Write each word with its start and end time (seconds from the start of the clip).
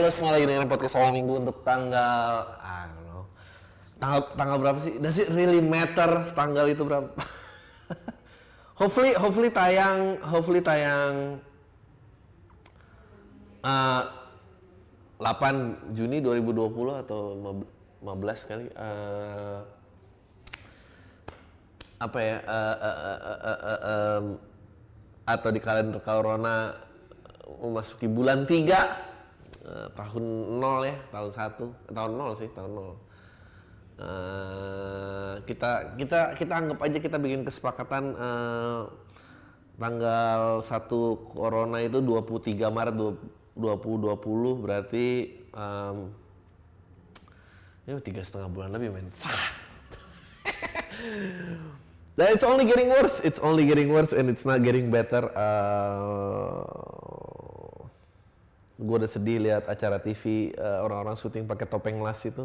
lo 0.00 0.08
semua 0.12 0.36
lagi 0.36 0.44
dengerin 0.44 0.68
podcast 0.68 0.96
awal 1.00 1.12
minggu 1.12 1.46
untuk 1.46 1.64
tanggal 1.66 2.46
don't 2.88 3.04
know. 3.08 3.22
Tanggal 3.96 4.20
tanggal 4.36 4.56
berapa 4.60 4.78
sih? 4.80 5.00
Does 5.00 5.16
it 5.20 5.28
really 5.32 5.60
matter 5.64 6.32
tanggal 6.36 6.66
itu 6.68 6.82
berapa? 6.84 7.08
hopefully 8.80 9.16
hopefully 9.16 9.48
tayang 9.48 10.20
hopefully 10.20 10.60
tayang 10.60 11.40
uh, 13.64 14.02
8 15.16 15.96
Juni 15.96 16.20
2020 16.20 17.02
atau 17.08 17.20
15 18.04 18.48
kali 18.52 18.66
uh, 18.76 19.64
apa 21.96 22.18
ya 22.20 22.36
uh, 22.44 22.76
uh, 22.76 22.76
uh, 22.84 23.18
uh, 23.24 23.38
uh, 23.40 23.56
uh, 23.56 23.80
um, 23.88 24.24
atau 25.24 25.48
di 25.48 25.60
kalender 25.64 25.96
corona 26.04 26.76
memasuki 27.64 28.04
bulan 28.04 28.44
3 28.44 29.15
uh, 29.66 29.88
tahun 29.98 30.24
0 30.62 30.86
ya 30.86 30.96
tahun 31.10 31.30
1 31.34 31.92
tahun 31.92 32.12
0 32.14 32.40
sih 32.40 32.48
tahun 32.54 32.72
0 32.72 33.06
Uh, 33.96 35.40
kita 35.48 35.96
kita 35.96 36.36
kita 36.36 36.52
anggap 36.52 36.84
aja 36.84 37.00
kita 37.00 37.16
bikin 37.16 37.48
kesepakatan 37.48 38.12
uh, 38.12 38.92
tanggal 39.80 40.60
1 40.60 40.68
corona 41.32 41.80
itu 41.80 42.04
23 42.04 42.60
Maret 42.68 42.92
2020 43.56 44.20
berarti 44.60 45.32
um, 45.56 46.12
ya 47.88 47.96
tiga 48.04 48.20
setengah 48.20 48.52
bulan 48.52 48.76
lebih 48.76 48.92
men. 48.92 49.08
Dan 52.20 52.28
it's 52.36 52.44
only 52.44 52.68
getting 52.68 52.92
worse, 52.92 53.24
it's 53.24 53.40
only 53.40 53.64
getting 53.64 53.88
worse 53.88 54.12
and 54.12 54.28
it's 54.28 54.44
not 54.44 54.60
getting 54.60 54.92
better. 54.92 55.32
Uh, 55.32 57.35
gue 58.76 58.96
udah 59.00 59.08
sedih 59.08 59.40
lihat 59.40 59.64
acara 59.72 59.96
TV 59.96 60.52
uh, 60.60 60.84
orang-orang 60.84 61.16
syuting 61.16 61.48
pakai 61.48 61.64
topeng 61.64 61.96
las 62.04 62.20
itu. 62.28 62.44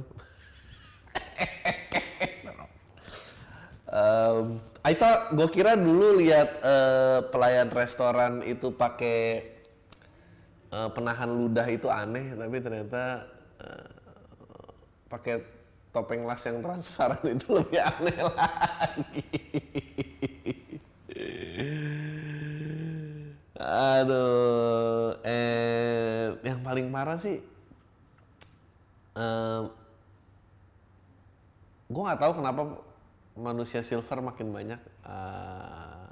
um, 3.92 4.64
I 4.82 4.96
thought 4.96 5.36
gue 5.36 5.48
kira 5.52 5.76
dulu 5.76 6.24
lihat 6.24 6.64
uh, 6.64 7.28
pelayan 7.30 7.68
restoran 7.68 8.48
itu 8.48 8.72
pakai 8.72 9.44
uh, 10.72 10.88
penahan 10.96 11.28
ludah 11.28 11.68
itu 11.68 11.92
aneh, 11.92 12.32
tapi 12.40 12.58
ternyata 12.64 13.28
uh, 13.60 13.88
pakai 15.12 15.44
topeng 15.92 16.24
las 16.24 16.48
yang 16.48 16.64
transparan 16.64 17.20
itu 17.28 17.48
lebih 17.52 17.80
aneh 17.84 18.20
lagi. 18.32 19.28
Aduh, 23.62 25.22
eh 25.22 25.81
paling 26.72 26.88
parah 26.88 27.20
sih, 27.20 27.44
um, 29.20 29.68
gue 31.92 32.00
nggak 32.08 32.22
tahu 32.24 32.32
kenapa 32.40 32.80
manusia 33.36 33.84
silver 33.84 34.24
makin 34.24 34.56
banyak. 34.56 34.80
Uh, 35.04 36.08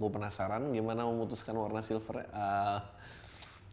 gue 0.00 0.08
penasaran 0.08 0.64
gimana 0.72 1.04
memutuskan 1.04 1.52
warna 1.60 1.84
silver. 1.84 2.24
Uh, 2.32 2.80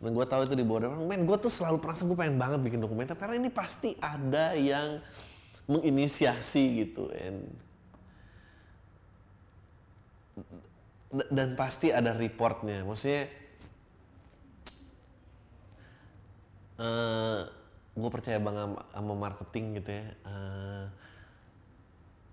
dan 0.04 0.12
gue 0.12 0.26
tahu 0.28 0.44
itu 0.44 0.60
di 0.60 0.66
bawah 0.68 0.92
orang, 0.92 1.08
men 1.08 1.24
gue 1.24 1.38
tuh 1.40 1.48
selalu 1.48 1.80
perasa 1.80 2.04
gue 2.04 2.18
pengen 2.20 2.36
banget 2.36 2.60
bikin 2.60 2.84
dokumenter 2.84 3.16
karena 3.16 3.40
ini 3.40 3.48
pasti 3.48 3.96
ada 3.96 4.60
yang 4.60 5.00
menginisiasi 5.72 6.84
gitu, 6.84 7.08
and 7.16 7.48
dan 11.32 11.56
pasti 11.56 11.96
ada 11.96 12.12
reportnya, 12.12 12.84
maksudnya 12.84 13.40
uh, 16.82 17.40
gue 17.94 18.10
percaya 18.10 18.42
banget 18.42 18.82
sama 18.90 19.14
marketing 19.14 19.66
gitu 19.78 19.92
ya. 19.94 20.08
Uh, 20.26 20.86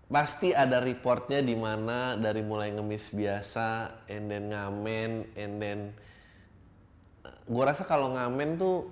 pasti 0.08 0.56
ada 0.56 0.80
reportnya 0.80 1.44
di 1.44 1.52
mana 1.52 2.16
dari 2.16 2.40
mulai 2.40 2.72
ngemis 2.72 3.12
biasa, 3.12 4.00
and 4.08 4.32
then 4.32 4.48
ngamen, 4.48 5.28
and 5.36 5.54
then 5.60 5.80
gue 7.44 7.64
rasa 7.64 7.84
kalau 7.84 8.16
ngamen 8.16 8.56
tuh 8.56 8.88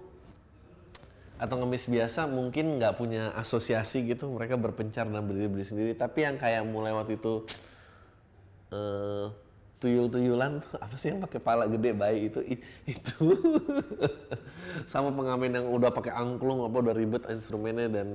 atau 1.36 1.60
ngemis 1.60 1.84
biasa 1.92 2.24
mungkin 2.24 2.80
nggak 2.80 2.96
punya 2.96 3.28
asosiasi 3.36 4.08
gitu 4.08 4.32
mereka 4.32 4.56
berpencar 4.56 5.04
dan 5.04 5.20
berdiri-berdiri 5.20 5.68
sendiri 5.68 5.92
tapi 5.92 6.24
yang 6.24 6.40
kayak 6.40 6.64
mulai 6.64 6.96
waktu 6.96 7.20
itu 7.20 7.44
uh, 8.72 9.28
tuyul-tuyulan 9.86 10.58
tuh 10.58 10.82
apa 10.82 10.94
sih 10.98 11.14
yang 11.14 11.22
pakai 11.22 11.38
pala 11.38 11.70
gede 11.70 11.94
bayi 11.94 12.26
itu? 12.26 12.42
Itu. 12.90 13.38
Sama 14.90 15.14
pengamen 15.14 15.54
yang 15.54 15.66
udah 15.70 15.94
pakai 15.94 16.10
angklung 16.10 16.66
apa 16.66 16.76
udah 16.82 16.94
ribet 16.94 17.22
instrumennya 17.30 17.86
dan 17.86 18.08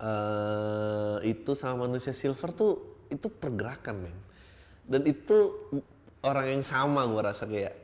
uh, 0.00 1.16
itu 1.22 1.52
sama 1.54 1.86
manusia 1.86 2.16
silver 2.16 2.50
tuh 2.56 2.72
itu 3.12 3.28
pergerakan 3.28 4.08
men. 4.08 4.18
Dan 4.84 5.04
itu 5.04 5.54
orang 6.24 6.58
yang 6.58 6.64
sama 6.64 7.04
gue 7.08 7.20
rasa 7.20 7.44
kayak 7.44 7.76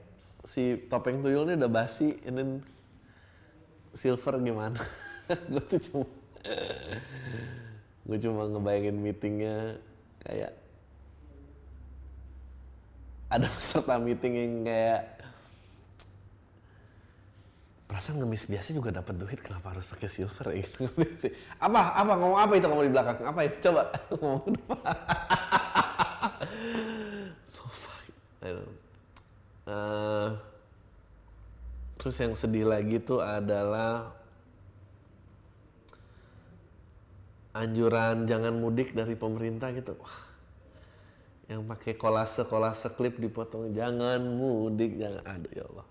si 0.44 0.77
topeng 0.88 1.21
tuyulnya 1.21 1.60
udah 1.60 1.71
basi 1.71 2.16
and 2.25 2.65
silver 3.92 4.41
gimana? 4.41 4.81
Gue 5.53 5.62
tuh 5.71 5.78
cuma 5.78 6.06
gue 8.10 8.19
cuma 8.19 8.42
ngebayangin 8.48 8.97
meetingnya 8.98 9.78
kayak 10.25 10.59
ada 13.31 13.47
peserta 13.47 13.95
meeting 14.03 14.35
yang 14.35 14.55
kayak 14.67 15.03
perasaan 17.87 18.23
ngemis 18.23 18.47
biasa 18.47 18.71
juga 18.71 18.91
dapat 18.95 19.15
duit 19.19 19.39
kenapa 19.43 19.75
harus 19.75 19.87
pakai 19.87 20.11
silver? 20.11 20.55
Ya 20.55 20.63
gitu. 20.67 20.87
Apa 21.59 21.95
apa 21.95 22.13
ngomong 22.19 22.39
apa 22.39 22.53
itu 22.59 22.67
ngomong 22.67 22.87
di 22.87 22.93
belakang? 22.95 23.19
Apa 23.23 23.47
ya 23.47 23.51
coba 23.63 23.83
ngomong 24.19 24.45
depan. 24.55 24.79
So 27.51 27.67
fuck. 27.67 28.07
Uh, 29.67 30.39
terus 32.01 32.17
yang 32.19 32.35
sedih 32.35 32.67
lagi 32.67 32.99
tuh 33.03 33.21
adalah 33.21 34.15
anjuran 37.53 38.25
jangan 38.31 38.55
mudik 38.55 38.95
dari 38.95 39.19
pemerintah 39.19 39.75
gitu. 39.75 39.99
Wah, 39.99 40.30
yang 41.50 41.66
pakai 41.66 41.99
kolase 41.99 42.47
kolase 42.47 42.87
klip 42.94 43.19
dipotong. 43.19 43.75
Jangan 43.75 44.22
mudik 44.22 44.94
jangan. 44.94 45.27
Aduh 45.27 45.50
ya 45.50 45.66
Allah. 45.66 45.87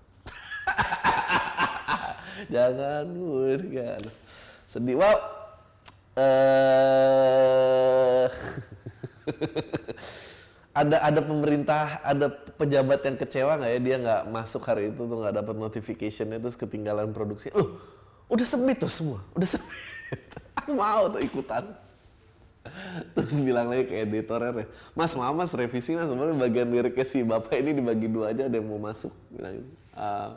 Jangan 2.55 3.03
mudik 3.11 3.75
aduh. 3.75 4.15
sedih. 4.71 4.95
Wow. 4.95 5.19
Uh, 6.19 6.27
ada 10.79 10.97
ada 11.03 11.21
pemerintah 11.23 11.99
ada 12.03 12.31
pejabat 12.31 13.03
yang 13.03 13.19
kecewa 13.19 13.59
nggak 13.59 13.71
ya? 13.75 13.79
Dia 13.83 13.95
nggak 13.99 14.21
masuk 14.31 14.63
hari 14.63 14.95
itu 14.95 15.03
tuh 15.03 15.19
nggak 15.19 15.35
dapat 15.43 15.55
notificationnya 15.59 16.39
terus 16.39 16.55
ketinggalan 16.55 17.11
produksi. 17.11 17.51
Loh 17.51 17.75
udah 18.31 18.45
submit 18.47 18.79
tuh 18.79 18.87
semua. 18.87 19.19
Udah 19.35 19.59
submit 19.59 19.89
aku 20.55 20.71
mau 20.81 21.11
tuh 21.11 21.21
ikutan 21.21 21.63
terus 23.15 23.37
bilang 23.41 23.67
lagi 23.69 23.89
ke 23.89 23.95
editornya 24.03 24.65
mas 24.97 25.13
maaf 25.15 25.35
mas 25.35 25.51
revisi 25.53 25.95
mas 25.95 26.07
sebenarnya 26.07 26.35
bagian 26.37 26.67
liriknya 26.69 27.05
si 27.05 27.23
bapak 27.23 27.59
ini 27.59 27.71
dibagi 27.77 28.07
dua 28.07 28.31
aja 28.33 28.45
ada 28.47 28.55
yang 28.57 28.67
mau 28.67 28.81
masuk 28.81 29.13
bilang. 29.33 29.63
Uh, 29.95 30.31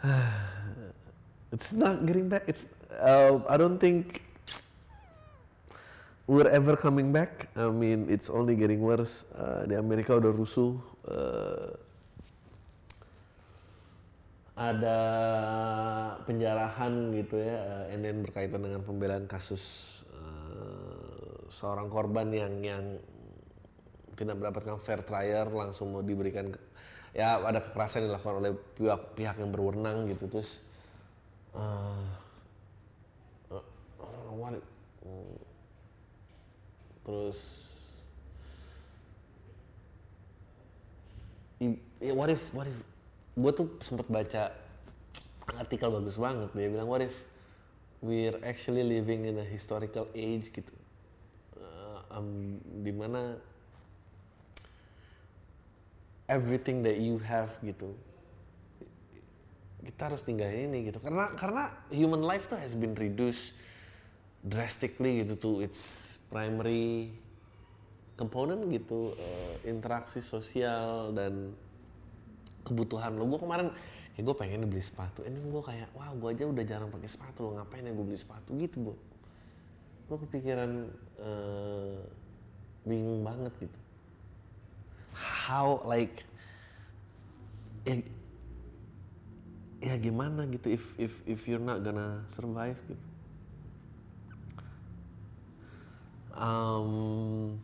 it's 1.54 1.70
not 1.76 2.02
getting 2.08 2.26
back 2.26 2.42
it's 2.48 2.64
uh, 2.98 3.38
I 3.46 3.56
don't 3.60 3.78
think 3.78 4.24
we're 6.30 6.46
ever 6.46 6.78
coming 6.78 7.10
back. 7.10 7.50
I 7.58 7.66
mean, 7.74 8.06
it's 8.06 8.30
only 8.30 8.54
getting 8.54 8.78
worse. 8.78 9.26
Uh, 9.34 9.66
di 9.66 9.74
Amerika 9.74 10.14
udah 10.14 10.30
rusuh. 10.30 10.78
Uh, 11.02 11.74
ada 14.60 15.00
penjarahan 16.28 16.92
gitu 17.16 17.40
ya, 17.40 17.88
and 17.88 18.04
then 18.04 18.20
berkaitan 18.20 18.60
dengan 18.60 18.84
pembelaan 18.84 19.24
kasus 19.24 19.64
uh, 20.12 21.48
seorang 21.48 21.88
korban 21.88 22.28
yang 22.28 22.60
yang 22.60 22.84
tidak 24.20 24.36
mendapatkan 24.36 24.76
fair 24.76 25.00
trial 25.00 25.48
langsung 25.48 25.96
mau 25.96 26.04
diberikan 26.04 26.52
ya 27.16 27.40
ada 27.40 27.56
kekerasan 27.56 28.04
dilakukan 28.04 28.36
oleh 28.36 28.52
pihak 28.76 29.16
pihak 29.16 29.40
yang 29.40 29.48
berwenang 29.48 30.12
gitu. 30.12 30.28
Terus 30.28 30.60
uh, 31.56 32.04
uh, 33.48 33.64
what, 34.36 34.60
terus 37.00 37.40
ya 41.96 42.12
what 42.12 42.28
if 42.28 42.52
what 42.52 42.68
if 42.68 42.89
gue 43.40 43.52
tuh 43.56 43.66
sempat 43.80 44.06
baca 44.06 44.52
artikel 45.56 45.88
bagus 45.90 46.20
banget. 46.20 46.50
Dia 46.54 46.68
bilang 46.70 46.88
what 46.88 47.02
if 47.02 47.24
we're 48.04 48.38
actually 48.44 48.84
living 48.84 49.26
in 49.26 49.40
a 49.40 49.46
historical 49.46 50.06
age? 50.12 50.52
Gitu. 50.52 50.72
Uh, 51.56 51.98
um, 52.14 52.60
di 52.62 52.92
mana 52.92 53.40
everything 56.30 56.86
that 56.86 57.00
you 57.00 57.18
have 57.18 57.50
gitu 57.64 57.90
kita 59.80 60.12
harus 60.12 60.22
tinggalin 60.22 60.70
ini 60.70 60.92
gitu. 60.92 61.00
Karena 61.00 61.32
karena 61.34 61.72
human 61.90 62.20
life 62.20 62.46
tuh 62.46 62.60
has 62.60 62.76
been 62.76 62.92
reduced 62.94 63.56
drastically 64.44 65.24
gitu 65.24 65.34
to 65.36 65.50
its 65.64 66.16
primary 66.32 67.12
component 68.16 68.64
gitu 68.68 69.16
uh, 69.16 69.54
interaksi 69.64 70.20
sosial 70.20 71.12
dan 71.16 71.52
kebutuhan 72.64 73.16
lo. 73.16 73.26
Gue 73.26 73.40
kemarin 73.40 73.68
kayak 74.14 74.24
gue 74.24 74.36
pengen 74.36 74.66
beli 74.68 74.82
sepatu. 74.84 75.24
Ini 75.24 75.38
gue 75.38 75.62
kayak 75.62 75.88
wah 75.96 76.12
gue 76.12 76.28
aja 76.32 76.44
udah 76.44 76.64
jarang 76.66 76.90
pakai 76.92 77.08
sepatu 77.08 77.48
lo 77.48 77.50
ngapain 77.56 77.84
ya 77.86 77.92
gue 77.92 78.06
beli 78.06 78.18
sepatu? 78.20 78.52
Gitu 78.56 78.76
gue 78.80 78.96
gue 80.10 80.18
kepikiran 80.26 80.70
uh, 81.22 82.00
bingung 82.84 83.22
banget 83.22 83.52
gitu. 83.62 83.78
How 85.14 85.82
like 85.86 86.24
ya, 87.84 88.00
ya 89.80 89.94
gimana 89.96 90.44
gitu 90.48 90.68
if 90.68 90.94
if 91.00 91.24
if 91.24 91.40
you're 91.48 91.62
not 91.62 91.80
gonna 91.80 92.24
survive 92.28 92.76
gitu. 92.88 93.06
Um, 96.40 97.60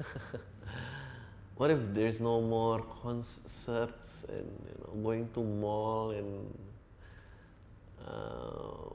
what 1.58 1.70
if 1.70 1.80
there's 1.92 2.20
no 2.20 2.40
more 2.40 2.80
concerts 3.02 4.24
and 4.28 4.48
you 4.64 4.76
know 4.80 4.92
going 5.02 5.28
to 5.32 5.40
mall 5.40 6.10
and 6.10 6.30
uh, 8.06 8.94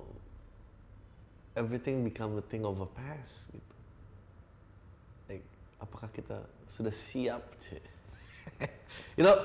everything 1.56 2.04
become 2.04 2.36
the 2.36 2.42
thing 2.42 2.66
of 2.66 2.82
a 2.82 2.90
past 2.90 3.54
gitu? 3.54 3.76
Like 5.30 5.46
apakah 5.82 6.10
kita 6.10 6.42
sudah 6.66 6.94
siap 6.94 7.44
sih 7.62 7.82
you 9.18 9.24
know 9.26 9.36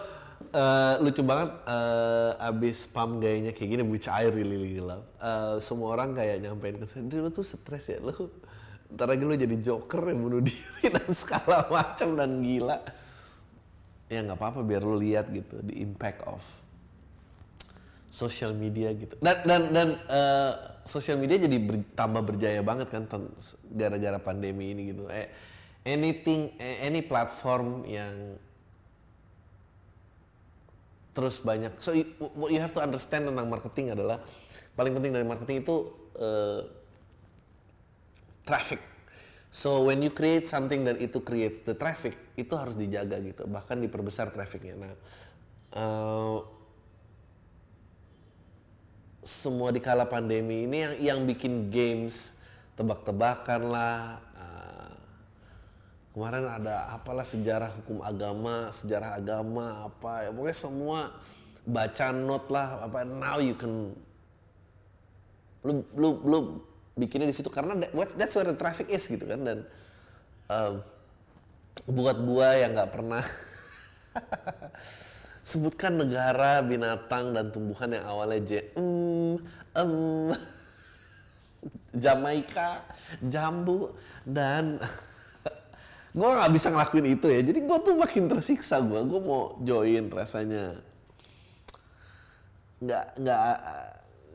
uh, 0.54 0.96
lucu 1.02 1.20
banget 1.20 1.52
uh, 1.68 2.40
abis 2.40 2.88
pam 2.88 3.20
gayanya 3.20 3.52
kayak 3.52 3.76
gini 3.76 3.84
which 3.84 4.08
I 4.08 4.28
really 4.32 4.56
really 4.56 4.82
love 4.82 5.04
uh, 5.20 5.60
semua 5.60 5.92
orang 5.98 6.16
kayak 6.16 6.40
nyampein 6.40 6.80
ke 6.80 6.86
saya 6.88 7.04
lu 7.04 7.30
tuh 7.32 7.44
stres 7.44 7.92
ya 7.92 7.98
lu 8.00 8.32
ntar 8.94 9.06
lagi 9.06 9.22
lu 9.22 9.34
jadi 9.38 9.56
joker 9.62 10.10
yang 10.10 10.20
bunuh 10.20 10.42
diri 10.42 10.86
dan 10.90 11.08
segala 11.14 11.66
macam 11.70 12.18
dan 12.18 12.42
gila. 12.42 12.78
Ya 14.10 14.26
nggak 14.26 14.38
apa-apa 14.38 14.60
biar 14.66 14.82
lu 14.82 14.98
lihat 14.98 15.30
gitu 15.30 15.62
the 15.62 15.78
impact 15.78 16.26
of 16.26 16.42
social 18.10 18.50
media 18.50 18.90
gitu. 18.90 19.14
Dan 19.22 19.46
dan 19.46 19.62
dan 19.70 19.88
uh, 20.10 20.52
social 20.82 21.14
media 21.14 21.38
jadi 21.38 21.56
ber, 21.62 21.86
tambah 21.94 22.22
berjaya 22.26 22.58
banget 22.66 22.90
kan 22.90 23.06
gara-gara 23.70 24.18
pandemi 24.18 24.74
ini 24.74 24.90
gitu. 24.90 25.06
Eh 25.06 25.30
anything 25.86 26.50
any 26.58 27.00
platform 27.06 27.86
yang 27.86 28.34
terus 31.14 31.42
banyak. 31.42 31.74
So 31.78 31.94
you, 31.94 32.06
what 32.18 32.50
you 32.50 32.58
have 32.62 32.74
to 32.74 32.82
understand 32.82 33.26
tentang 33.30 33.46
marketing 33.50 33.94
adalah 33.94 34.22
paling 34.78 34.94
penting 34.94 35.12
dari 35.14 35.26
marketing 35.26 35.62
itu 35.62 35.90
uh, 36.18 36.79
traffic. 38.44 38.80
So 39.50 39.82
when 39.82 39.98
you 39.98 40.14
create 40.14 40.46
something 40.46 40.86
dan 40.86 41.02
itu 41.02 41.18
creates 41.26 41.58
the 41.66 41.74
traffic, 41.74 42.14
itu 42.38 42.54
harus 42.54 42.78
dijaga 42.78 43.18
gitu, 43.18 43.50
bahkan 43.50 43.82
diperbesar 43.82 44.30
trafficnya. 44.30 44.78
Nah, 44.78 44.94
uh, 45.74 46.38
semua 49.26 49.74
di 49.74 49.82
kala 49.82 50.06
pandemi 50.06 50.70
ini 50.70 50.86
yang 50.86 50.94
yang 51.02 51.18
bikin 51.26 51.66
games 51.66 52.38
tebak-tebakan 52.78 53.62
lah. 53.74 54.22
Uh, 54.38 54.94
kemarin 56.14 56.46
ada 56.46 56.94
apalah 56.94 57.26
sejarah 57.26 57.74
hukum 57.82 58.06
agama, 58.06 58.70
sejarah 58.70 59.18
agama 59.18 59.90
apa, 59.90 60.24
ya 60.24 60.30
pokoknya 60.30 60.58
semua 60.62 60.98
baca 61.66 62.06
note 62.14 62.48
lah 62.54 62.86
apa. 62.86 63.02
Now 63.02 63.42
you 63.42 63.58
can 63.58 63.98
lu 65.66 65.82
lu 65.98 66.10
lu 66.22 66.38
bikinnya 67.00 67.24
di 67.24 67.32
situ 67.32 67.48
karena 67.48 67.72
that, 67.80 67.90
that's 68.20 68.36
where 68.36 68.44
the 68.44 68.52
traffic 68.52 68.92
is 68.92 69.08
gitu 69.08 69.24
kan. 69.24 69.40
Dan 69.40 69.58
um, 70.52 70.84
buat 71.88 72.20
gua 72.20 72.60
yang 72.60 72.76
nggak 72.76 72.92
pernah 72.92 73.24
sebutkan 75.50 75.96
negara 75.96 76.60
binatang 76.60 77.32
dan 77.32 77.48
tumbuhan 77.48 77.96
yang 77.96 78.04
awalnya 78.04 78.40
J 78.44 78.50
um, 78.76 79.40
um, 79.72 80.30
Jamaika 82.04 82.84
jambu 83.24 83.96
dan 84.28 84.78
gua 86.16 86.44
nggak 86.44 86.52
bisa 86.52 86.68
ngelakuin 86.68 87.16
itu 87.16 87.26
ya. 87.32 87.40
Jadi 87.40 87.58
gua 87.64 87.78
tuh 87.80 87.96
makin 87.96 88.28
tersiksa 88.28 88.78
gua. 88.84 89.00
Gua 89.02 89.20
mau 89.24 89.42
join 89.64 90.06
rasanya. 90.12 90.76
Nggak 92.80 93.06
nggak 93.20 93.40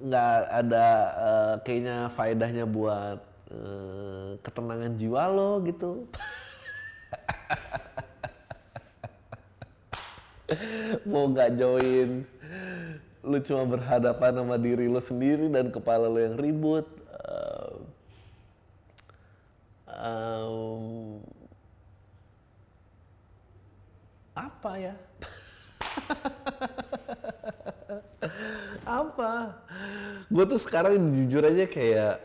nggak 0.01 0.35
ada 0.51 0.87
uh, 1.15 1.55
kayaknya 1.63 2.11
faedahnya 2.11 2.67
buat 2.67 3.19
uh, 3.51 4.35
ketenangan 4.43 4.97
jiwa 4.99 5.23
lo 5.31 5.63
gitu. 5.63 6.07
Mau 11.09 11.25
nggak 11.31 11.57
join, 11.57 12.21
lu 13.25 13.37
cuma 13.41 13.65
berhadapan 13.65 14.37
sama 14.37 14.57
diri 14.61 14.85
lo 14.85 15.01
sendiri 15.01 15.49
dan 15.49 15.71
kepala 15.71 16.11
lo 16.11 16.19
yang 16.19 16.37
ribut. 16.37 16.85
Um, 19.95 21.23
apa 24.35 24.71
ya? 24.77 24.93
apa? 28.85 29.59
Gue 30.29 30.45
tuh 30.45 30.61
sekarang 30.61 30.97
jujur 31.11 31.43
aja 31.43 31.65
kayak 31.65 32.15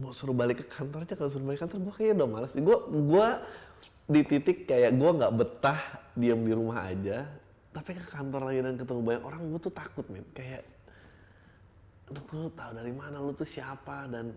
mau 0.00 0.10
suruh 0.10 0.34
balik 0.34 0.64
ke 0.64 0.66
kantor 0.66 1.04
aja. 1.04 1.14
Kalau 1.14 1.30
suruh 1.30 1.46
balik 1.46 1.60
kantor 1.62 1.78
gue 1.84 1.94
kayak 1.94 2.12
udah 2.18 2.28
males. 2.28 2.52
Gue 2.56 2.78
gue 2.88 3.28
di 4.08 4.20
titik 4.24 4.64
kayak 4.64 4.96
gue 4.96 5.10
nggak 5.20 5.32
betah 5.36 5.80
diam 6.16 6.40
di 6.42 6.52
rumah 6.52 6.88
aja. 6.88 7.28
Tapi 7.72 7.94
ke 7.94 8.04
kantor 8.08 8.48
lagi 8.48 8.58
dan 8.64 8.74
ketemu 8.80 9.00
banyak 9.04 9.22
orang 9.22 9.40
gue 9.52 9.60
tuh 9.62 9.74
takut 9.74 10.04
men. 10.08 10.24
Kayak 10.32 10.64
Aduh, 12.08 12.24
gue 12.24 12.48
tahu 12.56 12.70
dari 12.72 12.92
mana 12.96 13.20
lu 13.20 13.36
tuh 13.36 13.44
siapa? 13.44 14.08
Dan 14.08 14.32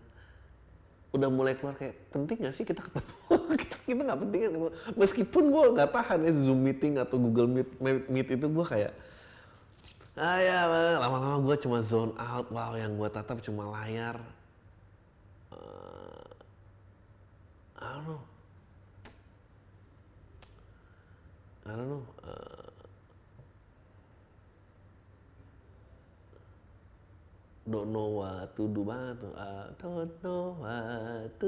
udah 1.15 1.29
mulai 1.31 1.55
keluar 1.55 1.79
kayak 1.79 2.11
penting 2.11 2.43
gak 2.43 2.55
sih 2.55 2.67
kita 2.67 2.83
ketemu? 2.83 3.35
Kita 3.61 3.75
kita 3.81 4.01
nggak 4.07 4.21
penting 4.23 4.39
kan 4.47 4.51
meskipun 4.95 5.43
gue 5.51 5.63
nggak 5.75 5.91
tahan 5.91 6.19
ya 6.23 6.31
zoom 6.37 6.63
meeting 6.63 6.95
atau 6.95 7.19
google 7.19 7.49
meet 7.49 7.69
meet 8.07 8.27
itu 8.31 8.47
gue 8.47 8.65
kayak 8.65 8.93
ah 10.19 10.39
ya 10.43 10.67
lama-lama 10.99 11.39
gue 11.43 11.55
cuma 11.63 11.79
zone 11.79 12.11
out. 12.19 12.51
Wow 12.51 12.75
yang 12.75 12.99
gue 12.99 13.09
tatap 13.11 13.39
cuma 13.39 13.67
layar. 13.71 14.19
Uh, 15.51 16.27
I 17.79 17.87
don't 17.95 18.05
know. 18.07 18.21
I 21.63 21.71
don't 21.71 21.89
know. 21.89 22.03
Uh, 22.25 22.71
don't 27.71 27.89
know 27.95 28.19
what 28.19 28.51
to 28.57 28.67
do 28.67 28.83
banget 28.83 29.23
tuh 29.23 29.33
I 29.37 29.71
don't 29.79 30.11
know 30.19 30.59
what 30.59 31.31
to 31.39 31.47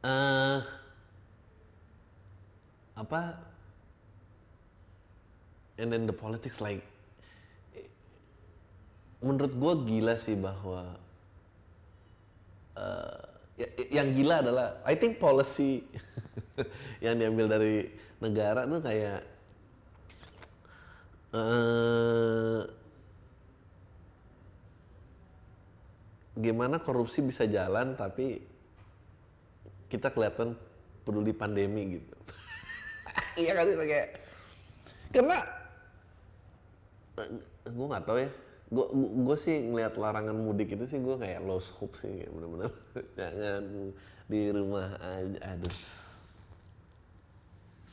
uh, 0.00 0.58
apa 2.96 3.20
and 5.78 5.94
then 5.94 6.04
the 6.04 6.14
politics 6.14 6.58
like 6.58 6.82
menurut 9.18 9.54
gue 9.54 9.72
gila 9.86 10.14
sih 10.14 10.38
bahwa 10.38 10.94
uh, 12.78 13.22
yang 13.90 14.14
gila 14.14 14.42
adalah 14.42 14.78
I 14.86 14.94
think 14.94 15.18
policy 15.18 15.82
yang 17.04 17.18
diambil 17.18 17.50
dari 17.50 17.90
negara 18.22 18.66
tuh 18.66 18.78
kayak 18.82 19.20
uh, 21.34 22.62
gimana 26.38 26.78
korupsi 26.78 27.26
bisa 27.26 27.50
jalan 27.50 27.98
tapi 27.98 28.38
kita 29.90 30.14
kelihatan 30.14 30.54
peduli 31.02 31.34
pandemi 31.34 31.98
gitu. 31.98 32.14
Iya 33.34 33.52
kan 33.58 33.64
sih 33.66 33.74
kayak 33.74 34.08
karena 35.10 35.38
gue 37.66 37.86
nggak 37.88 38.04
tahu 38.04 38.18
ya. 38.22 38.30
Gue 38.68 38.86
gue 39.24 39.36
sih 39.40 39.56
ngeliat 39.64 39.96
larangan 39.96 40.36
mudik 40.36 40.76
itu 40.76 40.84
sih 40.84 41.00
gue 41.00 41.16
kayak 41.16 41.40
lost 41.42 41.72
hope 41.80 41.96
sih 41.96 42.12
kayak 42.12 42.30
bener-bener. 42.30 42.72
Jangan 43.18 43.62
di 44.28 44.40
rumah 44.52 44.88
aja 45.00 45.38
aduh. 45.56 45.76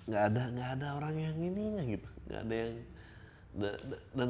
Nggak 0.06 0.24
ada 0.30 0.44
nggak 0.52 0.70
ada 0.80 0.88
orang 1.00 1.16
yang 1.18 1.36
ininya 1.40 1.84
gitu. 1.88 2.10
Nggak 2.28 2.42
ada 2.44 2.56
yang 2.56 2.74
dan 4.12 4.30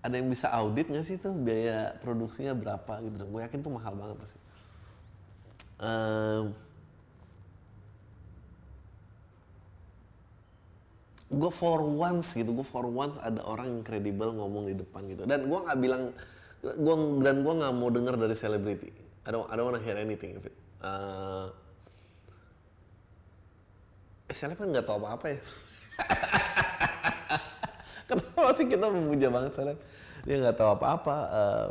ada 0.00 0.14
yang 0.16 0.28
bisa 0.32 0.48
audit 0.50 0.88
nggak 0.88 1.06
sih 1.06 1.16
tuh 1.20 1.36
biaya 1.36 1.94
produksinya 2.02 2.56
berapa 2.56 2.98
gitu. 3.06 3.24
Gue 3.30 3.40
yakin 3.46 3.60
tuh 3.62 3.72
mahal 3.72 3.94
banget 3.94 4.16
pasti. 4.18 4.38
Um, 5.80 6.52
gue 11.30 11.52
for 11.54 11.86
once 11.86 12.34
gitu 12.34 12.50
gue 12.50 12.66
for 12.66 12.90
once 12.90 13.14
ada 13.22 13.38
orang 13.46 13.70
yang 13.70 13.82
kredibel 13.86 14.34
ngomong 14.34 14.66
di 14.66 14.74
depan 14.74 15.06
gitu. 15.06 15.22
Dan 15.24 15.46
gue 15.46 15.58
nggak 15.62 15.78
bilang 15.78 16.10
gue 16.60 16.94
dan 17.22 17.46
gue 17.46 17.54
nggak 17.54 17.74
mau 17.74 17.88
dengar 17.88 18.18
dari 18.18 18.34
selebriti. 18.34 18.90
I 19.24 19.30
don't 19.30 19.46
I 19.46 19.54
don't 19.54 19.70
wanna 19.70 19.82
hear 19.82 19.94
anything 19.94 20.42
uh, 20.80 21.46
eh, 24.26 24.34
seleb 24.34 24.58
kan 24.58 24.68
nggak 24.72 24.86
tahu 24.86 25.04
apa 25.04 25.08
apa 25.16 25.26
ya? 25.30 25.40
Kenapa 28.10 28.50
sih 28.58 28.66
kita 28.66 28.86
memuja 28.90 29.28
banget 29.30 29.52
seleb? 29.54 29.78
Dia 30.26 30.36
nggak 30.40 30.56
tahu 30.58 30.70
apa 30.74 30.86
apa 30.98 31.16
uh, 31.30 31.70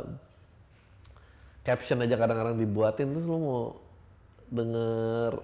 caption 1.66 2.00
aja 2.00 2.16
kadang-kadang 2.16 2.56
dibuatin 2.56 3.12
terus 3.12 3.26
lu 3.28 3.38
mau 3.38 3.62
denger 4.50 5.38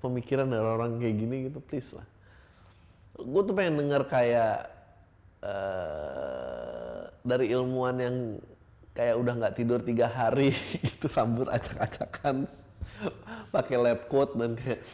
pemikiran 0.00 0.48
dari 0.48 0.64
orang 0.64 0.96
kayak 0.96 1.16
gini 1.18 1.36
gitu 1.50 1.60
please 1.60 1.92
lah 1.92 2.06
gue 3.24 3.42
tuh 3.44 3.54
pengen 3.54 3.74
denger 3.86 4.02
kayak 4.08 4.56
uh, 5.44 7.08
dari 7.24 7.52
ilmuwan 7.52 7.96
yang 8.00 8.16
kayak 8.96 9.16
udah 9.16 9.34
nggak 9.38 9.54
tidur 9.56 9.80
tiga 9.80 10.10
hari 10.10 10.52
gitu 10.86 11.06
rambut 11.12 11.48
acak-acakan 11.48 12.48
pakai 13.54 13.76
lab 13.80 14.06
coat 14.10 14.36
dan 14.36 14.56
kayak 14.56 14.84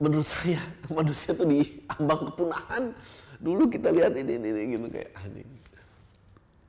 menurut 0.00 0.26
saya 0.26 0.60
manusia 0.88 1.36
tuh 1.36 1.48
di 1.48 1.84
ambang 1.98 2.32
kepunahan. 2.32 2.94
Dulu 3.40 3.72
kita 3.72 3.88
lihat 3.88 4.12
ini 4.20 4.36
ini, 4.36 4.48
ini 4.52 4.62
gitu 4.76 4.86
kayak 4.92 5.16
anjing 5.16 5.60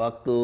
waktu 0.02 0.38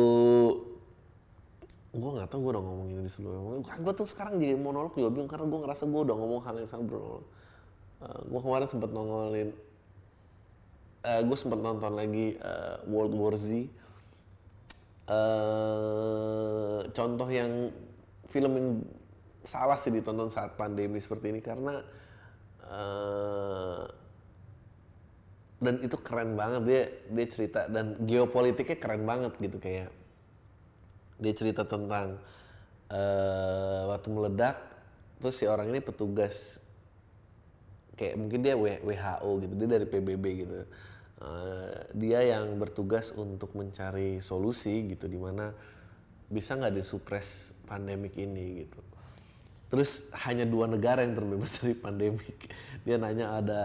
gue 1.97 2.09
nggak 2.13 2.29
tahu 2.29 2.39
gue 2.45 2.51
udah 2.53 2.63
ngomong 2.63 2.87
ini 2.93 3.01
di 3.01 3.11
sebelumnya 3.11 3.57
gue 3.65 3.93
tuh 3.97 4.05
sekarang 4.05 4.37
jadi 4.37 4.53
monolog 4.53 4.93
juga 4.93 5.09
bingung 5.09 5.31
karena 5.31 5.49
gue 5.49 5.59
ngerasa 5.65 5.83
gue 5.89 6.01
udah 6.05 6.15
ngomong 6.15 6.41
hal 6.45 6.55
yang 6.61 6.69
sama 6.69 6.83
bro 6.85 7.25
uh, 8.01 8.05
eh, 8.05 8.19
gue 8.27 8.39
kemarin 8.41 8.67
sempat 8.69 8.89
nongolin 8.93 9.49
uh, 11.07 11.09
eh, 11.17 11.21
gue 11.23 11.37
sempat 11.37 11.59
nonton 11.59 11.93
lagi 11.95 12.35
uh, 12.39 12.83
World 12.89 13.13
War 13.15 13.35
Z. 13.39 13.67
Uh, 15.07 16.83
contoh 16.91 17.31
yang 17.31 17.71
film 18.27 18.51
yang 18.59 18.69
salah 19.47 19.79
sih 19.79 19.87
ditonton 19.87 20.27
saat 20.27 20.59
pandemi 20.59 20.99
seperti 20.99 21.31
ini 21.31 21.39
karena 21.39 21.79
uh, 22.67 23.87
dan 25.63 25.79
itu 25.79 25.95
keren 26.03 26.35
banget. 26.35 26.61
Dia 26.67 26.81
dia 27.07 27.25
cerita 27.31 27.71
dan 27.71 27.95
geopolitiknya 28.03 28.77
keren 28.77 29.07
banget 29.07 29.31
gitu 29.39 29.57
kayak 29.63 29.89
dia 31.17 31.33
cerita 31.33 31.63
tentang 31.63 32.19
uh, 32.91 33.81
waktu 33.89 34.07
meledak 34.11 34.59
terus 35.17 35.33
si 35.39 35.49
orang 35.49 35.73
ini 35.73 35.81
petugas 35.81 36.61
kayak 37.97 38.15
mungkin 38.15 38.39
dia 38.45 38.53
WHO 38.55 39.29
gitu 39.43 39.53
dia 39.57 39.67
dari 39.67 39.85
PBB 39.89 40.25
gitu. 40.45 40.53
Uh, 41.17 41.73
dia 41.97 42.21
yang 42.21 42.61
bertugas 42.61 43.09
untuk 43.17 43.57
mencari 43.57 44.21
solusi 44.21 44.93
gitu 44.93 45.09
di 45.09 45.17
mana 45.17 45.49
bisa 46.29 46.53
nggak 46.53 46.77
disupres 46.77 47.57
pandemik 47.65 48.13
ini 48.13 48.63
gitu. 48.63 48.79
Terus 49.67 50.07
hanya 50.23 50.45
dua 50.45 50.69
negara 50.69 51.01
yang 51.01 51.17
terbebas 51.17 51.57
dari 51.59 51.73
pandemik. 51.73 52.37
Dia 52.85 53.01
nanya 53.01 53.41
ada 53.41 53.61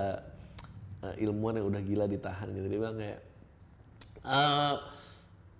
uh, 1.04 1.14
ilmuwan 1.20 1.60
yang 1.60 1.68
udah 1.68 1.82
gila 1.84 2.06
ditahan 2.08 2.48
gitu. 2.56 2.66
Dia 2.72 2.78
bilang 2.80 2.96
kayak 2.96 3.20
uh, 4.24 4.74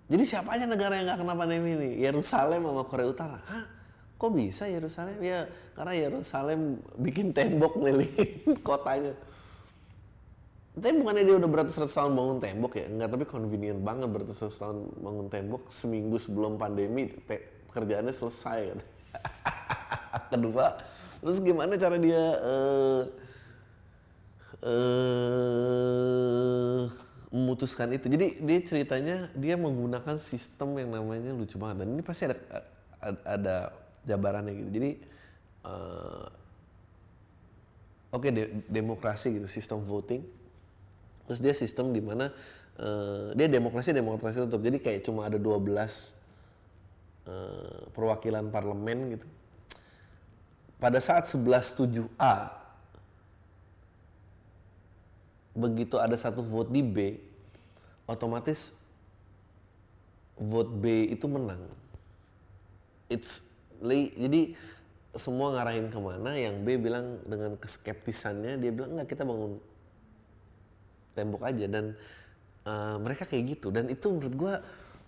jadi 0.09 0.23
siapa 0.25 0.49
aja 0.57 0.65
negara 0.65 0.97
yang 0.97 1.05
nggak 1.13 1.19
kena 1.21 1.35
pandemi 1.37 1.69
ini? 1.77 1.89
Yerusalem 2.01 2.65
sama 2.65 2.83
Korea 2.89 3.07
Utara? 3.07 3.39
Hah 3.45 3.82
kok 4.23 4.31
bisa 4.31 4.71
Yerusalem? 4.71 5.19
Ya 5.19 5.51
karena 5.75 5.93
Yerusalem 5.99 6.79
bikin 6.95 7.35
tembok 7.35 7.75
ngeliling 7.75 8.55
kotanya. 8.67 9.11
Tapi 10.73 10.95
bukannya 11.03 11.27
dia 11.27 11.35
udah 11.37 11.49
beratus-ratus 11.51 11.91
tahun 11.91 12.15
bangun 12.15 12.39
tembok 12.39 12.79
ya? 12.79 12.87
Enggak 12.87 13.09
tapi 13.11 13.23
convenient 13.27 13.83
banget 13.83 14.07
beratus-ratus 14.07 14.57
tahun 14.63 14.87
bangun 15.03 15.27
tembok 15.27 15.67
seminggu 15.67 16.15
sebelum 16.15 16.55
pandemi 16.55 17.11
kerjaannya 17.67 18.15
selesai. 18.15 18.71
Kan 18.71 18.79
kedua 20.39 20.79
terus 21.19 21.39
gimana 21.39 21.79
cara 21.79 21.95
dia 21.99 22.23
uh, 22.39 23.03
uh, 24.63 26.81
memutuskan 27.27 27.91
itu? 27.91 28.07
Jadi 28.07 28.39
dia 28.39 28.59
ceritanya 28.63 29.27
dia 29.35 29.59
menggunakan 29.59 30.15
sistem 30.15 30.79
yang 30.79 30.95
namanya 30.95 31.35
lucu 31.35 31.59
banget. 31.59 31.83
Dan 31.83 31.87
ini 31.91 32.01
pasti 32.01 32.31
ada 32.31 32.39
ada 33.27 33.82
jabarannya 34.03 34.53
gitu. 34.55 34.69
Jadi 34.71 34.91
uh, 35.67 36.27
oke 38.13 38.27
okay, 38.27 38.31
de 38.31 38.43
demokrasi 38.67 39.35
gitu, 39.39 39.47
sistem 39.47 39.81
voting. 39.81 40.23
Terus 41.27 41.39
dia 41.39 41.53
sistem 41.55 41.95
di 41.95 42.03
mana 42.03 42.31
uh, 42.79 43.31
dia 43.33 43.47
demokrasi 43.47 43.95
demokrasi 43.95 44.43
tutup. 44.43 44.61
Jadi 44.63 44.77
kayak 44.83 45.07
cuma 45.07 45.27
ada 45.27 45.39
12 45.39 45.43
uh, 45.49 45.55
eh, 47.27 47.81
perwakilan 47.95 48.51
parlemen 48.51 49.19
gitu. 49.19 49.27
Pada 50.83 50.99
saat 50.99 51.23
11.7A 51.31 52.63
begitu 55.53 56.01
ada 56.01 56.17
satu 56.17 56.41
vote 56.41 56.73
di 56.73 56.81
B, 56.81 56.97
otomatis 58.09 58.75
vote 60.35 60.73
B 60.75 61.13
itu 61.13 61.29
menang. 61.29 61.61
It's 63.07 63.45
jadi 64.15 64.55
semua 65.13 65.53
ngarahin 65.53 65.93
ke 65.93 65.99
mana 66.01 66.33
yang 66.33 66.65
B 66.65 66.81
bilang 66.81 67.21
dengan 67.27 67.53
keskeptisannya 67.61 68.57
dia 68.57 68.71
bilang 68.73 68.97
nggak 68.97 69.09
kita 69.13 69.21
bangun 69.27 69.61
tembok 71.13 71.45
aja. 71.45 71.65
Dan 71.69 71.93
uh, 72.65 72.97
mereka 72.97 73.29
kayak 73.29 73.59
gitu. 73.59 73.69
Dan 73.69 73.93
itu 73.93 74.09
menurut 74.09 74.35
gue 74.35 74.53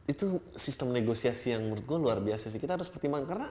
itu 0.05 0.37
sistem 0.53 0.93
negosiasi 0.93 1.57
yang 1.57 1.65
menurut 1.65 1.85
gue 1.85 1.97
luar 1.97 2.21
biasa 2.21 2.53
sih. 2.53 2.61
Kita 2.61 2.77
harus 2.77 2.93
pertimbangkan 2.93 3.29
karena 3.33 3.49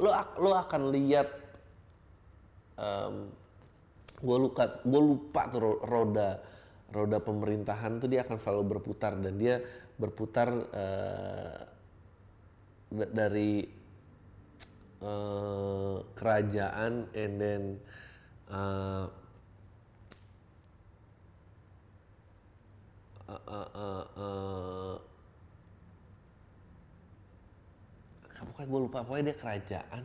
lo 0.00 0.10
lo 0.40 0.50
akan 0.56 0.82
lihat 0.90 1.28
um, 2.80 3.14
gue 4.18 4.36
lupa 4.40 4.82
gue 4.82 5.00
lupa 5.00 5.46
tuh 5.52 5.78
roda 5.84 6.40
roda 6.90 7.18
pemerintahan 7.22 8.02
tuh 8.02 8.10
dia 8.10 8.26
akan 8.26 8.34
selalu 8.34 8.62
berputar. 8.76 9.14
Dan 9.14 9.38
dia 9.38 9.62
berputar 9.94 10.50
uh, 10.50 11.69
dari 12.90 13.62
uh, 14.98 16.02
kerajaan 16.18 17.06
and 17.14 17.34
then 17.38 17.62
uh, 18.50 19.06
uh, 23.30 23.42
uh, 23.46 23.68
uh, 23.70 24.04
uh, 24.18 24.94
pokoknya 28.40 28.66
gue 28.66 28.80
lupa 28.80 28.98
pokoknya 29.06 29.24
dia 29.30 29.38
kerajaan 29.38 30.04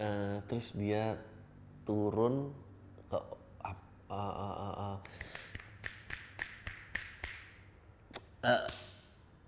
uh, 0.00 0.36
terus 0.50 0.74
dia 0.74 1.14
turun 1.86 2.50
ke 3.06 3.14
uh, 3.14 3.76
uh, 4.10 4.34
uh, 4.34 4.74
uh, 4.74 4.98
uh, 8.42 8.85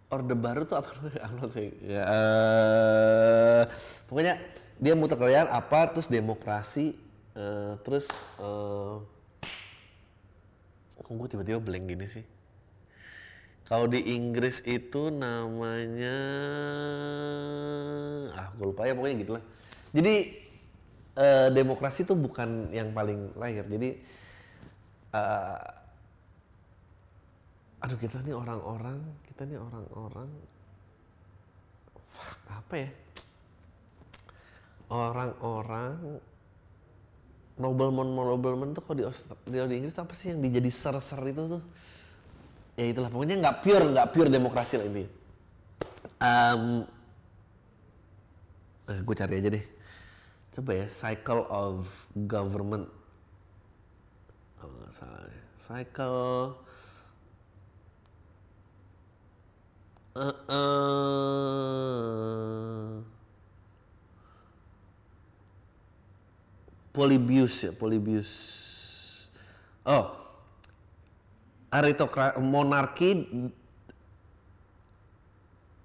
orde 0.09 0.35
baru 0.35 0.65
tuh 0.65 0.81
apa? 0.81 0.91
Sih? 1.55 1.69
Ya, 1.85 2.03
uh, 2.05 3.63
pokoknya 4.09 4.41
dia 4.79 4.95
muter 4.95 5.19
kerjaan 5.19 5.51
apa 5.51 5.91
terus 5.91 6.07
demokrasi 6.07 6.95
uh, 7.35 7.75
terus 7.83 8.07
uh, 8.39 9.03
kok 10.99 11.13
gue 11.15 11.29
tiba-tiba 11.31 11.59
blank 11.63 11.85
gini 11.89 12.07
sih? 12.07 12.25
Kalau 13.69 13.85
di 13.85 14.01
Inggris 14.17 14.65
itu 14.65 15.13
namanya 15.13 16.19
ah 18.33 18.49
gue 18.57 18.65
lupa. 18.65 18.89
Ya 18.89 18.97
pokoknya 18.97 19.17
gitulah. 19.21 19.45
Jadi 19.93 20.15
uh, 21.17 21.49
demokrasi 21.53 22.09
tuh 22.09 22.17
bukan 22.17 22.73
yang 22.73 22.97
paling 22.97 23.33
lahir. 23.37 23.65
Jadi 23.69 24.01
aduh 27.79 27.99
kita 27.99 28.19
nih 28.27 28.35
orang-orang 28.35 28.99
kita 29.31 29.43
nih 29.47 29.59
orang-orang. 29.59 30.31
Fuck 32.09 32.41
apa 32.51 32.75
ya? 32.75 32.91
Orang-orang 34.89 36.23
nobleman 37.59 38.09
nobleman 38.15 38.71
tuh 38.73 38.83
kalau 38.87 38.97
di 38.99 39.05
Australia 39.05 39.67
di 39.67 39.75
Inggris 39.83 39.99
apa 39.99 40.15
sih 40.15 40.31
yang 40.33 40.41
dijadi 40.43 40.71
ser-ser 40.71 41.21
itu 41.27 41.59
tuh? 41.59 41.63
Ya 42.79 42.87
itulah 42.87 43.11
pokoknya 43.11 43.43
nggak 43.43 43.57
pure 43.63 43.85
nggak 43.91 44.09
pure 44.15 44.31
demokrasi 44.31 44.79
lah 44.79 44.87
ini 44.87 45.19
um, 46.23 46.83
eh, 48.91 49.01
gue 49.03 49.15
cari 49.15 49.35
aja 49.39 49.49
deh. 49.51 49.65
Coba 50.55 50.71
ya 50.75 50.87
cycle 50.91 51.47
of 51.49 51.87
government. 52.27 52.91
Oh, 54.59 54.91
salah 54.91 55.23
ya. 55.31 55.45
cycle 55.55 56.59
uh, 60.19 61.39
Polybius 66.91 67.63
ya, 67.63 67.71
Polybius. 67.71 68.31
Oh, 69.87 70.19
aritokrasi 71.71 72.43
monarki 72.43 73.25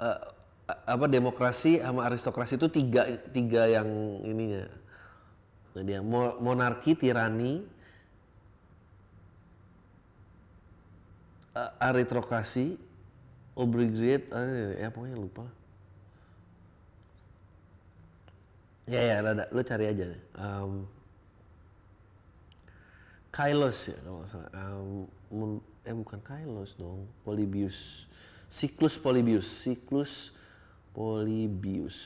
uh, 0.01 0.19
apa 0.65 1.05
demokrasi 1.11 1.79
sama 1.79 2.07
aristokrasi 2.07 2.55
itu 2.57 2.67
tiga 2.71 3.05
tiga 3.29 3.69
yang 3.69 3.87
ininya. 4.25 4.67
Nah 5.73 5.83
dia 5.85 5.99
monarki, 6.39 6.97
tirani, 6.97 7.61
uh, 11.53 11.71
aritokrasi, 11.77 12.77
obligerate, 13.53 14.29
uh, 14.33 14.73
ya 14.77 14.89
pokoknya 14.89 15.17
lupa 15.17 15.45
lah. 15.45 15.55
Ya 18.83 18.99
ya, 18.99 19.15
ada, 19.23 19.47
lu 19.53 19.63
cari 19.63 19.87
aja. 19.87 20.11
Um, 20.35 20.83
Kailos 23.33 23.89
ya 23.89 23.97
kalau 24.03 24.21
nggak 24.21 24.29
salah. 24.29 24.49
Um, 25.31 25.57
eh 25.87 25.95
bukan 25.95 26.19
Kailos 26.21 26.75
dong, 26.77 27.09
Polybius. 27.25 28.05
Siklus 28.45 29.01
Polybius, 29.01 29.49
siklus 29.49 30.37
Polybius. 30.93 31.97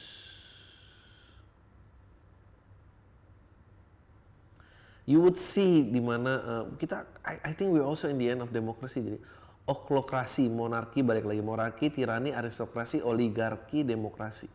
You 5.07 5.23
would 5.23 5.39
see 5.39 5.87
di 5.87 6.03
mana 6.03 6.31
uh, 6.43 6.63
kita, 6.75 7.07
I, 7.23 7.39
I 7.39 7.51
think 7.55 7.71
we 7.71 7.79
also 7.79 8.11
in 8.11 8.19
the 8.19 8.27
end 8.27 8.43
of 8.43 8.51
democracy. 8.51 9.03
Jadi 9.03 9.19
oklokrasi, 9.67 10.47
monarki, 10.47 11.03
balik 11.03 11.27
lagi. 11.27 11.43
Monarki, 11.43 11.91
tirani, 11.91 12.31
aristokrasi, 12.31 13.03
oligarki, 13.03 13.83
demokrasi. 13.83 14.47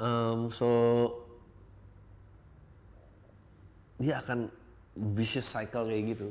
Um, 0.00 0.48
so 0.48 0.68
dia 4.00 4.20
akan 4.20 4.48
vicious 4.96 5.48
cycle 5.48 5.88
kayak 5.88 6.04
gitu. 6.16 6.28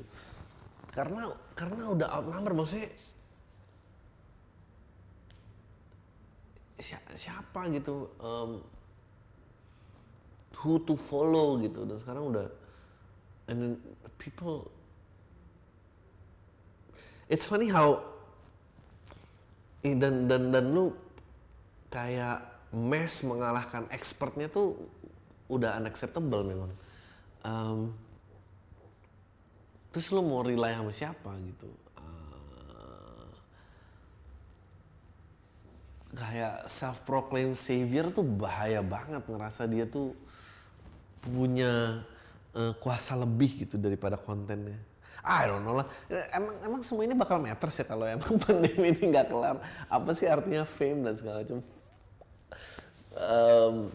Karena 0.93 1.29
karena 1.53 1.89
udah 1.89 2.08
outnumber 2.17 2.53
maksudnya 2.58 2.89
siapa 7.13 7.69
gitu 7.75 8.10
um, 8.22 8.62
who 10.62 10.81
to 10.81 10.93
follow 10.98 11.62
gitu. 11.62 11.86
Dan 11.86 11.98
sekarang 11.98 12.29
udah 12.34 12.50
and 13.50 13.58
then 13.58 13.74
people 14.17 14.69
it's 17.29 17.45
funny 17.45 17.69
how 17.69 18.01
dan 19.86 20.27
dan 20.27 20.51
dan 20.51 20.65
lu 20.74 20.91
kayak 21.88 22.43
mes 22.75 23.13
mengalahkan 23.24 23.88
expertnya 23.93 24.51
tuh 24.51 24.75
udah 25.50 25.79
unacceptable 25.81 26.43
memang. 26.45 26.71
Um, 27.41 27.79
terus 29.89 30.12
lo 30.13 30.21
mau 30.21 30.43
rely 30.45 30.75
sama 30.75 30.93
siapa 30.93 31.31
gitu? 31.48 31.69
Uh, 31.98 33.25
kayak 36.13 36.67
self 36.69 37.07
proclaimed 37.07 37.57
savior 37.57 38.12
tuh 38.13 38.25
bahaya 38.25 38.83
banget 38.83 39.24
ngerasa 39.25 39.65
dia 39.65 39.89
tuh 39.89 40.13
punya 41.24 42.03
uh, 42.53 42.74
kuasa 42.77 43.17
lebih 43.17 43.65
gitu 43.65 43.81
daripada 43.81 44.19
kontennya 44.19 44.88
I 45.23 45.47
don't 45.47 45.63
know 45.67 45.84
lah. 45.84 45.88
Emang 46.32 46.55
emang 46.63 46.82
semua 46.84 47.03
ini 47.03 47.15
bakal 47.15 47.39
matters 47.39 47.79
ya 47.79 47.86
kalau 47.86 48.08
emang 48.08 48.39
pandemi 48.43 48.95
ini 48.95 49.03
nggak 49.12 49.27
kelar. 49.32 49.58
Apa 49.91 50.12
sih 50.15 50.27
artinya 50.27 50.63
fame 50.63 51.03
dan 51.03 51.13
segala 51.19 51.43
macam? 51.43 51.60
Um, 53.19 53.91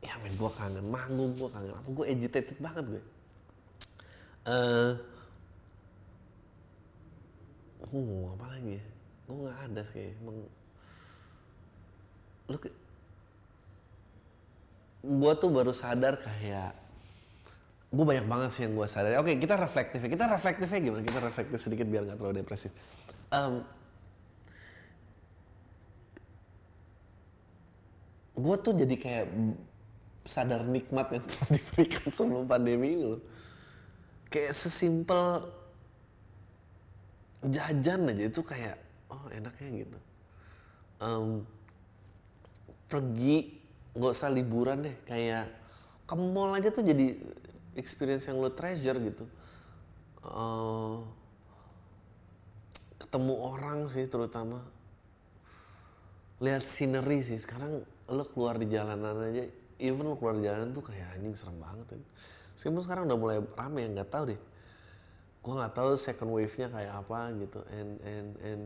ya 0.00 0.16
men 0.24 0.32
gue 0.36 0.50
kangen 0.56 0.86
manggung 0.88 1.36
gue 1.36 1.48
kangen 1.52 1.76
apa 1.76 1.88
gue 1.92 2.06
agitated 2.08 2.56
banget 2.56 2.84
gue 2.88 3.04
uh, 4.48 4.92
mau 7.92 8.32
apa 8.32 8.46
lagi 8.56 8.80
ya 8.80 8.84
gue 9.28 9.36
nggak 9.36 9.58
ada 9.68 9.80
sih 9.92 10.08
emang 10.24 10.36
lu 12.50 12.58
ke, 12.58 12.68
gue 15.04 15.32
tuh 15.38 15.50
baru 15.52 15.72
sadar 15.76 16.16
kayak 16.16 16.74
gue 17.90 18.04
banyak 18.06 18.26
banget 18.30 18.50
sih 18.54 18.62
yang 18.70 18.78
gue 18.78 18.86
sadar 18.86 19.18
oke 19.18 19.34
kita 19.34 19.58
reflektif 19.58 19.98
kita 19.98 20.30
reflektifnya 20.30 20.78
gimana? 20.78 21.02
Kita 21.02 21.18
reflektif 21.18 21.58
sedikit 21.58 21.86
biar 21.90 22.06
nggak 22.06 22.18
terlalu 22.22 22.46
depresif. 22.46 22.70
Um, 23.34 23.66
gue 28.38 28.56
tuh 28.62 28.72
jadi 28.78 28.94
kayak 28.94 29.26
sadar 30.24 30.62
nikmat 30.64 31.10
yang 31.10 31.24
telah 31.26 31.48
diberikan 31.58 32.06
sebelum 32.14 32.44
pandemi 32.46 32.94
ini 32.94 33.04
loh. 33.04 33.22
Kayak 34.30 34.54
sesimpel 34.54 35.50
jajan 37.42 38.06
aja 38.06 38.24
itu 38.30 38.40
kayak 38.46 38.76
oh 39.10 39.26
enaknya 39.34 39.68
gitu. 39.82 39.98
Um, 41.00 41.28
pergi 42.86 43.58
nggak 43.98 44.12
usah 44.14 44.30
liburan 44.30 44.86
deh. 44.86 44.96
Kayak 45.08 45.50
ke 46.06 46.14
mall 46.14 46.54
aja 46.54 46.70
tuh 46.70 46.86
jadi 46.86 47.18
experience 47.74 48.26
yang 48.30 48.38
lo 48.42 48.50
treasure 48.50 48.98
gitu. 48.98 49.24
Uh, 50.20 51.00
ketemu 53.00 53.34
orang 53.40 53.88
sih 53.88 54.04
terutama 54.04 54.60
lihat 56.40 56.60
scenery 56.60 57.24
sih 57.24 57.40
sekarang 57.40 57.80
lo 58.10 58.24
keluar 58.28 58.60
di 58.60 58.68
jalanan 58.68 59.16
aja 59.32 59.48
even 59.80 60.04
lo 60.04 60.20
keluar 60.20 60.36
jalan 60.38 60.76
tuh 60.76 60.84
kayak 60.84 61.16
anjing 61.16 61.32
serem 61.32 61.56
banget 61.58 61.96
kan. 61.96 62.00
Meskipun 62.54 62.82
sekarang 62.84 63.08
udah 63.08 63.18
mulai 63.18 63.38
rame 63.56 63.88
ya 63.88 63.88
nggak 63.96 64.10
tahu 64.12 64.24
deh. 64.36 64.40
Gue 65.40 65.52
nggak 65.56 65.72
tahu 65.72 65.88
second 65.96 66.30
wave-nya 66.36 66.68
kayak 66.68 66.92
apa 66.92 67.18
gitu. 67.40 67.60
And 67.72 67.90
and 68.04 68.28
and 68.44 68.62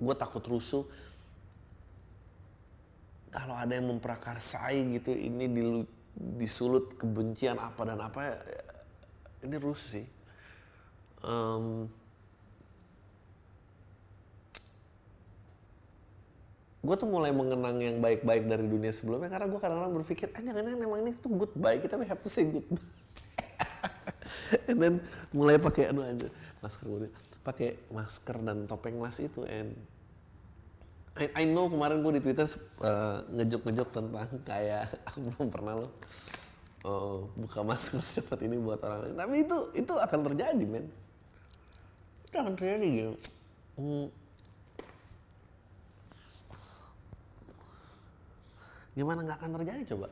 gue 0.00 0.14
takut 0.16 0.40
rusuh. 0.48 0.88
Kalau 3.28 3.52
ada 3.52 3.76
yang 3.76 3.92
memprakarsai 3.92 4.80
gitu, 4.96 5.12
ini 5.12 5.44
disulut 6.16 6.96
kebencian 6.96 7.60
apa 7.60 7.82
dan 7.84 8.00
apa, 8.00 8.40
ini 9.44 9.56
rusuh 9.60 10.00
sih. 10.00 10.06
Um, 11.20 11.92
gue 16.86 16.94
tuh 16.94 17.10
mulai 17.10 17.34
mengenang 17.34 17.82
yang 17.82 17.98
baik-baik 17.98 18.46
dari 18.46 18.62
dunia 18.62 18.94
sebelumnya 18.94 19.26
karena 19.26 19.50
gue 19.50 19.58
kadang-kadang 19.58 19.94
berpikir 19.98 20.30
ah 20.30 20.40
jangan-jangan 20.40 20.86
emang 20.86 21.00
ini 21.02 21.12
tuh 21.18 21.34
goodbye 21.34 21.82
kita 21.82 21.98
we 21.98 22.06
have 22.06 22.22
to 22.22 22.30
say 22.30 22.46
goodbye 22.46 22.78
and 24.70 24.78
then 24.78 24.94
mulai 25.34 25.58
pakai 25.58 25.90
anu 25.90 26.06
aja 26.06 26.30
masker 26.62 26.86
gue 26.86 27.10
pakai 27.42 27.74
masker 27.90 28.38
dan 28.38 28.70
topeng 28.70 29.02
las 29.02 29.18
itu 29.18 29.42
and 29.50 29.74
I, 31.16 31.26
I 31.32 31.44
know 31.48 31.72
kemarin 31.72 32.04
gue 32.04 32.20
di 32.20 32.22
Twitter 32.22 32.44
uh, 32.84 33.24
ngejok-ngejok 33.32 33.88
tentang 33.88 34.30
kayak 34.44 34.92
aku 35.08 35.18
belum 35.32 35.48
pernah 35.48 35.72
lo 35.80 35.88
oh, 36.84 37.32
buka 37.34 37.64
masker 37.64 38.04
secepat 38.04 38.44
ini 38.44 38.60
buat 38.60 38.84
orang 38.84 39.00
lain 39.08 39.16
tapi 39.16 39.34
itu 39.44 39.56
itu 39.72 39.92
akan 39.96 40.20
terjadi 40.32 40.64
men 40.68 40.86
itu 42.28 42.36
akan 42.36 42.54
terjadi 42.54 42.86
gitu 42.92 43.14
hmm 43.80 44.26
Gimana 48.96 49.20
nggak 49.28 49.38
akan 49.44 49.52
terjadi 49.60 49.82
coba? 49.92 50.08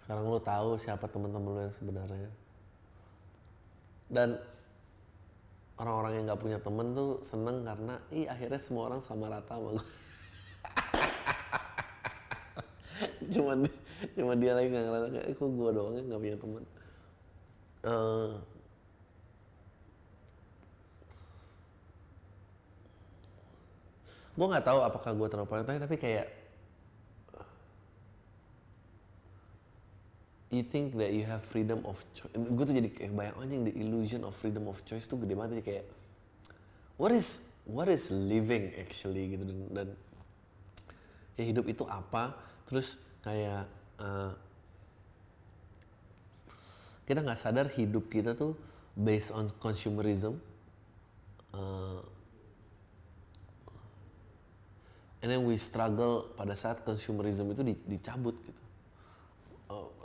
Sekarang 0.00 0.24
lo 0.24 0.40
tahu 0.40 0.80
siapa 0.80 1.04
teman-teman 1.04 1.52
lo 1.52 1.60
yang 1.68 1.76
sebenarnya. 1.76 2.32
Dan 4.08 4.40
orang-orang 5.80 6.12
yang 6.20 6.24
nggak 6.28 6.40
punya 6.44 6.58
temen 6.60 6.92
tuh 6.92 7.24
seneng 7.24 7.64
karena 7.64 7.96
ih 8.12 8.28
akhirnya 8.28 8.60
semua 8.60 8.92
orang 8.92 9.00
sama 9.00 9.32
rata 9.32 9.56
sama 9.56 9.80
gue. 9.80 9.86
cuman 13.34 13.58
cuma 14.16 14.32
dia 14.36 14.52
lagi 14.52 14.68
nggak 14.68 14.84
ngerasa 14.84 15.06
kayak 15.08 15.26
eh, 15.32 15.34
kok 15.34 15.48
gue 15.48 15.70
doang 15.72 15.94
yang 15.96 16.06
nggak 16.12 16.20
punya 16.20 16.36
temen. 16.36 16.62
Uh, 17.80 18.36
gue 24.36 24.46
nggak 24.46 24.66
tahu 24.68 24.80
apakah 24.84 25.10
gue 25.16 25.28
terlalu 25.32 25.48
paranoid 25.48 25.80
tapi 25.80 25.96
kayak 25.96 26.39
you 30.50 30.66
think 30.66 30.98
that 30.98 31.14
you 31.14 31.22
have 31.24 31.40
freedom 31.40 31.86
of 31.86 32.02
choice? 32.10 32.34
Gue 32.34 32.64
tuh 32.66 32.74
jadi 32.74 32.90
kayak 32.90 33.14
bayang 33.14 33.36
anjing 33.38 33.62
the 33.70 33.74
illusion 33.78 34.26
of 34.26 34.34
freedom 34.34 34.66
of 34.66 34.82
choice 34.82 35.06
tuh 35.06 35.16
gede 35.22 35.38
banget. 35.38 35.62
Kayak 35.62 35.86
what 36.98 37.14
is 37.14 37.46
what 37.62 37.86
is 37.86 38.10
living 38.10 38.74
actually 38.74 39.38
gitu? 39.38 39.46
Dan, 39.46 39.58
dan 39.70 39.88
ya 41.38 41.46
hidup 41.46 41.70
itu 41.70 41.86
apa? 41.86 42.34
Terus 42.66 42.98
kayak 43.22 43.70
uh, 44.02 44.34
kita 47.06 47.22
nggak 47.22 47.38
sadar 47.38 47.70
hidup 47.70 48.10
kita 48.10 48.34
tuh 48.34 48.58
based 48.98 49.30
on 49.30 49.46
consumerism. 49.62 50.34
Uh, 51.54 52.02
and 55.22 55.30
then 55.30 55.46
we 55.46 55.54
struggle 55.58 56.30
pada 56.34 56.58
saat 56.58 56.82
consumerism 56.82 57.50
itu 57.54 57.62
di- 57.62 57.82
dicabut 57.98 58.34
gitu 58.42 58.69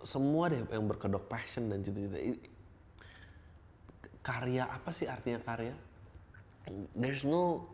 Semua 0.05 0.53
deh 0.53 0.61
yang 0.69 0.85
berkedok 0.85 1.25
passion 1.25 1.65
dan 1.73 1.81
cita-cita. 1.81 2.21
Karya 4.21 4.69
apa 4.69 4.89
sih 4.93 5.09
artinya 5.09 5.41
karya? 5.41 5.73
There's 6.93 7.25
no 7.25 7.65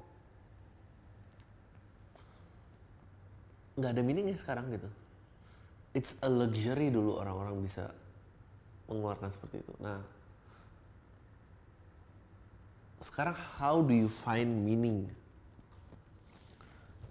nggak 3.76 3.92
ada 3.92 4.02
meaningnya 4.04 4.36
sekarang 4.36 4.72
gitu. 4.72 4.88
It's 5.92 6.16
a 6.24 6.32
luxury 6.32 6.88
dulu 6.88 7.20
orang-orang 7.20 7.60
bisa 7.60 7.92
mengeluarkan 8.88 9.32
seperti 9.32 9.60
itu. 9.60 9.74
Nah 9.84 10.00
sekarang 13.04 13.36
how 13.60 13.84
do 13.84 13.92
you 13.92 14.08
find 14.08 14.64
meaning 14.64 15.10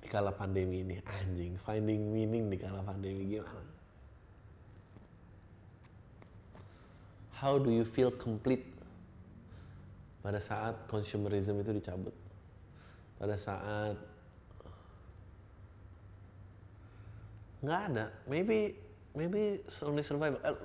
di 0.00 0.08
kala 0.08 0.32
pandemi 0.32 0.84
ini? 0.84 0.96
Anjing 1.04 1.60
finding 1.60 2.12
meaning 2.12 2.48
di 2.48 2.56
kala 2.56 2.80
pandemi 2.80 3.28
gimana 3.28 3.79
how 7.40 7.56
do 7.56 7.72
you 7.72 7.88
feel 7.88 8.12
complete? 8.12 8.68
Pada 10.20 10.36
saat 10.36 10.84
consumerism 10.84 11.64
itu 11.64 11.72
dicabut. 11.72 12.12
Pada 13.16 13.40
saat 13.40 13.96
nggak 17.64 17.80
ada. 17.92 18.12
Maybe 18.28 18.76
maybe 19.16 19.64
only 19.80 20.04
survival 20.04 20.40
Eh, 20.44 20.56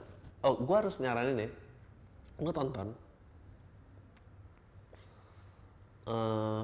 oh 0.44 0.60
gue 0.60 0.76
harus 0.76 1.00
nyaranin 1.00 1.48
ya. 1.48 1.50
Gue 2.36 2.52
tonton. 2.52 2.92
Eh, 6.12 6.64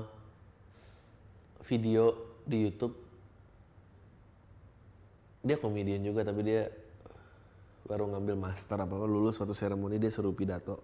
video 1.63 2.35
di 2.43 2.67
YouTube. 2.67 2.95
Dia 5.41 5.55
komedian 5.55 6.03
juga 6.03 6.27
tapi 6.27 6.43
dia 6.43 6.67
baru 7.85 8.09
ngambil 8.11 8.35
master 8.37 8.77
apa 8.77 8.93
apa 8.93 9.05
lulus 9.05 9.37
suatu 9.37 9.55
seremoni 9.55 9.97
dia 9.97 10.13
suruh 10.13 10.33
pidato. 10.33 10.81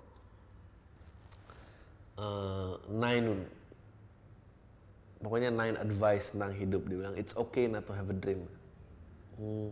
Eh, 2.18 2.74
nine 2.92 3.46
pokoknya 5.22 5.54
nine 5.54 5.78
advice 5.78 6.34
tentang 6.34 6.54
hidup. 6.58 6.86
Dia 6.90 6.98
bilang 6.98 7.16
it's 7.18 7.38
okay 7.38 7.70
not 7.70 7.86
to 7.86 7.94
have 7.94 8.10
a 8.10 8.18
dream. 8.18 8.46
Hmm. 9.38 9.70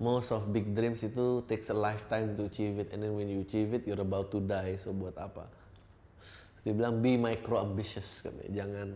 most 0.00 0.32
of 0.32 0.48
big 0.48 0.72
dreams 0.72 1.04
itu 1.04 1.44
takes 1.44 1.68
a 1.68 1.76
lifetime 1.76 2.32
to 2.32 2.48
achieve 2.48 2.80
it 2.80 2.88
and 2.90 3.04
then 3.04 3.12
when 3.12 3.28
you 3.28 3.44
achieve 3.44 3.76
it 3.76 3.84
you're 3.84 4.00
about 4.00 4.32
to 4.32 4.40
die. 4.40 4.74
So 4.80 4.96
buat 4.96 5.14
apa? 5.20 5.44
Terus 6.56 6.62
dia 6.64 6.74
bilang 6.74 7.04
be 7.04 7.20
micro 7.20 7.60
ambitious 7.60 8.24
katanya. 8.24 8.64
Jangan. 8.64 8.88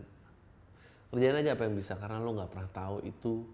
Kerjain 1.13 1.37
aja 1.39 1.53
apa 1.53 1.63
yang 1.69 1.77
bisa 1.77 1.93
karena 1.95 2.19
lo 2.19 2.33
nggak 2.33 2.51
pernah 2.51 2.69
tahu 2.73 2.97
itu 3.05 3.45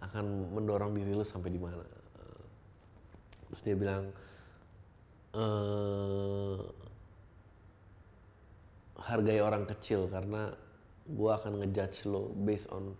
akan 0.00 0.52
mendorong 0.52 0.92
diri 0.92 1.12
lo 1.16 1.24
sampai 1.24 1.50
di 1.52 1.60
mana. 1.60 1.84
Terus 3.46 3.60
dia 3.62 3.76
bilang 3.78 4.10
eh 5.36 6.58
hargai 8.96 9.38
orang 9.38 9.68
kecil 9.70 10.10
karena 10.10 10.50
gua 11.06 11.38
akan 11.38 11.62
ngejudge 11.62 12.10
lo 12.10 12.34
based 12.34 12.72
on 12.74 12.96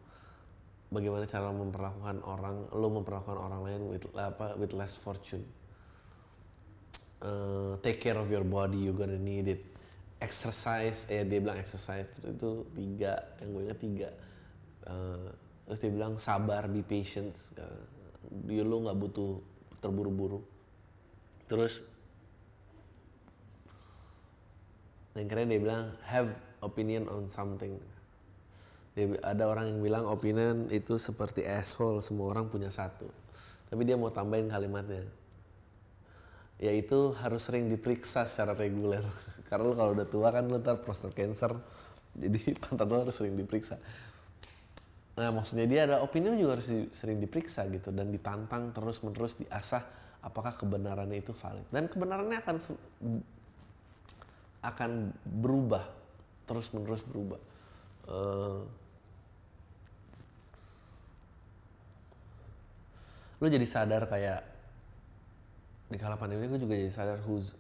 bagaimana 0.86 1.26
cara 1.26 1.50
memperlakukan 1.50 2.22
orang 2.22 2.70
lo 2.70 2.88
memperlakukan 2.94 3.34
orang 3.34 3.60
lain 3.66 3.80
with 3.90 4.06
apa 4.14 4.54
with 4.54 4.70
less 4.70 4.94
fortune. 4.94 5.42
Eh, 7.16 7.72
take 7.80 7.98
care 7.98 8.20
of 8.20 8.28
your 8.28 8.44
body 8.44 8.86
you 8.86 8.92
gonna 8.94 9.18
need 9.18 9.48
it. 9.48 9.64
Exercise 10.20 11.10
eh 11.12 11.24
dia 11.24 11.42
bilang 11.42 11.58
exercise 11.58 12.06
itu, 12.12 12.28
itu 12.30 12.50
tiga 12.76 13.36
yang 13.42 13.48
gue 13.52 13.62
ingat 13.66 13.80
tiga. 13.80 14.08
Eh, 14.86 15.28
terus 15.66 15.82
dia 15.82 15.90
bilang 15.90 16.14
sabar 16.22 16.70
be 16.70 16.80
patient. 16.86 17.34
Dia 18.46 18.62
lo 18.62 18.86
nggak 18.86 18.98
butuh 18.98 19.42
terburu-buru. 19.82 20.40
Terus 21.50 21.82
yang 25.18 25.26
keren 25.26 25.50
dia 25.50 25.58
bilang 25.58 25.90
have 26.06 26.30
opinion 26.62 27.10
on 27.10 27.26
something. 27.26 27.82
Dia, 28.94 29.12
ada 29.26 29.50
orang 29.50 29.76
yang 29.76 29.80
bilang 29.82 30.04
opinion 30.06 30.70
itu 30.72 30.96
seperti 30.96 31.44
asshole 31.44 32.00
semua 32.00 32.32
orang 32.32 32.46
punya 32.46 32.70
satu. 32.70 33.10
Tapi 33.66 33.82
dia 33.82 33.98
mau 33.98 34.14
tambahin 34.14 34.46
kalimatnya. 34.46 35.02
Yaitu 36.56 37.12
harus 37.20 37.44
sering 37.44 37.68
diperiksa 37.68 38.24
secara 38.24 38.54
reguler. 38.56 39.04
Karena 39.50 39.66
lu 39.66 39.74
kalau 39.74 39.92
udah 39.92 40.08
tua 40.08 40.30
kan 40.30 40.46
lu 40.46 40.62
ntar 40.62 40.80
prostat 40.80 41.12
cancer. 41.12 41.52
Jadi 42.16 42.54
pantat 42.62 42.86
lu 42.86 42.96
harus 43.02 43.14
sering 43.18 43.34
diperiksa 43.34 43.76
nah 45.16 45.32
maksudnya 45.32 45.64
dia 45.64 45.88
ada 45.88 46.04
opini 46.04 46.28
juga 46.36 46.60
harus 46.60 46.68
di- 46.68 46.92
sering 46.92 47.16
diperiksa 47.16 47.64
gitu 47.72 47.88
dan 47.88 48.12
ditantang 48.12 48.68
terus 48.76 49.00
menerus 49.00 49.40
diasah 49.40 49.80
apakah 50.26 50.58
kebenarannya 50.58 51.22
itu 51.22 51.30
valid. 51.30 51.66
Dan 51.70 51.86
kebenarannya 51.86 52.38
akan 52.42 52.56
akan 54.66 54.90
berubah 55.22 55.86
terus 56.50 56.74
menerus 56.74 57.06
berubah. 57.06 57.38
Eh, 58.10 58.60
lu 63.38 63.46
jadi 63.46 63.66
sadar 63.68 64.10
kayak 64.10 64.40
di 65.86 65.98
kala 66.02 66.18
pandemi 66.18 66.50
gue 66.50 66.58
juga 66.58 66.74
jadi 66.74 66.90
sadar 66.90 67.22
who's 67.22 67.54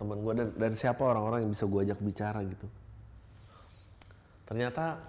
teman 0.00 0.20
gue 0.24 0.32
dan, 0.32 0.48
dan 0.56 0.72
siapa 0.72 1.04
orang-orang 1.04 1.44
yang 1.44 1.52
bisa 1.52 1.68
gue 1.68 1.80
ajak 1.84 2.00
bicara 2.00 2.40
gitu. 2.44 2.68
Ternyata 4.48 5.02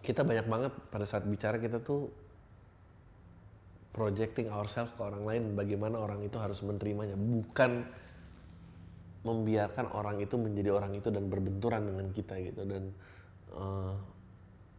kita 0.00 0.24
banyak 0.24 0.48
banget 0.48 0.72
pada 0.88 1.04
saat 1.04 1.28
bicara 1.28 1.60
kita 1.60 1.84
tuh 1.84 2.08
projecting 3.92 4.48
ourselves 4.48 4.96
ke 4.96 5.00
orang 5.04 5.22
lain 5.28 5.42
bagaimana 5.52 6.00
orang 6.00 6.24
itu 6.24 6.40
harus 6.40 6.64
menerimanya. 6.64 7.12
Bukan 7.14 7.84
membiarkan 9.22 9.92
orang 9.92 10.18
itu 10.24 10.34
menjadi 10.40 10.72
orang 10.74 10.96
itu 10.96 11.12
dan 11.12 11.28
berbenturan 11.28 11.84
dengan 11.84 12.08
kita 12.08 12.40
gitu. 12.40 12.64
Dan 12.64 12.88
eh, 13.52 13.94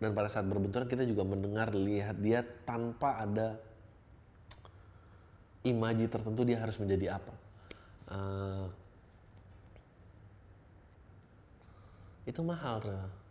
dan 0.01 0.11
pada 0.11 0.27
saat 0.27 0.49
berbenturan 0.49 0.89
kita 0.89 1.05
juga 1.05 1.23
mendengar 1.23 1.71
lihat 1.71 2.19
dia 2.19 2.43
tanpa 2.43 3.21
ada 3.21 3.55
imaji 5.63 6.09
tertentu 6.09 6.43
dia 6.43 6.59
harus 6.59 6.75
menjadi 6.81 7.21
apa. 7.21 7.33
Eh, 8.11 8.65
itu 12.23 12.41
mahal 12.41 12.79
ternyata 12.81 13.22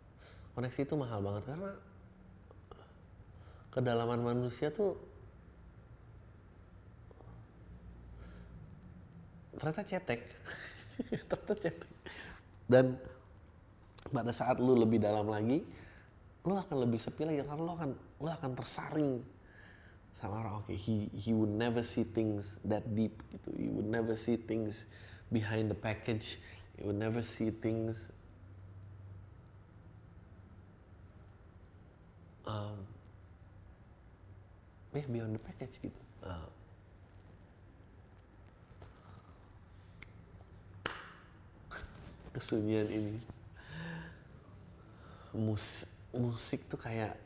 koneksi 0.53 0.79
itu 0.85 0.95
mahal 0.97 1.19
banget 1.21 1.43
karena 1.49 1.71
kedalaman 3.73 4.21
manusia 4.21 4.69
tuh 4.69 4.93
ternyata 9.57 9.81
cetek. 9.85 10.21
Ternyata 10.93 11.35
cetek. 11.57 11.77
Dan 12.69 12.85
pada 14.13 14.29
saat 14.29 14.61
lu 14.61 14.77
lebih 14.77 15.01
dalam 15.01 15.25
lagi 15.25 15.65
lu 16.43 16.59
akan 16.59 16.83
lebih 16.83 16.99
sepi 16.99 17.23
lagi 17.23 17.39
karena 17.47 17.63
lu 17.63 17.71
akan 17.71 17.91
lu 18.19 18.29
akan 18.29 18.51
tersaring 18.53 19.23
sama 20.19 20.43
orang. 20.43 20.53
Oke 20.61 20.75
he 20.75 21.07
he 21.15 21.31
would 21.31 21.51
never 21.51 21.81
see 21.81 22.03
things 22.03 22.59
that 22.67 22.83
deep 22.93 23.23
gitu. 23.31 23.49
He 23.55 23.71
would 23.71 23.87
never 23.87 24.13
see 24.19 24.35
things 24.35 24.85
behind 25.31 25.71
the 25.71 25.77
package. 25.77 26.37
He 26.75 26.83
would 26.83 26.99
never 26.99 27.23
see 27.23 27.49
things 27.49 28.11
um, 32.45 32.77
yeah, 34.93 35.07
beyond 35.09 35.35
the 35.35 35.41
package 35.41 35.79
gitu. 35.81 36.01
Uh, 36.23 36.47
kesunyian 42.33 42.89
ini. 42.89 43.17
Mus 45.33 45.89
musik 46.13 46.69
tuh 46.69 46.77
kayak 46.77 47.17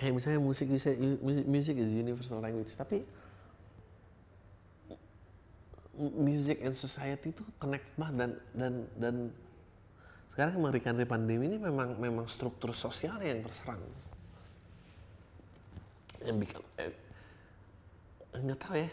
kayak 0.00 0.14
misalnya 0.16 0.40
musik 0.40 0.70
bisa 0.70 0.96
music, 0.96 1.44
music 1.44 1.76
is 1.76 1.92
universal 1.92 2.40
language 2.40 2.72
tapi 2.72 3.04
music 5.98 6.62
and 6.62 6.72
society 6.72 7.34
itu 7.34 7.42
connect 7.58 7.84
banget 7.98 8.14
dan 8.16 8.30
dan 8.54 8.72
dan 8.96 9.14
sekarang 10.38 10.62
mengerikan 10.62 10.94
dari 10.94 11.10
pandemi 11.10 11.50
ini 11.50 11.58
memang 11.58 11.98
memang 11.98 12.30
struktur 12.30 12.70
sosialnya 12.70 13.26
yang 13.26 13.42
terserang. 13.42 13.82
Yang 16.22 16.36
bikin 16.46 16.58
eh, 16.78 16.94
nggak 18.38 18.58
tahu 18.62 18.74
ya. 18.78 18.90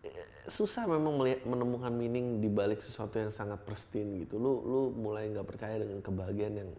Eh, 0.00 0.28
susah 0.48 0.88
memang 0.88 1.12
melihat, 1.12 1.44
menemukan 1.44 1.92
meaning 1.92 2.40
di 2.40 2.48
balik 2.48 2.80
sesuatu 2.80 3.20
yang 3.20 3.28
sangat 3.28 3.60
pristine 3.68 4.24
gitu. 4.24 4.40
Lu 4.40 4.64
lu 4.64 4.82
mulai 4.96 5.28
nggak 5.28 5.44
percaya 5.44 5.76
dengan 5.76 6.00
kebahagiaan 6.00 6.64
yang 6.64 6.70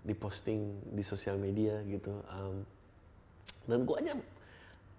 diposting 0.00 0.80
di 0.96 1.04
sosial 1.04 1.36
media 1.36 1.76
gitu. 1.84 2.24
Um, 2.32 2.64
dan 3.68 3.84
gua 3.84 4.00
aja 4.00 4.16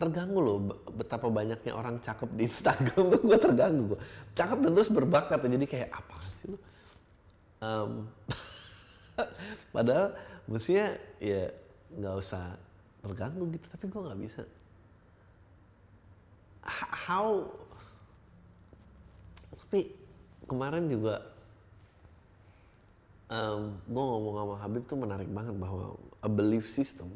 terganggu 0.02 0.40
loh. 0.42 0.58
Betapa 0.98 1.30
banyaknya 1.30 1.78
orang 1.78 2.02
cakep 2.02 2.30
di 2.34 2.50
Instagram 2.50 3.14
tuh 3.14 3.22
gue 3.22 3.38
terganggu 3.38 3.96
cakep 4.34 4.58
dan 4.66 4.72
terus 4.74 4.90
berbakat 4.90 5.38
jadi 5.46 5.66
kayak 5.70 5.90
apa 5.94 6.16
sih 6.42 6.50
lo 6.50 6.58
um, 7.62 8.10
padahal 9.76 10.18
mestinya 10.50 10.98
ya 11.22 11.54
nggak 11.94 12.16
usah 12.18 12.58
terganggu 13.06 13.44
gitu. 13.54 13.66
Tapi 13.70 13.86
gue 13.90 14.02
nggak 14.02 14.22
bisa. 14.22 14.42
How? 17.06 17.50
Tapi 19.50 19.88
kemarin 20.46 20.86
juga 20.92 21.24
um, 23.32 23.74
gue 23.88 24.04
ngomong 24.04 24.36
sama 24.38 24.56
Habib 24.62 24.84
tuh 24.86 25.00
menarik 25.00 25.30
banget 25.32 25.56
bahwa 25.58 25.96
a 26.22 26.30
belief 26.30 26.70
system 26.70 27.10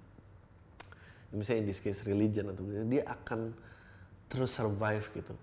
misalnya 1.36 1.68
in 1.68 1.68
this 1.68 1.84
case 1.84 2.08
religion 2.08 2.50
atau 2.50 2.64
dia 2.88 3.04
akan 3.04 3.52
terus 4.32 4.56
survive 4.56 5.06
gitu. 5.12 5.36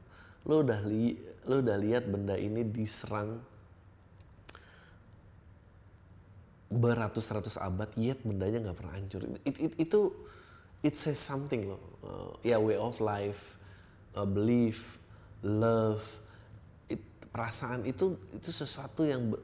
Lo 0.49 0.65
udah 0.65 0.81
li 0.83 1.15
lo 1.47 1.61
udah 1.61 1.77
lihat 1.79 2.09
benda 2.09 2.35
ini 2.35 2.67
diserang 2.67 3.39
beratus-ratus 6.73 7.61
abad 7.61 7.93
yet 8.01 8.25
bendanya 8.25 8.65
nggak 8.65 8.77
pernah 8.81 8.95
hancur. 8.97 9.21
It, 9.45 9.55
it, 9.61 9.73
itu 9.77 10.01
it 10.81 10.97
says 10.97 11.21
something 11.21 11.69
loh. 11.69 11.83
Uh, 12.03 12.33
ya 12.43 12.57
yeah, 12.57 12.59
way 12.59 12.81
of 12.81 12.97
life 12.99 13.61
uh, 14.17 14.27
belief 14.27 14.97
love 15.45 16.03
it, 16.89 16.99
perasaan 17.31 17.85
itu 17.85 18.17
itu 18.33 18.51
sesuatu 18.51 19.05
yang 19.05 19.37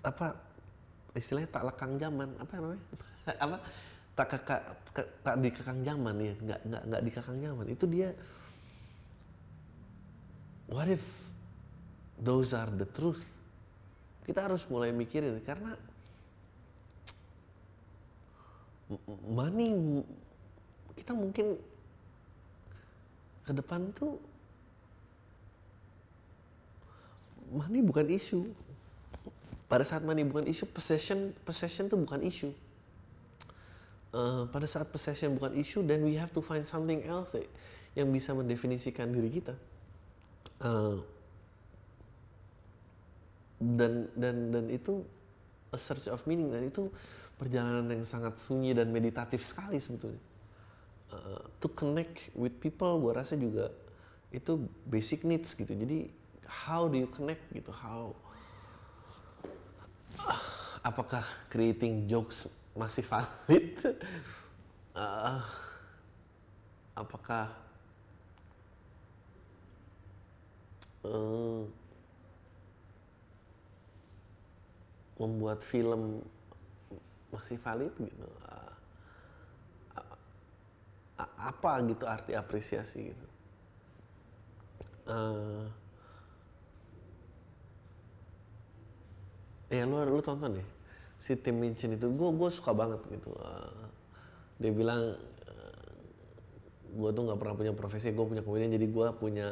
apa 0.00 0.32
istilahnya 1.14 1.50
tak 1.50 1.64
lekang 1.66 1.98
zaman 1.98 2.28
apa 2.38 2.52
namanya? 2.58 2.84
Apa? 3.44 3.56
Tak 4.14 4.26
kakak 4.36 4.62
tak 5.22 5.36
dikekang 5.40 5.80
zaman 5.86 6.14
ya. 6.18 6.34
Nggak 6.38 6.60
nggak 6.66 6.82
nggak 6.90 7.02
dikekang 7.08 7.38
zaman. 7.40 7.66
Itu 7.70 7.84
dia 7.88 8.08
what 10.70 10.86
if 10.86 11.30
those 12.20 12.54
are 12.54 12.70
the 12.70 12.86
truth? 12.86 13.22
Kita 14.26 14.46
harus 14.46 14.62
mulai 14.70 14.94
mikirin 14.94 15.42
karena 15.42 15.74
money 19.26 20.02
kita 20.98 21.14
mungkin 21.14 21.54
ke 23.46 23.52
depan 23.54 23.90
tuh 23.94 24.18
money 27.50 27.82
bukan 27.82 28.06
isu 28.10 28.46
pada 29.70 29.86
saat 29.86 30.02
money 30.02 30.26
bukan 30.26 30.50
isu 30.50 30.66
possession 30.74 31.30
possession 31.46 31.86
itu 31.86 31.94
bukan 31.94 32.18
isu. 32.26 32.50
Uh, 34.10 34.42
pada 34.50 34.66
saat 34.66 34.90
possession 34.90 35.38
bukan 35.38 35.54
isu 35.54 35.86
then 35.86 36.02
we 36.02 36.18
have 36.18 36.34
to 36.34 36.42
find 36.42 36.66
something 36.66 36.98
else 37.06 37.38
eh, 37.38 37.46
yang 37.94 38.10
bisa 38.10 38.34
mendefinisikan 38.34 39.14
diri 39.14 39.30
kita. 39.30 39.54
Uh, 40.58 40.98
dan 43.62 44.10
dan 44.18 44.50
dan 44.50 44.66
itu 44.66 45.06
a 45.70 45.78
search 45.78 46.10
of 46.10 46.18
meaning 46.26 46.50
dan 46.50 46.66
itu 46.66 46.90
perjalanan 47.38 47.94
yang 47.94 48.02
sangat 48.02 48.42
sunyi 48.42 48.74
dan 48.74 48.90
meditatif 48.90 49.46
sekali 49.46 49.78
sebetulnya. 49.78 50.18
Uh, 51.14 51.46
to 51.62 51.70
connect 51.70 52.34
with 52.34 52.58
people 52.58 52.98
gue 52.98 53.14
rasa 53.14 53.38
juga 53.38 53.70
itu 54.34 54.66
basic 54.90 55.22
needs 55.22 55.54
gitu. 55.54 55.70
Jadi 55.70 56.10
how 56.66 56.90
do 56.90 56.98
you 56.98 57.06
connect 57.06 57.46
gitu? 57.54 57.70
How 57.70 58.18
apakah 60.80 61.24
creating 61.52 62.08
jokes 62.08 62.48
masih 62.72 63.04
valid? 63.04 63.76
uh, 64.96 65.42
apakah 67.02 67.52
uh, 71.04 71.62
membuat 75.20 75.60
film 75.60 76.24
masih 77.30 77.60
valid 77.60 77.92
gitu? 78.00 78.28
Uh, 78.48 78.72
apa 81.40 81.72
gitu 81.88 82.04
arti 82.08 82.32
apresiasi 82.32 83.12
gitu? 83.12 83.26
Uh, 85.08 85.68
ya 89.70 89.86
lu 89.86 90.02
lu 90.02 90.20
tonton 90.20 90.58
deh. 90.58 90.68
Si 91.20 91.38
Tim 91.38 91.56
Minchin 91.62 91.94
itu 91.94 92.10
gue 92.10 92.30
gue 92.34 92.50
suka 92.50 92.74
banget 92.74 93.00
gitu. 93.08 93.30
Uh, 93.38 93.86
dia 94.60 94.72
bilang 94.74 95.14
eh, 95.46 95.88
gue 96.92 97.10
tuh 97.14 97.22
nggak 97.24 97.38
pernah 97.40 97.54
punya 97.56 97.72
profesi 97.72 98.12
gue 98.12 98.26
punya 98.26 98.44
komedian 98.44 98.76
jadi 98.76 98.86
gue 98.90 99.06
punya 99.16 99.48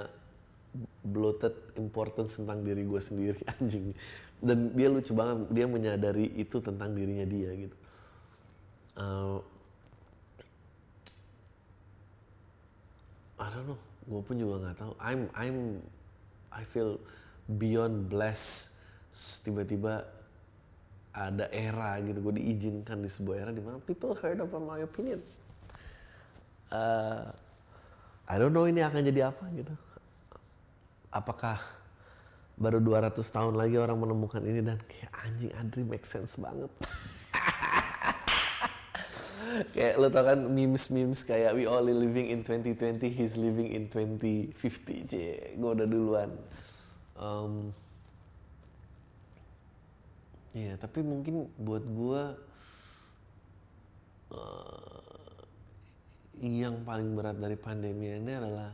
bloated 1.01 1.55
importance 1.81 2.37
tentang 2.37 2.61
diri 2.61 2.85
gue 2.85 3.01
sendiri 3.01 3.41
anjing. 3.57 3.95
Dan 4.39 4.75
dia 4.75 4.91
lucu 4.91 5.15
banget 5.15 5.49
dia 5.55 5.67
menyadari 5.71 6.35
itu 6.35 6.59
tentang 6.59 6.93
dirinya 6.93 7.25
dia 7.25 7.51
gitu. 7.55 7.77
Uh, 8.99 9.39
I 13.39 13.47
don't 13.55 13.71
know 13.71 13.79
gue 14.09 14.21
pun 14.25 14.35
juga 14.41 14.55
nggak 14.65 14.77
tahu. 14.81 14.93
I'm 14.99 15.29
I'm 15.37 15.59
I 16.49 16.65
feel 16.65 16.97
beyond 17.61 18.09
blessed 18.09 18.78
tiba-tiba 19.43 20.07
ada 21.11 21.51
era 21.51 21.99
gitu 21.99 22.23
gue 22.23 22.35
diizinkan 22.39 23.03
di 23.03 23.11
sebuah 23.11 23.37
era 23.49 23.51
di 23.51 23.59
mana 23.59 23.83
people 23.83 24.15
heard 24.15 24.39
about 24.39 24.63
my 24.63 24.79
opinion. 24.87 25.19
Uh, 26.71 27.27
I 28.29 28.37
don't 28.37 28.53
know 28.55 28.69
ini 28.69 28.85
akan 28.85 29.03
jadi 29.03 29.33
apa 29.33 29.45
gitu. 29.57 29.75
Apakah 31.11 31.59
baru 32.61 32.79
200 32.79 33.19
tahun 33.19 33.55
lagi 33.57 33.81
orang 33.81 33.99
menemukan 33.99 34.43
ini 34.45 34.61
dan 34.63 34.79
kayak 34.85 35.11
anjing 35.25 35.53
Andri 35.57 35.83
make 35.83 36.07
sense 36.07 36.37
banget. 36.39 36.71
Kayak 39.75 39.95
lo 39.97 40.07
tau 40.13 40.23
kan 40.29 40.39
memes-memes 40.45 41.25
kayak 41.25 41.57
we 41.57 41.65
all 41.65 41.83
living 41.83 42.31
in 42.31 42.45
2020 42.45 43.11
he's 43.11 43.35
living 43.35 43.73
in 43.73 43.89
2050 43.91 44.55
c 45.09 45.15
gue 45.57 45.71
udah 45.73 45.89
duluan. 45.89 46.31
Um, 47.17 47.73
Iya, 50.57 50.81
tapi 50.81 51.05
mungkin 51.05 51.53
buat 51.61 51.85
gue 51.85 52.23
uh, 54.33 55.39
yang 56.41 56.87
paling 56.87 57.13
berat 57.13 57.37
dari 57.37 57.59
pandemi 57.59 58.15
ini 58.15 58.33
adalah 58.33 58.71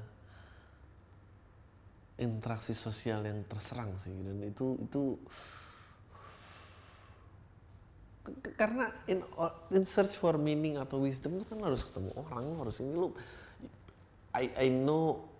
interaksi 2.21 2.77
sosial 2.77 3.27
yang 3.27 3.43
terserang 3.49 3.99
sih. 3.99 4.15
Dan 4.15 4.39
itu 4.47 4.79
itu 4.79 5.19
karena 8.57 8.89
in 9.11 9.21
in 9.75 9.85
search 9.85 10.17
for 10.17 10.39
meaning 10.41 10.81
atau 10.81 11.03
wisdom 11.03 11.37
itu 11.37 11.45
kan 11.45 11.61
harus 11.61 11.83
ketemu 11.83 12.11
orang 12.15 12.45
harus 12.61 12.79
ini. 12.81 12.95
Lu 12.95 13.11
I 14.35 14.47
I 14.55 14.69
know 14.71 15.35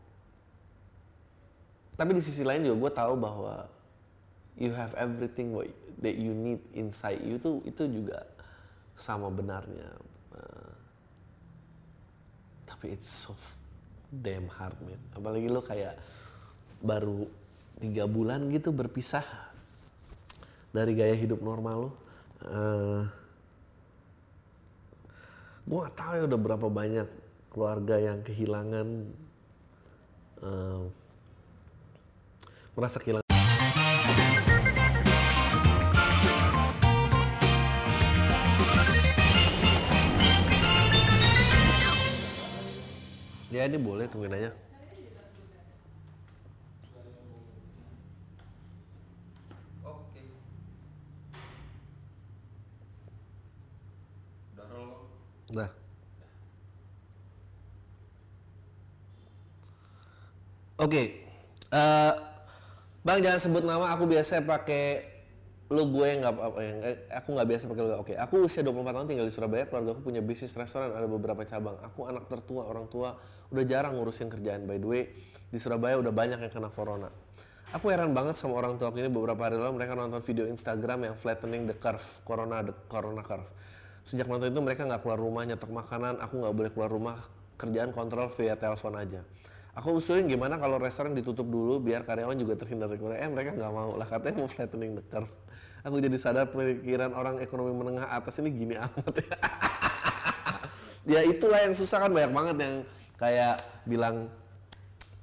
tapi 1.95 2.11
di 2.11 2.23
sisi 2.23 2.43
lain 2.43 2.67
juga 2.67 2.91
gue 2.91 2.93
tahu 2.99 3.15
bahwa 3.15 3.71
you 4.59 4.71
have 4.75 4.95
everything 4.95 5.51
what 5.55 5.71
that 6.03 6.15
you 6.15 6.31
need 6.35 6.61
inside 6.75 7.23
you 7.23 7.39
tuh 7.39 7.63
itu 7.67 7.87
juga 7.87 8.27
sama 8.95 9.27
benarnya. 9.31 9.91
Uh, 10.35 10.73
tapi 12.67 12.95
it's 12.95 13.11
so 13.11 13.35
damn 14.11 14.47
hard 14.51 14.77
man. 14.83 15.01
Apalagi 15.15 15.51
lo 15.51 15.63
kayak 15.63 15.99
baru 16.85 17.27
tiga 17.83 18.07
bulan 18.07 18.47
gitu 18.55 18.71
berpisah 18.71 19.27
dari 20.71 20.95
gaya 20.95 21.15
hidup 21.19 21.43
normal 21.43 21.89
lo. 21.89 21.91
Uh, 22.45 23.03
gue 25.65 25.79
gak 25.81 25.97
tahu 25.97 26.13
ya 26.21 26.25
udah 26.29 26.41
berapa 26.45 26.67
banyak 26.69 27.09
keluarga 27.49 27.97
yang 27.97 28.21
kehilangan 28.21 29.09
uh, 30.45 30.85
merasa 32.77 33.01
kehilangan 33.01 33.24
Ya 43.65 43.73
ini 43.73 43.81
boleh 43.81 44.05
tungguin 44.13 44.29
aja. 44.29 44.53
Oke. 49.81 50.21
Udah. 55.49 55.73
Okay. 60.77 61.25
Uh, 61.73 62.13
bang 63.01 63.25
jangan 63.25 63.41
sebut 63.41 63.65
nama 63.65 63.97
aku 63.97 64.05
biasa 64.05 64.45
pakai 64.45 65.14
lu 65.73 65.89
gue 65.89 66.07
yang 66.07 66.21
aku 67.09 67.29
nggak 67.33 67.49
biasa 67.49 67.65
pakai 67.73 67.83
logat. 67.89 67.99
Oke, 68.05 68.15
aku 68.21 68.45
usia 68.45 68.61
24 68.61 68.85
tahun 68.85 69.07
tinggal 69.09 69.27
di 69.27 69.33
Surabaya, 69.33 69.65
keluarga 69.65 69.97
aku 69.97 70.03
punya 70.05 70.21
bisnis 70.21 70.53
restoran, 70.53 70.93
ada 70.93 71.09
beberapa 71.09 71.41
cabang. 71.49 71.81
Aku 71.81 72.05
anak 72.05 72.29
tertua, 72.29 72.69
orang 72.69 72.85
tua 72.93 73.17
udah 73.49 73.65
jarang 73.65 73.97
ngurusin 73.97 74.29
kerjaan. 74.29 74.69
By 74.69 74.77
the 74.77 74.89
way, 74.89 75.03
di 75.49 75.57
Surabaya 75.57 75.97
udah 75.97 76.13
banyak 76.13 76.37
yang 76.45 76.53
kena 76.53 76.69
corona. 76.69 77.09
Aku 77.73 77.91
heran 77.91 78.15
banget 78.15 78.39
sama 78.39 78.61
orang 78.61 78.79
tua 78.79 78.95
ini 78.95 79.11
beberapa 79.11 79.41
hari 79.41 79.59
lalu 79.59 79.83
mereka 79.83 79.99
nonton 79.99 80.23
video 80.23 80.47
Instagram 80.47 81.11
yang 81.11 81.17
flattening 81.19 81.67
the 81.67 81.75
curve, 81.75 82.23
corona 82.23 82.63
the 82.63 82.77
corona 82.87 83.25
curve. 83.25 83.49
Sejak 84.05 84.29
nonton 84.29 84.53
itu 84.53 84.61
mereka 84.61 84.85
nggak 84.85 85.01
keluar 85.01 85.19
rumah 85.19 85.43
nyetok 85.49 85.73
makanan, 85.73 86.21
aku 86.21 86.45
nggak 86.45 86.55
boleh 86.55 86.71
keluar 86.71 86.91
rumah, 86.93 87.17
kerjaan 87.57 87.91
kontrol 87.91 88.29
via 88.37 88.55
telepon 88.55 88.95
aja. 89.01 89.25
Aku 89.75 89.99
usulin 89.99 90.31
gimana 90.31 90.55
kalau 90.55 90.79
restoran 90.79 91.19
ditutup 91.19 91.51
dulu 91.51 91.83
biar 91.83 92.07
karyawan 92.07 92.39
juga 92.39 92.55
terhindar 92.55 92.87
dari 92.87 93.03
corona. 93.03 93.19
Eh 93.19 93.27
mereka 93.27 93.59
nggak 93.59 93.73
mau 93.75 93.99
lah 93.99 94.07
katanya 94.07 94.47
mau 94.47 94.51
flattening 94.51 94.95
the 94.95 95.05
curve. 95.11 95.33
Aku 95.83 95.99
jadi 95.99 96.15
sadar 96.15 96.47
pemikiran 96.55 97.11
orang 97.11 97.43
ekonomi 97.43 97.75
menengah 97.75 98.07
atas 98.07 98.39
ini 98.39 98.55
gini 98.55 98.79
amat 98.79 99.15
ya. 99.19 99.37
ya 101.19 101.21
itulah 101.27 101.59
yang 101.61 101.75
susah 101.75 102.07
kan 102.07 102.11
banyak 102.15 102.33
banget 102.33 102.57
yang 102.63 102.75
kayak 103.19 103.57
bilang 103.83 104.31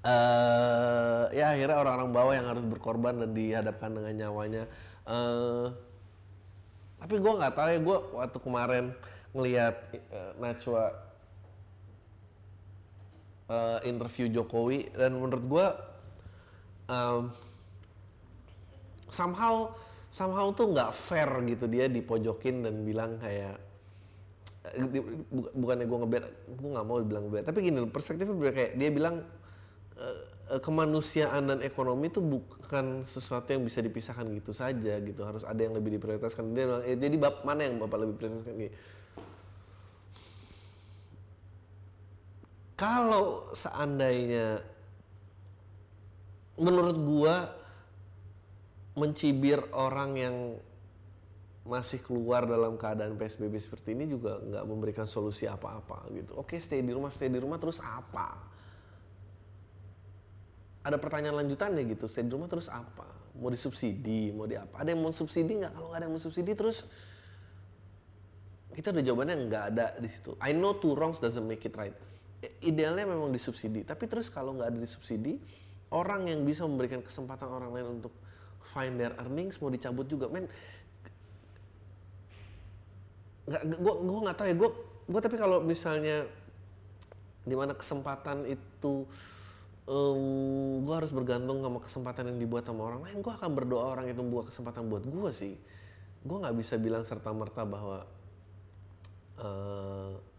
eh 0.03 1.23
ya 1.31 1.55
akhirnya 1.55 1.77
orang-orang 1.79 2.09
bawah 2.11 2.33
yang 2.35 2.47
harus 2.51 2.67
berkorban 2.67 3.23
dan 3.23 3.31
dihadapkan 3.31 3.89
dengan 3.95 4.13
nyawanya. 4.19 4.63
eh 5.07 5.67
tapi 7.01 7.17
gue 7.17 7.33
nggak 7.33 7.53
tahu 7.57 7.67
ya 7.73 7.79
gue 7.81 7.97
waktu 8.13 8.37
kemarin 8.37 8.85
ngelihat 9.33 9.75
eh, 9.95 10.31
Najwa 10.37 10.91
eh, 13.51 13.79
interview 13.91 14.31
Jokowi 14.31 14.87
dan 14.95 15.19
menurut 15.19 15.43
gue 15.43 15.67
em, 16.87 17.23
somehow 19.11 19.75
somehow 20.07 20.51
tuh 20.55 20.71
nggak 20.71 20.91
fair 20.95 21.27
gitu 21.47 21.67
dia 21.67 21.91
dipojokin 21.91 22.63
dan 22.63 22.75
bilang 22.87 23.19
kayak 23.19 23.59
eh, 24.71 24.87
bukannya 25.55 25.85
gue 25.87 25.97
ngebet 26.07 26.23
gue 26.55 26.69
nggak 26.71 26.85
mau 26.87 26.97
bilang 27.03 27.27
ngebet 27.27 27.43
tapi 27.47 27.59
gini 27.67 27.83
perspektifnya 27.91 28.51
kayak 28.55 28.71
dia 28.79 28.89
bilang 28.91 29.23
eh, 29.99 30.59
kemanusiaan 30.59 31.47
dan 31.47 31.59
ekonomi 31.63 32.11
itu 32.11 32.19
bukan 32.19 33.07
sesuatu 33.07 33.55
yang 33.55 33.63
bisa 33.63 33.79
dipisahkan 33.79 34.27
gitu 34.35 34.51
saja 34.51 34.99
gitu 34.99 35.23
harus 35.23 35.47
ada 35.47 35.63
yang 35.63 35.71
lebih 35.71 35.95
diprioritaskan 35.95 36.51
dia 36.51 36.67
bilang 36.67 36.83
eh, 36.83 36.99
jadi 36.99 37.15
bab 37.15 37.47
mana 37.47 37.67
yang 37.67 37.79
bapak 37.79 38.03
lebih 38.03 38.15
prioritaskan 38.19 38.55
Gini. 38.59 38.71
Kalau 42.81 43.45
seandainya 43.53 44.57
menurut 46.57 46.97
gua 47.05 47.35
mencibir 48.97 49.61
orang 49.77 50.11
yang 50.17 50.35
masih 51.61 52.01
keluar 52.01 52.49
dalam 52.49 52.73
keadaan 52.73 53.21
PSBB 53.21 53.53
seperti 53.61 53.93
ini 53.93 54.09
juga 54.09 54.41
nggak 54.41 54.65
memberikan 54.65 55.05
solusi 55.05 55.45
apa-apa 55.45 56.09
gitu. 56.09 56.33
Oke, 56.41 56.57
stay 56.57 56.81
di 56.81 56.89
rumah, 56.89 57.13
stay 57.13 57.29
di 57.29 57.37
rumah 57.37 57.61
terus 57.61 57.77
apa? 57.85 58.33
Ada 60.81 60.97
pertanyaan 60.97 61.45
lanjutannya 61.45 61.85
gitu, 61.85 62.09
stay 62.09 62.25
di 62.25 62.33
rumah 62.33 62.49
terus 62.49 62.65
apa? 62.65 63.05
Mau 63.37 63.53
disubsidi, 63.53 64.33
mau 64.33 64.49
di 64.49 64.57
apa? 64.57 64.81
Ada 64.81 64.97
yang 64.97 65.05
mau 65.05 65.13
subsidi 65.13 65.61
nggak? 65.61 65.77
Kalau 65.77 65.93
nggak 65.93 66.01
ada 66.01 66.05
yang 66.09 66.15
mau 66.17 66.23
subsidi 66.25 66.51
terus 66.57 66.89
kita 68.73 68.89
udah 68.89 69.03
jawabannya 69.05 69.35
nggak 69.45 69.63
ada 69.69 69.85
di 70.01 70.09
situ. 70.09 70.33
I 70.41 70.57
know 70.57 70.81
two 70.81 70.97
wrongs 70.97 71.21
doesn't 71.21 71.45
make 71.45 71.61
it 71.61 71.77
right. 71.77 72.10
Idealnya 72.41 73.05
memang 73.05 73.29
disubsidi, 73.29 73.85
tapi 73.85 74.09
terus 74.09 74.25
kalau 74.33 74.57
nggak 74.57 74.73
ada 74.73 74.79
disubsidi, 74.81 75.37
orang 75.93 76.25
yang 76.25 76.41
bisa 76.41 76.65
memberikan 76.65 77.05
kesempatan 77.05 77.45
orang 77.45 77.69
lain 77.69 78.01
untuk 78.01 78.09
find 78.65 78.97
their 78.97 79.13
earnings 79.21 79.61
mau 79.61 79.69
dicabut 79.69 80.09
juga, 80.09 80.25
men. 80.25 80.49
Nggak, 83.45 83.61
gua 83.77 84.19
nggak 84.25 84.37
tahu 84.41 84.47
ya, 84.49 84.55
gua 84.57 84.69
gua 85.05 85.21
tapi 85.21 85.37
kalau 85.37 85.61
misalnya 85.61 86.25
di 87.45 87.53
mana 87.53 87.77
kesempatan 87.77 88.49
itu 88.49 89.05
em, 89.85 90.21
gua 90.81 90.97
harus 90.97 91.13
bergantung 91.13 91.61
sama 91.61 91.77
kesempatan 91.77 92.33
yang 92.33 92.37
dibuat 92.41 92.65
sama 92.65 92.89
orang 92.89 93.05
lain, 93.05 93.21
gua 93.21 93.37
akan 93.37 93.53
berdoa 93.53 93.85
orang 93.85 94.09
itu 94.09 94.17
membuat 94.17 94.49
kesempatan 94.49 94.89
buat 94.89 95.05
gua 95.05 95.29
sih. 95.29 95.53
Gua 96.25 96.41
nggak 96.41 96.57
bisa 96.57 96.81
bilang 96.81 97.05
serta 97.05 97.29
merta 97.29 97.69
bahwa 97.69 98.09
eh, 99.37 100.30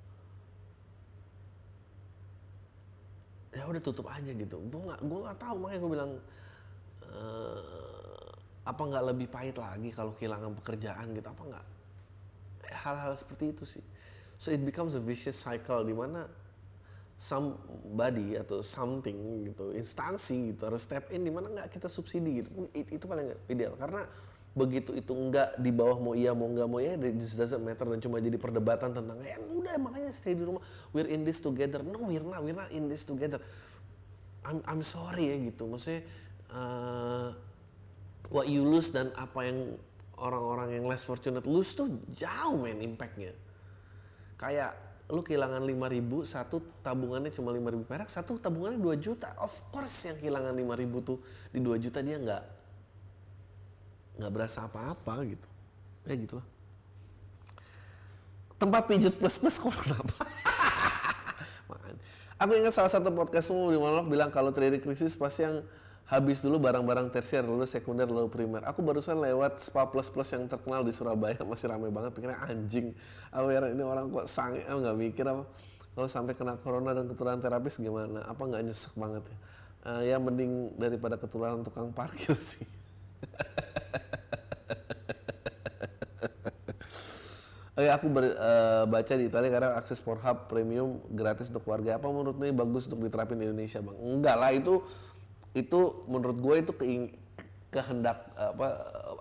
ya 3.52 3.68
udah 3.68 3.82
tutup 3.84 4.08
aja 4.08 4.32
gitu. 4.32 4.56
Gue 4.68 4.80
nggak 4.88 5.00
gue 5.04 5.18
nggak 5.28 5.38
tahu. 5.38 5.56
Makanya 5.60 5.80
gue 5.84 5.92
bilang 5.92 6.12
eh, 7.04 8.30
apa 8.62 8.82
nggak 8.82 9.04
lebih 9.12 9.28
pahit 9.28 9.56
lagi 9.60 9.92
kalau 9.92 10.16
kehilangan 10.16 10.56
pekerjaan 10.58 11.12
gitu? 11.12 11.28
Apa 11.28 11.42
nggak? 11.44 11.66
Hal-hal 12.72 13.12
seperti 13.14 13.52
itu 13.52 13.64
sih. 13.68 13.84
So 14.40 14.50
it 14.50 14.64
becomes 14.64 14.96
a 14.96 15.02
vicious 15.02 15.36
cycle 15.38 15.84
di 15.86 15.94
mana 15.94 16.26
somebody 17.14 18.34
atau 18.34 18.58
something 18.64 19.46
gitu 19.46 19.70
instansi 19.70 20.50
gitu 20.50 20.66
harus 20.66 20.82
step 20.82 21.06
in 21.14 21.22
di 21.22 21.30
mana 21.30 21.46
nggak 21.52 21.68
kita 21.70 21.86
subsidi 21.86 22.42
gitu. 22.42 22.50
It- 22.74 22.90
itu 22.90 23.04
paling 23.06 23.30
ideal. 23.46 23.76
Karena 23.78 24.02
begitu 24.52 24.92
itu 24.92 25.12
enggak 25.16 25.56
di 25.56 25.72
bawah 25.72 25.96
mau 25.96 26.12
iya 26.12 26.36
mau 26.36 26.44
enggak 26.44 26.68
mau 26.68 26.76
ya 26.76 26.92
it 27.00 27.16
just 27.16 27.40
doesn't 27.40 27.64
matter 27.64 27.88
dan 27.88 28.04
cuma 28.04 28.20
jadi 28.20 28.36
perdebatan 28.36 28.92
tentang 28.92 29.16
ya 29.24 29.40
udah 29.40 29.80
makanya 29.80 30.12
stay 30.12 30.36
di 30.36 30.44
rumah. 30.44 30.60
We're 30.92 31.08
in 31.08 31.24
this 31.24 31.40
together. 31.40 31.80
No 31.80 32.04
we're 32.04 32.20
not 32.20 32.44
we're 32.44 32.56
not 32.56 32.68
in 32.68 32.92
this 32.92 33.08
together. 33.08 33.40
I'm 34.44 34.60
I'm 34.68 34.84
sorry 34.84 35.32
ya 35.32 35.36
gitu. 35.40 35.64
Maksudnya 35.64 36.04
eh, 36.52 37.28
what 38.28 38.44
you 38.44 38.60
lose 38.60 38.92
dan 38.92 39.08
apa 39.16 39.40
yang 39.48 39.80
orang-orang 40.20 40.76
yang 40.76 40.84
less 40.84 41.08
fortunate 41.08 41.48
lose 41.48 41.72
tuh 41.72 41.88
jauh 42.12 42.60
men 42.60 42.84
impactnya. 42.84 43.32
Kayak 44.36 44.76
lu 45.08 45.24
kehilangan 45.24 45.64
5000 45.64 46.28
satu 46.28 46.56
tabungannya 46.84 47.32
cuma 47.32 47.52
5000 47.56 47.88
perak 47.88 48.08
satu 48.12 48.36
tabungannya 48.36 48.84
2 48.84 49.00
juta. 49.00 49.32
Of 49.40 49.72
course 49.72 50.12
yang 50.12 50.20
kehilangan 50.20 50.52
5000 50.52 51.08
tuh 51.08 51.18
di 51.56 51.60
2 51.64 51.80
juta 51.80 52.04
dia 52.04 52.20
nggak 52.20 52.61
nggak 54.18 54.32
berasa 54.32 54.68
apa-apa 54.68 55.24
gitu. 55.24 55.48
Ya 56.04 56.14
gitulah. 56.18 56.46
Tempat 58.58 58.82
pijat 58.86 59.14
plus 59.18 59.36
plus 59.42 59.56
kok 59.58 59.74
Makanya. 61.70 62.00
aku 62.38 62.52
ingat 62.58 62.74
salah 62.74 62.92
satu 62.92 63.10
podcastmu 63.10 63.74
di 63.74 63.78
mana 63.78 64.02
lo 64.02 64.04
bilang 64.06 64.30
kalau 64.30 64.54
terjadi 64.54 64.78
krisis 64.78 65.18
pasti 65.18 65.42
yang 65.42 65.66
habis 66.06 66.44
dulu 66.44 66.60
barang-barang 66.60 67.08
tersier 67.10 67.42
lalu 67.42 67.66
sekunder 67.66 68.06
lalu 68.06 68.30
primer. 68.30 68.62
Aku 68.68 68.84
barusan 68.84 69.18
lewat 69.18 69.58
spa 69.62 69.88
plus 69.88 70.12
plus 70.12 70.30
yang 70.30 70.46
terkenal 70.46 70.84
di 70.86 70.92
Surabaya 70.94 71.40
masih 71.50 71.72
ramai 71.72 71.90
banget 71.90 72.14
pikirnya 72.14 72.38
anjing. 72.44 72.94
Aku 73.34 73.50
heran 73.50 73.74
ini 73.74 73.82
orang 73.82 74.12
kok 74.12 74.26
sange 74.30 74.62
nggak 74.62 74.96
mikir 74.98 75.24
apa. 75.26 75.42
Kalau 75.92 76.08
sampai 76.08 76.32
kena 76.32 76.56
corona 76.56 76.96
dan 76.96 77.04
ketularan 77.04 77.42
terapis 77.42 77.76
gimana? 77.76 78.24
Apa 78.24 78.48
nggak 78.48 78.62
nyesek 78.64 78.94
banget 78.96 79.28
ya? 79.28 79.36
Eh, 79.82 80.14
ya 80.14 80.16
mending 80.22 80.78
daripada 80.78 81.18
ketularan 81.18 81.66
tukang 81.66 81.90
parkir 81.90 82.38
sih 82.54 82.62
Oke, 87.72 87.88
aku 87.88 88.06
ber- 88.12 88.36
eh, 88.36 88.84
baca 88.84 89.12
di 89.16 89.24
Italia 89.32 89.48
karena 89.48 89.70
akses 89.80 90.04
Pornhub 90.04 90.44
premium 90.44 91.00
gratis 91.08 91.48
untuk 91.48 91.64
warga. 91.64 91.96
Apa 91.96 92.04
menurut 92.12 92.36
nih 92.36 92.52
bagus 92.52 92.84
untuk 92.84 93.08
diterapin 93.08 93.40
di 93.40 93.48
Indonesia, 93.48 93.80
Bang? 93.80 93.96
Enggak 93.96 94.36
lah, 94.36 94.52
itu 94.52 94.84
itu 95.56 95.80
menurut 96.08 96.36
gue 96.36 96.54
itu 96.64 96.72
keing- 96.76 97.12
kehendak 97.72 98.28
apa 98.36 98.68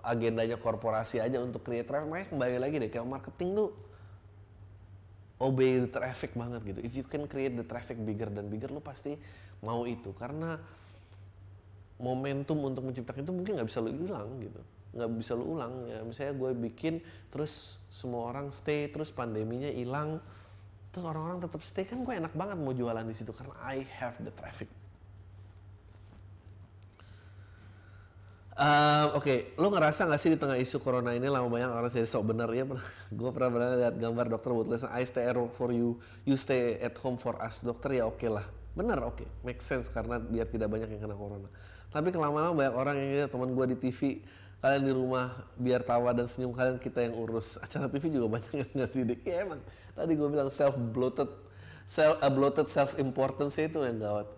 agendanya 0.04 0.60
korporasi 0.60 1.24
aja 1.24 1.40
untuk 1.40 1.64
create 1.64 1.88
traffic. 1.88 2.08
Makanya 2.12 2.28
kembali 2.28 2.56
lagi 2.60 2.76
deh, 2.76 2.90
kayak 2.92 3.08
marketing 3.08 3.56
tuh 3.56 3.68
obey 5.40 5.80
the 5.80 5.88
traffic 5.88 6.36
banget 6.36 6.60
gitu. 6.68 6.80
If 6.84 6.92
you 6.92 7.04
can 7.08 7.24
create 7.24 7.56
the 7.56 7.64
traffic 7.64 7.96
bigger 8.04 8.28
dan 8.28 8.52
bigger, 8.52 8.68
lu 8.68 8.84
pasti 8.84 9.16
mau 9.64 9.88
itu 9.88 10.12
karena 10.12 10.60
momentum 12.02 12.58
untuk 12.68 12.84
menciptakan 12.84 13.22
itu 13.22 13.32
mungkin 13.32 13.52
nggak 13.56 13.68
bisa 13.70 13.78
lu 13.78 13.94
hilang 13.94 14.28
gitu 14.42 14.60
nggak 14.92 15.10
bisa 15.16 15.32
lu 15.32 15.56
ulang 15.56 15.88
ya 15.88 16.04
misalnya 16.04 16.36
gue 16.36 16.50
bikin 16.68 17.00
terus 17.32 17.80
semua 17.88 18.28
orang 18.28 18.52
stay 18.52 18.92
terus 18.92 19.08
pandeminya 19.08 19.72
hilang 19.72 20.20
terus 20.92 21.04
orang-orang 21.08 21.40
tetap 21.40 21.60
stay 21.64 21.88
kan 21.88 22.04
gue 22.04 22.12
enak 22.12 22.36
banget 22.36 22.60
mau 22.60 22.76
jualan 22.76 23.04
di 23.04 23.16
situ 23.16 23.32
karena 23.32 23.56
I 23.64 23.88
have 23.98 24.20
the 24.20 24.32
traffic 24.32 24.68
Eh, 28.52 29.06
Oke, 29.16 29.56
lo 29.56 29.72
ngerasa 29.72 30.04
nggak 30.04 30.20
sih 30.20 30.30
di 30.36 30.38
tengah 30.38 30.60
isu 30.60 30.76
corona 30.84 31.16
ini 31.16 31.24
lama 31.24 31.48
banyak 31.48 31.72
orang 31.72 31.88
jadi 31.88 32.04
sok 32.04 32.36
bener 32.36 32.52
ya? 32.52 32.68
Gue 33.08 33.30
pernah 33.32 33.48
pernah 33.56 33.68
lihat 33.80 33.96
gambar 33.96 34.28
dokter 34.28 34.52
buat 34.52 34.68
tulisan 34.68 34.92
I 34.92 35.08
stay 35.08 35.24
at 35.24 35.40
home 35.40 35.48
for 35.56 35.72
you, 35.72 35.96
you 36.28 36.36
stay 36.36 36.76
at 36.76 36.92
home 37.00 37.16
for 37.16 37.40
us. 37.40 37.64
Dokter 37.64 37.96
ya 37.96 38.04
oke 38.04 38.28
lah, 38.28 38.44
bener 38.76 39.00
oke, 39.08 39.24
make 39.40 39.64
sense 39.64 39.88
karena 39.88 40.20
biar 40.20 40.52
tidak 40.52 40.68
banyak 40.68 40.84
yang 40.92 41.00
kena 41.00 41.16
corona. 41.16 41.48
Tapi 41.88 42.12
kelamaan 42.12 42.52
banyak 42.52 42.74
orang 42.76 42.96
yang 43.00 43.28
teman 43.32 43.56
gue 43.56 43.66
di 43.72 43.76
TV, 43.88 44.20
kalian 44.62 44.82
di 44.86 44.92
rumah 44.94 45.34
biar 45.58 45.82
tawa 45.82 46.14
dan 46.14 46.30
senyum 46.30 46.54
kalian 46.54 46.78
kita 46.78 47.02
yang 47.02 47.18
urus. 47.18 47.58
Acara 47.58 47.90
TV 47.90 48.14
juga 48.14 48.38
banyak 48.38 48.54
yang 48.54 48.70
ngerti 48.78 49.00
deh. 49.02 49.18
Ya 49.26 49.42
emang, 49.42 49.58
tadi 49.98 50.14
gue 50.14 50.28
bilang 50.30 50.48
self 50.54 50.78
bloated, 50.78 51.26
self 51.82 52.22
uh, 52.22 52.30
bloated 52.30 52.70
self 52.70 52.94
importance 53.02 53.58
itu 53.58 53.82
yang 53.82 53.98
gawat. 53.98 54.30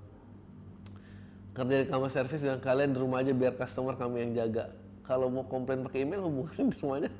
Kerja 1.54 1.84
di 1.84 1.86
kamar 1.86 2.10
servis 2.10 2.40
dengan 2.40 2.58
kalian 2.58 2.96
di 2.96 2.98
rumah 2.98 3.20
aja 3.20 3.36
biar 3.36 3.52
customer 3.54 3.94
kami 4.00 4.24
yang 4.26 4.32
jaga. 4.32 4.72
Kalau 5.04 5.28
mau 5.28 5.44
komplain 5.44 5.84
pakai 5.84 6.08
email 6.08 6.24
hubungin 6.24 6.72
di 6.72 6.76
rumahnya. 6.80 7.12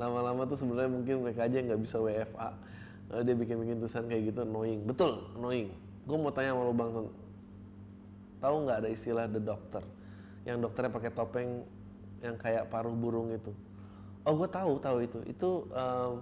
Lama-lama 0.00 0.46
tuh 0.46 0.56
sebenarnya 0.56 0.88
mungkin 0.88 1.26
mereka 1.26 1.44
aja 1.44 1.60
nggak 1.60 1.80
bisa 1.84 2.00
WFA 2.00 2.56
Lalu 3.10 3.22
dia 3.26 3.36
bikin-bikin 3.36 3.76
tulisan 3.82 4.06
kayak 4.06 4.30
gitu 4.30 4.46
annoying. 4.46 4.86
Betul 4.86 5.26
annoying. 5.34 5.74
Gue 6.06 6.16
mau 6.16 6.30
tanya 6.30 6.54
sama 6.54 6.62
lo 6.62 6.72
bang 6.72 6.90
tahu 8.40 8.56
nggak 8.64 8.78
ada 8.86 8.88
istilah 8.88 9.26
the 9.26 9.42
doctor? 9.42 9.82
Yang 10.46 10.70
dokternya 10.70 10.90
pakai 10.94 11.10
topeng 11.12 11.66
yang 12.20 12.36
kayak 12.36 12.68
paruh 12.68 12.92
burung 12.92 13.32
itu. 13.32 13.52
Oh 14.24 14.36
gue 14.36 14.48
tahu 14.48 14.76
tahu 14.80 14.98
itu. 15.04 15.18
Itu 15.24 15.50
em, 15.72 16.12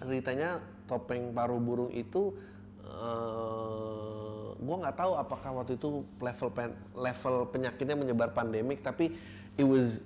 ceritanya 0.00 0.64
topeng 0.88 1.30
paruh 1.36 1.60
burung 1.60 1.92
itu 1.92 2.34
eh 2.80 4.46
gue 4.60 4.76
nggak 4.76 4.96
tahu 4.96 5.12
apakah 5.16 5.50
waktu 5.62 5.80
itu 5.80 6.04
level 6.20 6.50
pen- 6.52 6.78
level 6.92 7.48
penyakitnya 7.48 7.96
menyebar 7.96 8.36
pandemik 8.36 8.84
tapi 8.84 9.16
it 9.56 9.64
was 9.64 10.04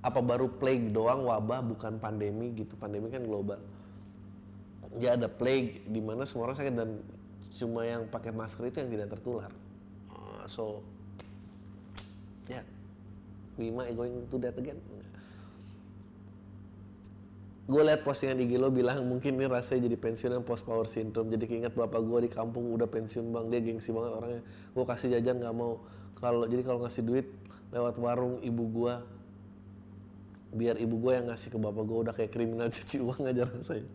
apa 0.00 0.20
baru 0.24 0.48
plague 0.48 0.88
doang 0.88 1.28
wabah 1.28 1.60
bukan 1.60 2.00
pandemi 2.00 2.56
gitu. 2.56 2.72
Pandemi 2.80 3.12
kan 3.12 3.20
global. 3.20 3.60
Ya 4.96 5.14
ada 5.14 5.28
plague 5.28 5.84
di 5.86 6.00
mana 6.00 6.24
semua 6.24 6.50
orang 6.50 6.56
sakit 6.56 6.74
dan 6.74 7.04
cuma 7.54 7.84
yang 7.84 8.08
pakai 8.08 8.32
masker 8.32 8.72
itu 8.72 8.80
yang 8.80 8.90
tidak 8.90 9.08
tertular. 9.12 9.52
Uh, 10.08 10.42
so 10.48 10.80
ya 12.48 12.62
we 13.60 13.68
might 13.68 13.92
going 13.92 14.24
to 14.32 14.36
that 14.40 14.56
again. 14.56 14.80
Gue 17.70 17.86
liat 17.86 18.02
postingan 18.02 18.42
IG 18.42 18.58
lo 18.58 18.66
bilang 18.74 19.06
mungkin 19.06 19.38
ini 19.38 19.46
rasanya 19.46 19.86
jadi 19.86 19.94
pensiun 19.94 20.30
yang 20.34 20.42
post 20.42 20.66
power 20.66 20.90
syndrome. 20.90 21.30
Jadi 21.30 21.46
keinget 21.46 21.70
bapak 21.78 22.02
gue 22.02 22.26
di 22.26 22.30
kampung 22.32 22.66
udah 22.74 22.90
pensiun 22.90 23.30
bang. 23.30 23.46
Dia 23.46 23.60
gengsi 23.62 23.94
banget 23.94 24.10
orangnya. 24.10 24.42
Gue 24.74 24.84
kasih 24.88 25.14
jajan 25.14 25.38
nggak 25.38 25.54
mau. 25.54 25.78
Kalau 26.18 26.50
jadi 26.50 26.66
kalau 26.66 26.82
ngasih 26.82 27.06
duit 27.06 27.30
lewat 27.70 27.94
warung 28.02 28.42
ibu 28.42 28.64
gue 28.66 28.94
biar 30.50 30.82
ibu 30.82 30.98
gue 30.98 31.12
yang 31.14 31.30
ngasih 31.30 31.54
ke 31.54 31.58
bapak 31.62 31.84
gue 31.86 31.98
udah 32.10 32.14
kayak 32.16 32.34
kriminal 32.34 32.66
cuci 32.74 32.96
uang 32.98 33.22
aja 33.30 33.46
rasanya. 33.46 33.86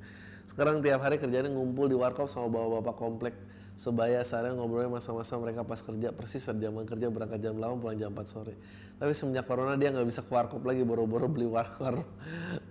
Sekarang 0.47 0.79
tiap 0.79 1.03
hari 1.03 1.19
kerjanya 1.19 1.51
ngumpul 1.51 1.91
di 1.91 1.99
warkop 1.99 2.31
sama 2.31 2.47
bapak-bapak 2.47 2.95
komplek 2.95 3.35
sebaya 3.75 4.23
seharian 4.23 4.55
ngobrolnya 4.55 4.87
masa-masa 4.87 5.35
mereka 5.35 5.67
pas 5.67 5.83
kerja 5.83 6.15
persis 6.15 6.47
zaman 6.47 6.87
kerja 6.87 7.11
berangkat 7.11 7.43
jam 7.43 7.59
8 7.59 7.83
pulang 7.83 7.99
jam 7.99 8.09
4 8.15 8.23
sore. 8.23 8.55
Tapi 8.95 9.11
semenjak 9.11 9.43
corona 9.43 9.75
dia 9.75 9.91
nggak 9.91 10.07
bisa 10.07 10.23
ke 10.23 10.31
warkop 10.31 10.63
lagi 10.63 10.87
boro-boro 10.87 11.27
beli 11.27 11.43
war 11.43 11.67
war- 11.83 12.07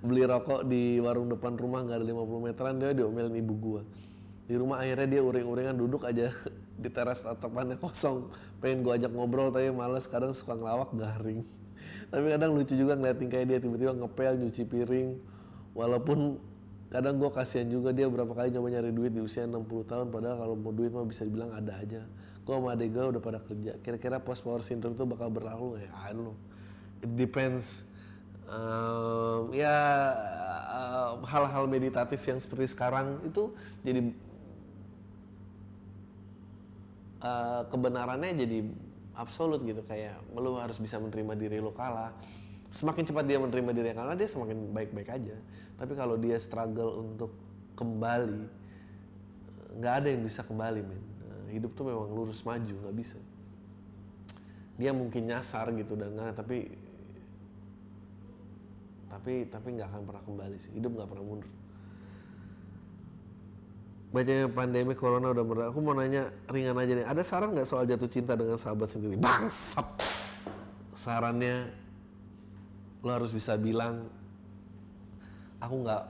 beli 0.00 0.24
rokok 0.24 0.64
di 0.64 0.96
warung 1.04 1.28
depan 1.28 1.60
rumah 1.60 1.84
nggak 1.84 2.00
ada 2.00 2.06
50 2.08 2.40
meteran 2.48 2.74
dia 2.80 2.96
diomelin 2.96 3.36
ibu 3.36 3.54
gua. 3.60 3.82
Di 4.44 4.56
rumah 4.56 4.80
akhirnya 4.80 5.20
dia 5.20 5.20
uring-uringan 5.20 5.76
duduk 5.76 6.08
aja 6.08 6.32
di 6.82 6.88
teras 6.88 7.20
tatapannya 7.20 7.76
kosong. 7.76 8.32
Pengen 8.64 8.80
gua 8.80 8.96
ajak 8.96 9.12
ngobrol 9.12 9.52
tapi 9.52 9.68
males. 9.68 10.08
Kadang 10.08 10.32
suka 10.32 10.56
ngelawak 10.56 10.96
garing. 10.96 11.44
Tapi 12.14 12.30
kadang 12.30 12.54
lucu 12.54 12.78
juga 12.78 12.94
ngeliat 12.94 13.18
tingkahnya 13.18 13.46
dia 13.56 13.58
tiba-tiba 13.58 13.90
ngepel 13.90 14.38
nyuci 14.38 14.62
piring. 14.70 15.18
Walaupun 15.74 16.38
kadang 16.94 17.18
gue 17.18 17.26
kasihan 17.26 17.66
juga 17.66 17.90
dia 17.90 18.06
berapa 18.06 18.30
kali 18.30 18.54
nyoba 18.54 18.70
nyari 18.70 18.94
duit 18.94 19.10
di 19.10 19.18
usia 19.18 19.42
60 19.50 19.66
tahun 19.90 20.06
padahal 20.14 20.46
kalau 20.46 20.54
mau 20.54 20.70
duit 20.70 20.94
mah 20.94 21.02
bisa 21.02 21.26
dibilang 21.26 21.50
ada 21.50 21.74
aja. 21.74 22.06
Gue 22.46 22.54
sama 22.54 22.70
adik 22.70 22.94
gue 22.94 23.18
udah 23.18 23.22
pada 23.24 23.42
kerja. 23.42 23.74
Kira-kira 23.82 24.22
post 24.22 24.46
power 24.46 24.62
syndrome 24.62 24.94
itu 24.94 25.02
bakal 25.02 25.26
berlalu 25.26 25.74
nggak 25.74 25.82
ya? 25.90 25.92
I 26.06 26.14
don't 26.14 26.30
know 26.30 26.38
it 27.02 27.10
depends. 27.18 27.82
Um, 28.46 29.50
ya 29.50 29.74
um, 30.70 31.26
hal-hal 31.26 31.66
meditatif 31.66 32.22
yang 32.30 32.38
seperti 32.38 32.70
sekarang 32.70 33.18
itu 33.26 33.50
jadi 33.82 34.14
uh, 37.26 37.66
kebenarannya 37.74 38.38
jadi 38.38 38.70
absolut 39.18 39.66
gitu. 39.66 39.82
Kayak 39.82 40.22
lo 40.30 40.62
harus 40.62 40.78
bisa 40.78 41.02
menerima 41.02 41.34
diri 41.34 41.58
lo 41.58 41.74
kalah. 41.74 42.14
Semakin 42.70 43.02
cepat 43.02 43.26
dia 43.26 43.42
menerima 43.42 43.70
diri 43.74 43.90
kalah 43.90 44.14
dia 44.14 44.30
semakin 44.30 44.70
baik-baik 44.70 45.10
aja 45.10 45.34
tapi 45.74 45.92
kalau 45.98 46.14
dia 46.18 46.38
struggle 46.38 47.02
untuk 47.02 47.32
kembali 47.74 48.46
nggak 49.80 49.94
ada 50.02 50.08
yang 50.10 50.22
bisa 50.22 50.46
kembali 50.46 50.80
men 50.82 51.02
Nah, 51.24 51.50
hidup 51.50 51.74
tuh 51.74 51.88
memang 51.88 52.08
lurus 52.14 52.46
maju 52.46 52.74
nggak 52.74 52.96
bisa 52.96 53.18
dia 54.74 54.90
mungkin 54.90 55.30
nyasar 55.30 55.70
gitu 55.74 55.94
dan 55.94 56.14
nah, 56.14 56.30
tapi 56.34 56.70
tapi 59.10 59.46
tapi 59.46 59.68
nggak 59.78 59.88
akan 59.88 60.02
pernah 60.06 60.22
kembali 60.26 60.56
sih 60.58 60.72
hidup 60.74 60.94
nggak 60.98 61.08
pernah 61.10 61.26
mundur 61.26 61.52
bacanya 64.14 64.46
pandemi 64.46 64.94
corona 64.94 65.34
udah 65.34 65.42
meredah. 65.42 65.68
Aku 65.74 65.82
mau 65.82 65.90
nanya 65.90 66.30
ringan 66.46 66.78
aja 66.78 66.92
nih. 66.94 67.02
Ada 67.02 67.22
saran 67.26 67.50
nggak 67.50 67.66
soal 67.66 67.82
jatuh 67.82 68.06
cinta 68.06 68.38
dengan 68.38 68.54
sahabat 68.54 68.86
sendiri? 68.86 69.18
Bangsat. 69.18 69.90
Sarannya 70.94 71.74
lo 73.02 73.10
harus 73.10 73.34
bisa 73.34 73.58
bilang, 73.58 74.06
aku 75.64 75.74
nggak 75.80 76.02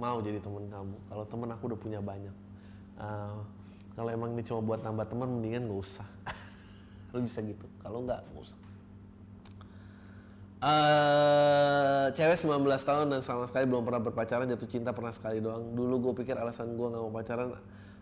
mau 0.00 0.18
jadi 0.24 0.38
temen 0.40 0.64
kamu. 0.70 0.96
Kalau 1.10 1.24
temen 1.28 1.48
aku 1.52 1.62
udah 1.74 1.78
punya 1.78 2.00
banyak. 2.00 2.36
Eh, 2.98 3.36
kalau 3.98 4.10
emang 4.14 4.30
ini 4.32 4.42
cuma 4.46 4.62
buat 4.62 4.80
nambah 4.80 5.06
teman, 5.10 5.28
mendingan 5.28 5.66
nggak 5.68 5.80
usah. 5.82 6.06
lo 7.12 7.18
bisa 7.20 7.42
gitu. 7.42 7.66
Kalau 7.82 8.06
nggak, 8.06 8.20
nggak 8.32 8.42
usah. 8.42 8.60
eh 10.58 12.10
cewek 12.18 12.34
19 12.34 12.66
tahun 12.66 13.06
dan 13.14 13.22
sama 13.22 13.46
sekali 13.46 13.70
belum 13.70 13.86
pernah 13.86 14.02
berpacaran 14.02 14.42
jatuh 14.42 14.66
cinta 14.66 14.90
pernah 14.90 15.14
sekali 15.14 15.38
doang 15.38 15.70
dulu 15.70 16.10
gue 16.10 16.26
pikir 16.26 16.34
alasan 16.34 16.74
gue 16.74 16.82
nggak 16.82 16.98
mau 16.98 17.14
pacaran 17.14 17.54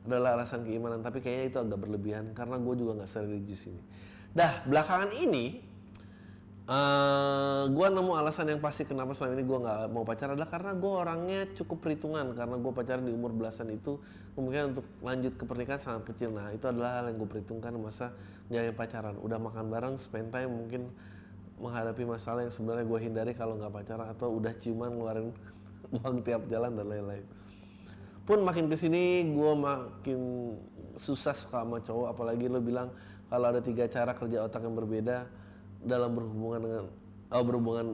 adalah 0.09 0.41
alasan 0.41 0.65
keimanan 0.65 1.05
tapi 1.05 1.21
kayaknya 1.21 1.45
itu 1.53 1.59
agak 1.61 1.79
berlebihan 1.85 2.33
karena 2.33 2.57
gue 2.57 2.75
juga 2.81 3.03
nggak 3.03 3.11
serius 3.13 3.69
ini 3.69 3.83
dah 4.33 4.65
belakangan 4.65 5.13
ini 5.21 5.66
eh 6.67 7.63
gue 7.71 7.87
nemu 7.95 8.13
alasan 8.19 8.51
yang 8.51 8.59
pasti 8.59 8.83
kenapa 8.83 9.15
selama 9.15 9.39
ini 9.39 9.47
gue 9.47 9.59
nggak 9.63 9.81
mau 9.95 10.03
pacaran 10.03 10.35
adalah 10.35 10.51
karena 10.51 10.75
gue 10.75 10.93
orangnya 10.93 11.41
cukup 11.55 11.79
perhitungan. 11.87 12.35
Karena 12.35 12.59
gue 12.59 12.73
pacaran 12.75 13.07
di 13.07 13.15
umur 13.15 13.31
belasan 13.31 13.71
itu 13.71 14.03
kemungkinan 14.35 14.75
untuk 14.75 14.87
lanjut 14.99 15.39
ke 15.39 15.45
pernikahan 15.47 15.79
sangat 15.79 16.11
kecil. 16.11 16.35
Nah 16.35 16.51
itu 16.51 16.67
adalah 16.67 16.99
hal 16.99 17.15
yang 17.15 17.23
gue 17.23 17.29
perhitungkan 17.31 17.71
masa 17.79 18.11
menjalani 18.51 18.75
pacaran. 18.75 19.15
Udah 19.23 19.39
makan 19.39 19.65
bareng 19.71 19.95
spend 19.95 20.35
time 20.35 20.51
mungkin 20.51 20.91
menghadapi 21.63 22.03
masalah 22.03 22.43
yang 22.43 22.51
sebenarnya 22.51 22.85
gue 22.85 22.99
hindari 22.99 23.33
kalau 23.39 23.55
nggak 23.57 23.71
pacaran 23.71 24.11
atau 24.11 24.35
udah 24.35 24.53
ciuman 24.59 24.91
ngeluarin 24.91 25.31
uang 26.03 26.27
tiap 26.27 26.51
jalan 26.51 26.75
dan 26.75 26.87
lain-lain. 26.91 27.25
Pun 28.27 28.43
makin 28.43 28.67
ke 28.67 28.75
sini 28.75 29.23
gue 29.23 29.53
makin 29.55 30.21
susah 30.99 31.31
suka 31.31 31.63
sama 31.63 31.79
cowok. 31.79 32.11
Apalagi 32.11 32.51
lo 32.51 32.59
bilang 32.59 32.91
kalau 33.31 33.55
ada 33.55 33.63
tiga 33.63 33.87
cara 33.87 34.19
kerja 34.19 34.43
otak 34.43 34.67
yang 34.67 34.75
berbeda 34.75 35.31
dalam 35.87 36.11
berhubungan 36.13 36.61
dengan 36.61 36.85
oh 37.31 37.45
berhubungan 37.47 37.87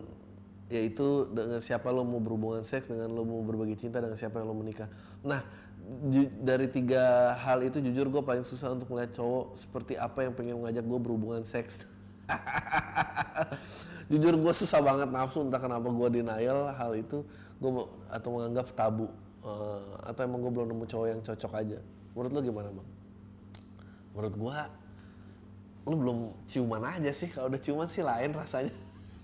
yaitu 0.72 1.28
dengan 1.28 1.60
siapa 1.60 1.92
lo 1.92 2.02
mau 2.02 2.16
berhubungan 2.16 2.64
seks 2.64 2.88
dengan 2.88 3.12
lo 3.12 3.28
mau 3.28 3.44
berbagi 3.44 3.76
cinta 3.76 4.00
dengan 4.00 4.16
siapa 4.16 4.40
yang 4.40 4.48
lo 4.48 4.56
menikah. 4.56 4.88
Nah 5.20 5.44
dari 6.40 6.70
tiga 6.72 7.36
hal 7.36 7.60
itu 7.60 7.82
jujur 7.84 8.08
gue 8.08 8.22
paling 8.24 8.46
susah 8.46 8.72
untuk 8.72 8.88
melihat 8.88 9.20
cowok 9.20 9.58
seperti 9.58 10.00
apa 10.00 10.24
yang 10.24 10.32
pengen 10.32 10.56
mengajak 10.64 10.82
gue 10.82 10.98
berhubungan 10.98 11.44
seks. 11.44 11.84
jujur 14.10 14.34
gue 14.40 14.52
susah 14.56 14.80
banget 14.80 15.12
nafsu 15.12 15.44
entah 15.44 15.60
kenapa 15.60 15.92
gue 15.92 16.08
denial 16.22 16.72
hal 16.72 16.96
itu 16.96 17.26
gue 17.60 17.70
atau 18.08 18.28
menganggap 18.32 18.72
tabu 18.72 19.12
Eh, 19.42 19.92
atau 20.06 20.22
emang 20.22 20.38
gue 20.38 20.54
belum 20.54 20.70
nemu 20.70 20.86
cowok 20.86 21.06
yang 21.10 21.18
cocok 21.18 21.52
aja 21.58 21.78
menurut 22.14 22.30
lo 22.30 22.40
gimana 22.46 22.70
bang 22.70 22.88
menurut 24.14 24.34
gue 24.38 24.56
lu 25.82 25.94
belum 25.98 26.18
ciuman 26.46 26.82
aja 26.86 27.10
sih. 27.10 27.26
Kalau 27.30 27.50
udah 27.50 27.60
ciuman 27.60 27.88
sih 27.90 28.02
lain 28.06 28.30
rasanya. 28.34 28.70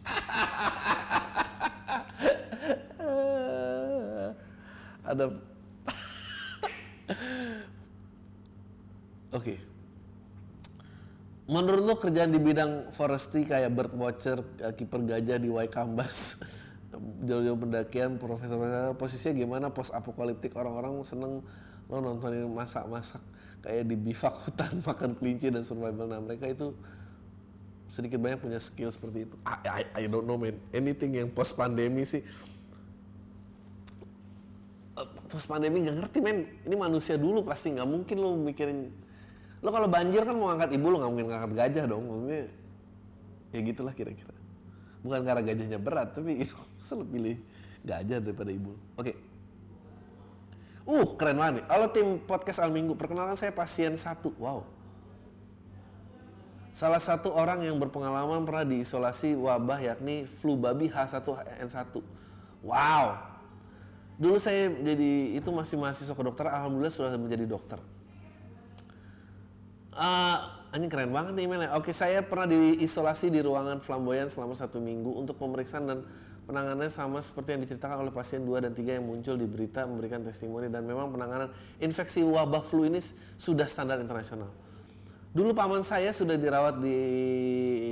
Ada 5.08 5.24
oke. 9.32 9.54
Menurut 11.48 11.80
lo 11.80 11.96
kerjaan 11.96 12.28
di 12.28 12.36
bidang 12.36 12.92
forestry 12.92 13.48
kayak 13.48 13.72
bird 13.72 13.96
watcher 13.96 14.44
kiper 14.76 15.00
gajah 15.00 15.40
di 15.40 15.48
Waikambas 15.48 16.44
jauh-jauh 17.28 17.56
pendakian 17.56 18.20
profesor 18.20 18.92
posisinya 19.00 19.32
gimana? 19.32 19.66
Post 19.72 19.96
apokaliptik 19.96 20.52
orang-orang 20.52 21.00
seneng 21.08 21.40
lo 21.88 22.04
nontonin 22.04 22.44
masak-masak 22.52 23.24
kayak 23.64 23.84
di 23.86 23.96
bivak 23.96 24.34
hutan 24.46 24.72
makan 24.82 25.10
kelinci 25.18 25.50
dan 25.50 25.62
survival 25.62 26.06
nah 26.06 26.20
mereka 26.22 26.48
itu 26.48 26.74
sedikit 27.88 28.20
banyak 28.20 28.36
punya 28.36 28.60
skill 28.60 28.92
seperti 28.92 29.24
itu. 29.24 29.36
I, 29.48 29.80
I, 29.80 29.82
I 29.96 30.02
don't 30.12 30.28
know 30.28 30.36
man. 30.36 30.60
Anything 30.76 31.16
yang 31.16 31.32
post 31.32 31.56
pandemi 31.56 32.04
sih. 32.04 32.20
Post 35.32 35.48
pandemi 35.48 35.88
nggak 35.88 35.96
ngerti 35.96 36.18
men. 36.20 36.44
Ini 36.68 36.76
manusia 36.76 37.16
dulu 37.16 37.40
pasti 37.48 37.72
nggak 37.72 37.88
mungkin 37.88 38.16
lo 38.20 38.36
mikirin. 38.36 38.92
Lo 39.64 39.72
kalau 39.72 39.88
banjir 39.88 40.20
kan 40.20 40.36
mau 40.36 40.52
angkat 40.52 40.76
ibu 40.76 40.84
lo 40.92 41.00
nggak 41.00 41.10
mungkin 41.16 41.26
ngangkat 41.32 41.52
gajah 41.56 41.84
dong. 41.88 42.04
Maksudnya 42.04 42.42
ya 43.56 43.58
gitulah 43.64 43.94
kira-kira. 43.96 44.36
Bukan 45.00 45.24
karena 45.24 45.40
gajahnya 45.40 45.78
berat 45.80 46.12
tapi 46.12 46.36
itu 46.44 46.52
selalu 46.76 47.04
pilih 47.08 47.36
gajah 47.88 48.18
daripada 48.22 48.50
ibu 48.50 48.74
oke 48.98 49.12
uh 50.88 51.08
keren 51.20 51.36
banget 51.36 51.60
nih 51.60 51.64
halo 51.68 51.86
tim 51.92 52.16
podcast 52.24 52.64
al 52.64 52.72
minggu 52.72 52.96
perkenalkan 52.96 53.36
saya 53.36 53.52
pasien 53.52 53.92
satu 53.92 54.32
wow 54.40 54.64
Salah 56.78 57.02
satu 57.02 57.34
orang 57.34 57.66
yang 57.66 57.74
berpengalaman 57.82 58.46
pernah 58.46 58.62
diisolasi 58.62 59.34
wabah 59.34 59.82
yakni 59.82 60.30
flu 60.30 60.54
babi 60.54 60.86
H1N1. 60.86 61.90
Wow. 62.62 63.18
Dulu 64.14 64.38
saya 64.38 64.70
jadi 64.70 65.34
itu 65.34 65.50
masih 65.50 65.74
mahasiswa 65.74 66.14
kedokteran, 66.14 66.54
alhamdulillah 66.54 66.94
sudah 66.94 67.18
menjadi 67.18 67.50
dokter. 67.50 67.82
Ah, 69.90 70.62
ini 70.70 70.86
keren 70.86 71.10
banget 71.10 71.34
nih 71.34 71.50
emailnya. 71.50 71.74
Oke, 71.74 71.90
saya 71.90 72.22
pernah 72.22 72.46
diisolasi 72.46 73.34
di 73.34 73.42
ruangan 73.42 73.82
flamboyan 73.82 74.30
selama 74.30 74.54
satu 74.54 74.78
minggu 74.78 75.10
untuk 75.18 75.34
pemeriksaan 75.34 75.82
dan 75.82 75.98
penanganannya 76.48 76.88
sama 76.88 77.20
seperti 77.20 77.52
yang 77.52 77.60
diceritakan 77.68 78.08
oleh 78.08 78.12
pasien 78.12 78.40
2 78.40 78.64
dan 78.64 78.72
3 78.72 78.96
yang 78.96 79.04
muncul 79.04 79.36
di 79.36 79.44
berita 79.44 79.84
memberikan 79.84 80.24
testimoni 80.24 80.72
dan 80.72 80.80
memang 80.80 81.12
penanganan 81.12 81.52
infeksi 81.76 82.24
wabah 82.24 82.64
flu 82.64 82.88
ini 82.88 83.04
sudah 83.36 83.68
standar 83.68 84.00
internasional. 84.00 84.48
Dulu 85.36 85.52
paman 85.52 85.84
saya 85.84 86.08
sudah 86.16 86.40
dirawat 86.40 86.80
di 86.80 86.98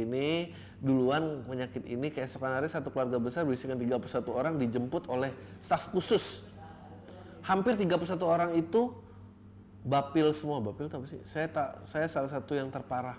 ini 0.09 0.57
duluan 0.80 1.44
penyakit 1.44 1.84
ini 1.84 2.09
keesokan 2.09 2.57
hari 2.57 2.72
satu 2.72 2.88
keluarga 2.88 3.20
besar 3.20 3.44
berisikan 3.44 3.76
31 3.76 4.00
orang 4.32 4.57
dijemput 4.57 5.04
oleh 5.12 5.36
staf 5.61 5.92
khusus. 5.92 6.40
Hampir 7.44 7.76
31 7.76 8.16
orang 8.24 8.57
itu 8.57 8.88
bapil 9.84 10.32
semua 10.32 10.59
bapil 10.64 10.90
itu 10.90 10.96
apa 10.98 11.07
sih 11.07 11.20
saya 11.22 11.46
tak 11.46 11.86
saya 11.86 12.11
salah 12.11 12.26
satu 12.26 12.59
yang 12.59 12.66
terparah 12.74 13.14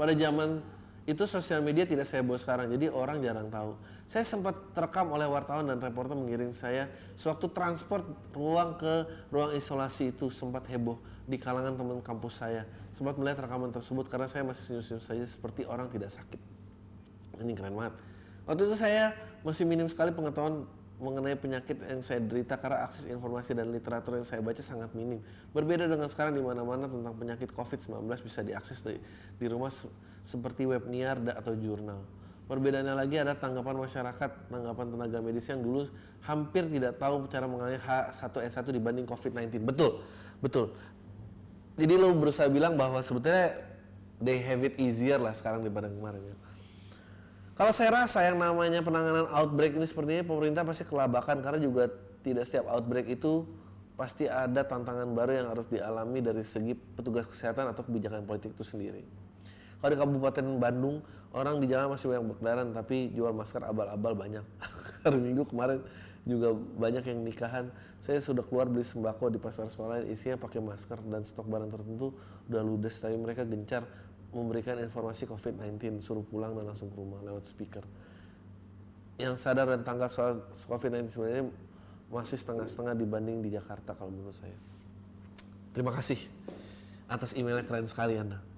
pada 0.00 0.16
zaman 0.16 0.64
itu 1.06 1.22
sosial 1.22 1.62
media 1.62 1.86
tidak 1.86 2.02
saya 2.02 2.26
bawa 2.26 2.34
sekarang 2.34 2.66
jadi 2.66 2.90
orang 2.90 3.22
jarang 3.22 3.46
tahu. 3.46 3.78
Saya 4.10 4.26
sempat 4.26 4.74
terekam 4.74 5.14
oleh 5.14 5.30
wartawan 5.30 5.70
dan 5.70 5.78
reporter 5.78 6.18
mengiring 6.18 6.50
saya 6.50 6.90
sewaktu 7.14 7.46
transport 7.54 8.02
ruang 8.34 8.74
ke 8.74 9.06
ruang 9.30 9.54
isolasi 9.54 10.10
itu 10.10 10.26
sempat 10.34 10.66
heboh 10.66 10.98
di 11.30 11.38
kalangan 11.38 11.78
teman 11.78 12.02
kampus 12.02 12.42
saya. 12.42 12.66
Sempat 12.90 13.14
melihat 13.22 13.46
rekaman 13.46 13.70
tersebut 13.70 14.10
karena 14.10 14.26
saya 14.26 14.42
masih 14.42 14.66
senyum-senyum 14.66 15.02
saja 15.02 15.24
seperti 15.26 15.62
orang 15.62 15.86
tidak 15.94 16.10
sakit. 16.10 16.42
Ini 17.38 17.54
keren 17.54 17.78
banget. 17.78 17.94
Waktu 18.46 18.62
itu 18.66 18.74
saya 18.74 19.14
masih 19.46 19.62
minim 19.62 19.86
sekali 19.86 20.10
pengetahuan 20.10 20.66
mengenai 20.96 21.36
penyakit 21.36 21.76
yang 21.84 22.00
saya 22.00 22.24
derita 22.24 22.56
karena 22.56 22.88
akses 22.88 23.04
informasi 23.04 23.52
dan 23.52 23.68
literatur 23.68 24.16
yang 24.16 24.24
saya 24.24 24.40
baca 24.40 24.62
sangat 24.64 24.90
minim. 24.96 25.20
Berbeda 25.52 25.84
dengan 25.84 26.08
sekarang 26.08 26.32
di 26.32 26.40
mana-mana 26.40 26.88
tentang 26.88 27.12
penyakit 27.12 27.52
COVID-19 27.52 28.08
bisa 28.24 28.40
diakses 28.40 28.80
di, 28.80 29.46
rumah 29.46 29.68
seperti 30.26 30.66
web 30.66 30.90
niar 30.90 31.22
atau 31.22 31.54
jurnal. 31.54 32.02
Perbedaannya 32.46 32.94
lagi 32.94 33.18
ada 33.18 33.34
tanggapan 33.34 33.74
masyarakat, 33.78 34.30
tanggapan 34.50 34.86
tenaga 34.90 35.18
medis 35.22 35.46
yang 35.50 35.62
dulu 35.62 35.86
hampir 36.22 36.66
tidak 36.66 36.98
tahu 36.98 37.26
cara 37.30 37.46
mengenai 37.46 37.78
H1N1 37.78 38.66
dibanding 38.70 39.06
COVID-19. 39.06 39.62
Betul, 39.62 40.02
betul. 40.42 40.74
Jadi 41.78 41.94
lo 41.94 42.14
berusaha 42.14 42.46
bilang 42.50 42.78
bahwa 42.78 43.02
sebetulnya 43.02 43.54
they 44.22 44.38
have 44.42 44.62
it 44.62 44.74
easier 44.78 45.18
lah 45.18 45.34
sekarang 45.34 45.62
daripada 45.66 45.90
kemarin 45.90 46.22
ya. 46.22 46.36
Kalau 47.56 47.72
saya 47.72 48.04
rasa 48.04 48.20
yang 48.20 48.36
namanya 48.36 48.84
penanganan 48.84 49.26
outbreak 49.32 49.74
ini 49.74 49.86
sepertinya 49.88 50.22
pemerintah 50.22 50.62
pasti 50.62 50.84
kelabakan 50.84 51.40
karena 51.40 51.56
juga 51.56 51.88
tidak 52.20 52.44
setiap 52.44 52.68
outbreak 52.68 53.08
itu 53.08 53.48
pasti 53.96 54.28
ada 54.28 54.60
tantangan 54.60 55.08
baru 55.16 55.40
yang 55.40 55.48
harus 55.48 55.64
dialami 55.66 56.20
dari 56.20 56.44
segi 56.44 56.76
petugas 56.76 57.24
kesehatan 57.24 57.72
atau 57.72 57.80
kebijakan 57.80 58.28
politik 58.28 58.52
itu 58.52 58.62
sendiri. 58.62 59.25
Kalau 59.80 59.90
di 59.92 59.98
Kabupaten 59.98 60.46
Bandung, 60.56 61.04
orang 61.36 61.60
di 61.60 61.68
jalan 61.68 61.92
masih 61.92 62.08
banyak 62.08 62.24
berkeliaran 62.32 62.68
tapi 62.72 63.12
jual 63.12 63.32
masker 63.36 63.60
abal-abal 63.60 64.16
banyak. 64.16 64.44
Hari 65.04 65.18
Minggu 65.20 65.44
kemarin 65.44 65.84
juga 66.26 66.56
banyak 66.56 67.04
yang 67.06 67.22
nikahan. 67.22 67.70
Saya 68.02 68.18
sudah 68.18 68.42
keluar 68.42 68.66
beli 68.66 68.82
sembako 68.82 69.30
di 69.30 69.38
pasar 69.38 69.70
sekolah 69.70 70.02
isinya 70.08 70.40
pakai 70.40 70.58
masker 70.58 70.98
dan 71.06 71.22
stok 71.22 71.46
barang 71.46 71.70
tertentu 71.70 72.12
udah 72.50 72.62
ludes 72.62 72.98
tapi 72.98 73.14
mereka 73.14 73.46
gencar 73.46 73.86
memberikan 74.34 74.76
informasi 74.82 75.24
COVID-19 75.30 76.02
suruh 76.02 76.26
pulang 76.26 76.52
dan 76.58 76.68
langsung 76.68 76.90
ke 76.90 76.96
rumah 76.98 77.22
lewat 77.22 77.46
speaker. 77.46 77.84
Yang 79.16 79.40
sadar 79.40 79.70
dan 79.70 79.80
tanggap 79.86 80.12
soal 80.12 80.44
COVID-19 80.52 81.08
sebenarnya 81.08 81.44
masih 82.12 82.36
setengah-setengah 82.36 82.94
dibanding 82.94 83.40
di 83.40 83.50
Jakarta 83.54 83.96
kalau 83.96 84.12
menurut 84.12 84.36
saya. 84.36 84.54
Terima 85.72 85.92
kasih 85.94 86.20
atas 87.06 87.32
emailnya 87.38 87.64
keren 87.64 87.88
sekali 87.88 88.18
Anda. 88.18 88.55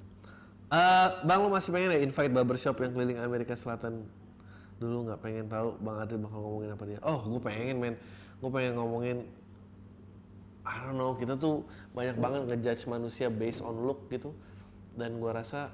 Uh, 0.69 1.25
bang 1.25 1.41
lo 1.41 1.49
masih 1.49 1.73
pengen 1.73 1.97
ya 1.97 2.01
invite 2.05 2.29
barbershop 2.29 2.77
yang 2.85 2.93
keliling 2.93 3.17
Amerika 3.17 3.57
Selatan? 3.57 4.05
Dulu 4.77 5.09
nggak 5.09 5.21
pengen 5.25 5.49
tahu 5.49 5.81
Bang 5.81 5.97
Adri 5.97 6.21
bakal 6.21 6.45
ngomongin 6.45 6.71
apa 6.77 6.85
dia. 6.85 7.01
Oh, 7.01 7.25
gue 7.25 7.41
pengen 7.41 7.81
men, 7.81 7.95
gue 8.39 8.51
pengen 8.53 8.77
ngomongin 8.77 9.25
I 10.69 10.85
don't 10.85 11.01
know, 11.01 11.17
kita 11.17 11.41
tuh 11.41 11.65
banyak 11.97 12.21
banget 12.21 12.41
ngejudge 12.53 12.85
manusia 12.93 13.33
based 13.33 13.65
on 13.65 13.81
look 13.81 14.13
gitu. 14.13 14.37
Dan 14.93 15.17
gue 15.17 15.31
rasa 15.33 15.73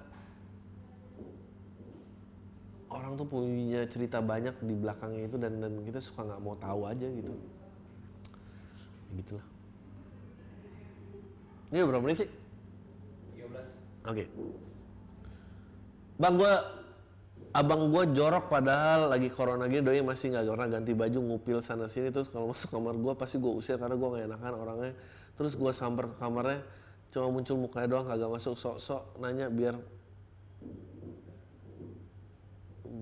orang 2.86 3.18
tuh 3.18 3.26
punya 3.26 3.82
cerita 3.90 4.22
banyak 4.22 4.54
di 4.62 4.78
belakangnya 4.78 5.26
itu 5.26 5.36
dan 5.42 5.58
dan 5.58 5.82
kita 5.82 5.98
suka 5.98 6.22
nggak 6.22 6.38
mau 6.38 6.54
tahu 6.54 6.86
aja 6.86 7.10
gitu. 7.10 7.34
Ya 9.10 9.12
gitulah. 9.18 9.46
Ini 11.74 11.82
berapa 11.82 12.02
menit 12.06 12.22
sih? 12.22 12.30
13 13.34 13.50
oke. 13.50 14.14
okay. 14.14 14.26
Bang 16.14 16.34
gue 16.38 16.54
abang 17.54 17.86
gue 17.86 18.02
jorok 18.18 18.50
padahal 18.50 19.14
lagi 19.14 19.30
corona 19.30 19.70
gini 19.70 19.86
doi 19.86 20.02
masih 20.02 20.34
nggak 20.34 20.50
pernah 20.50 20.68
ganti 20.74 20.90
baju 20.90 21.18
ngupil 21.22 21.62
sana 21.62 21.86
sini 21.86 22.10
terus 22.10 22.26
kalau 22.26 22.50
masuk 22.50 22.74
kamar 22.74 22.98
gue 22.98 23.14
pasti 23.14 23.38
gue 23.38 23.50
usir 23.54 23.78
karena 23.78 23.94
gue 23.94 24.08
nggak 24.10 24.26
enakan 24.26 24.52
orangnya. 24.58 24.92
Terus 25.34 25.54
gue 25.58 25.70
samper 25.70 26.10
ke 26.10 26.16
kamarnya 26.18 26.66
cuma 27.14 27.30
muncul 27.30 27.54
mukanya 27.54 27.86
doang 27.86 28.06
kagak 28.10 28.26
masuk 28.26 28.58
sok-sok 28.58 29.22
nanya 29.22 29.46
biar 29.46 29.78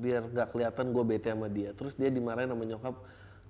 biar 0.05 0.29
gak 0.37 0.53
kelihatan 0.53 0.93
gue 0.93 1.05
bete 1.05 1.33
sama 1.33 1.49
dia. 1.49 1.73
Terus 1.73 1.97
dia 1.97 2.13
dimarahin 2.13 2.53
sama 2.53 2.65
nyokap 2.69 2.95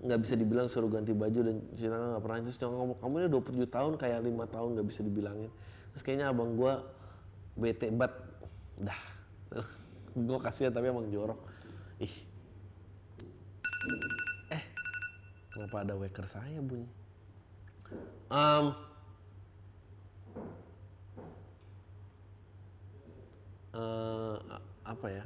nggak 0.03 0.19
bisa 0.23 0.35
dibilang 0.35 0.67
suruh 0.71 0.91
ganti 0.91 1.15
baju 1.15 1.41
dan 1.51 1.57
cerita 1.75 1.99
nggak 1.99 2.23
pernah. 2.23 2.39
Terus 2.47 2.59
nyokap 2.63 2.79
ngomong 2.79 2.99
kamu 3.03 3.15
ini 3.19 3.29
27 3.31 3.75
tahun 3.75 3.93
kayak 3.99 4.19
lima 4.23 4.45
tahun 4.47 4.69
nggak 4.79 4.87
bisa 4.87 5.01
dibilangin. 5.03 5.51
Terus 5.95 6.03
kayaknya 6.07 6.31
abang 6.31 6.55
gue 6.55 6.75
bete 7.59 7.91
bat 7.91 8.15
dah 8.79 9.12
gue 10.29 10.39
kasihan 10.41 10.73
tapi 10.73 10.93
emang 10.93 11.09
jorok 11.09 11.41
ih 12.01 12.15
eh 14.53 14.65
kenapa 15.53 15.85
ada 15.85 15.95
waker 15.97 16.27
saya 16.29 16.59
bunyi 16.61 16.89
um, 18.33 18.73
uh, 23.77 24.37
apa 24.85 25.07
ya? 25.09 25.25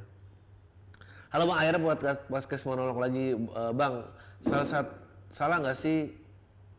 Halo 1.27 1.43
bang, 1.51 1.59
akhirnya 1.59 1.81
buat 1.83 1.99
podcast 2.31 2.63
monolog 2.63 2.97
lagi, 2.97 3.35
uh, 3.35 3.71
bang. 3.75 4.07
Salah 4.39 4.67
sat, 4.67 4.87
salah 5.27 5.59
nggak 5.59 5.77
sih 5.77 6.15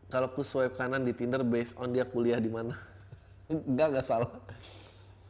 kalau 0.09 0.33
ku 0.33 0.41
swipe 0.41 0.73
kanan 0.73 1.05
di 1.05 1.13
Tinder 1.13 1.45
based 1.45 1.77
on 1.77 1.93
dia 1.93 2.03
kuliah 2.03 2.41
di 2.41 2.49
mana? 2.49 2.73
Enggak, 3.51 3.93
nggak 3.93 4.05
salah. 4.05 4.31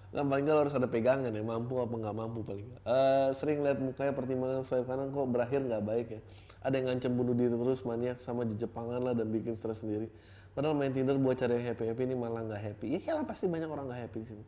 Nggak 0.09 0.25
paling 0.25 0.45
nggak 0.49 0.59
harus 0.65 0.73
ada 0.73 0.87
pegangan 0.89 1.29
ya, 1.29 1.43
mampu 1.45 1.77
apa 1.77 1.93
nggak 1.93 2.15
mampu 2.17 2.39
paling 2.41 2.65
nggak. 2.65 2.81
Uh, 2.81 3.29
sering 3.37 3.61
lihat 3.61 3.77
mukanya 3.77 4.13
pertimbangan 4.17 4.61
swipe 4.65 4.89
kanan 4.89 5.13
kok 5.13 5.29
berakhir 5.29 5.61
nggak 5.61 5.83
baik 5.85 6.07
ya. 6.17 6.21
Ada 6.65 6.73
yang 6.81 6.85
ngancem 6.89 7.11
bunuh 7.13 7.37
diri 7.37 7.53
terus 7.53 7.85
maniak 7.85 8.17
sama 8.17 8.43
jejepangan 8.49 8.99
lah 9.05 9.13
dan 9.13 9.29
bikin 9.29 9.53
stres 9.53 9.85
sendiri. 9.85 10.09
Padahal 10.57 10.73
main 10.73 10.89
Tinder 10.89 11.13
buat 11.21 11.37
cari 11.37 11.61
yang 11.61 11.71
happy 11.71 11.93
happy 11.93 12.03
ini 12.09 12.15
malah 12.17 12.41
nggak 12.41 12.61
happy. 12.73 13.05
Ya 13.05 13.13
lah 13.13 13.23
pasti 13.23 13.45
banyak 13.45 13.69
orang 13.69 13.85
nggak 13.85 14.01
happy 14.09 14.17
di 14.17 14.27
situ. 14.33 14.43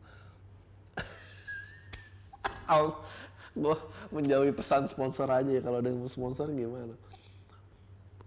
Aus, 2.74 2.98
gue 3.54 3.76
menjauhi 4.10 4.50
pesan 4.50 4.90
sponsor 4.90 5.30
aja 5.30 5.46
ya 5.46 5.62
kalau 5.62 5.78
ada 5.78 5.86
yang 5.86 6.02
mau 6.02 6.10
sponsor 6.10 6.50
gimana? 6.50 6.98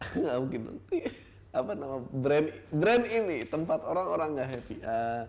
nggak 0.23 0.35
mungkin 0.39 0.61
nanti 0.71 0.99
apa 1.55 1.71
nama 1.71 2.03
brand 2.03 2.47
brand 2.67 3.03
ini 3.07 3.43
tempat 3.43 3.83
orang-orang 3.83 4.39
nggak 4.39 4.49
happy. 4.55 4.75
Uh, 4.79 5.23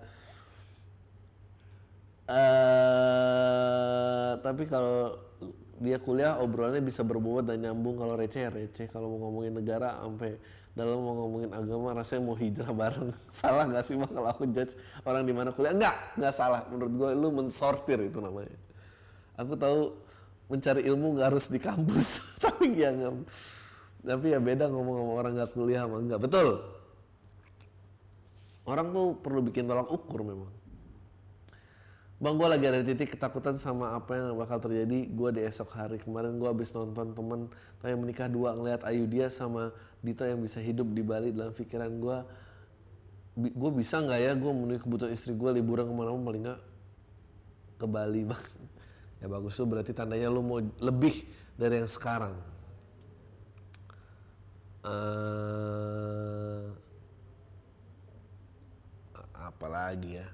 uh, 2.31 4.07
tapi 4.43 4.67
kalau 4.67 5.19
dia 5.77 6.01
kuliah 6.01 6.41
obrolannya 6.41 6.81
bisa 6.81 7.05
berbobot 7.05 7.45
dan 7.45 7.61
nyambung. 7.61 8.01
Kalau 8.01 8.17
receh 8.17 8.49
ya 8.49 8.51
receh. 8.53 8.89
Kalau 8.89 9.13
mau 9.13 9.29
ngomongin 9.29 9.53
negara 9.61 10.01
sampai 10.01 10.41
dalam 10.77 11.01
mau 11.01 11.17
ngomongin 11.25 11.53
agama 11.57 11.97
rasanya 11.97 12.23
mau 12.25 12.37
hijrah 12.37 12.73
bareng. 12.73 13.13
Salah 13.39 13.65
nggak 13.69 13.85
sih 13.85 13.97
mah 13.97 14.09
kalau 14.09 14.29
aku 14.33 14.45
judge 14.53 14.77
orang 15.05 15.25
di 15.29 15.33
mana 15.37 15.53
kuliah? 15.53 15.77
Nggak 15.77 15.97
nggak 16.21 16.33
salah. 16.33 16.65
Menurut 16.73 16.93
gue 16.97 17.11
lu 17.17 17.29
mensortir 17.33 18.01
itu 18.01 18.19
namanya. 18.21 18.57
Aku 19.37 19.53
tahu 19.57 19.93
mencari 20.49 20.87
ilmu 20.87 21.19
nggak 21.19 21.29
harus 21.33 21.51
di 21.53 21.59
kampus 21.61 22.23
tapi 22.45 22.73
ya 22.77 22.93
nggak. 22.93 23.13
Tapi 24.07 24.27
ya 24.33 24.39
beda 24.41 24.71
ngomong 24.71 24.97
sama 25.03 25.13
orang 25.21 25.33
nggak 25.37 25.51
kuliah 25.53 25.85
sama 25.85 25.97
enggak 26.01 26.21
betul. 26.25 26.49
Orang 28.67 28.91
tuh 28.91 29.15
perlu 29.21 29.45
bikin 29.47 29.69
tolak 29.69 29.87
ukur 29.93 30.27
memang 30.27 30.56
Bang 32.17 32.41
gue 32.41 32.49
lagi 32.49 32.65
ada 32.65 32.81
di 32.81 32.97
titik 32.97 33.13
ketakutan 33.13 33.61
sama 33.61 33.93
apa 33.93 34.17
yang 34.17 34.41
bakal 34.41 34.57
terjadi 34.57 35.05
gue 35.05 35.29
di 35.37 35.45
esok 35.45 35.69
hari 35.77 36.01
kemarin 36.01 36.41
gue 36.41 36.49
habis 36.49 36.73
nonton 36.73 37.13
temen 37.13 37.53
yang 37.85 38.01
menikah 38.01 38.25
dua 38.25 38.57
ngeliat 38.57 38.89
Ayu 38.89 39.05
dia 39.05 39.29
sama 39.29 39.69
Dito 40.01 40.25
yang 40.25 40.41
bisa 40.41 40.57
hidup 40.57 40.89
di 40.97 41.05
Bali 41.05 41.29
dalam 41.29 41.53
pikiran 41.53 41.93
gue 41.93 42.19
gue 43.37 43.71
bisa 43.77 44.01
nggak 44.01 44.21
ya 44.23 44.33
gue 44.33 44.49
memenuhi 44.49 44.81
kebutuhan 44.81 45.13
istri 45.13 45.37
gue 45.37 45.51
liburan 45.61 45.85
ke 45.85 45.93
mana-mana 45.93 46.25
paling 46.25 46.43
nggak 46.49 46.61
ke 47.77 47.87
Bali 47.87 48.23
bang 48.25 48.45
Ya 49.21 49.27
bagus 49.33 49.57
tuh 49.57 49.69
berarti 49.69 49.97
tandanya 49.97 50.29
lu 50.29 50.45
mau 50.45 50.61
lebih 50.61 51.25
dari 51.57 51.81
yang 51.81 51.89
sekarang. 51.89 52.37
Eh 54.85 56.69
apalagi 59.33 60.21
ya? 60.21 60.29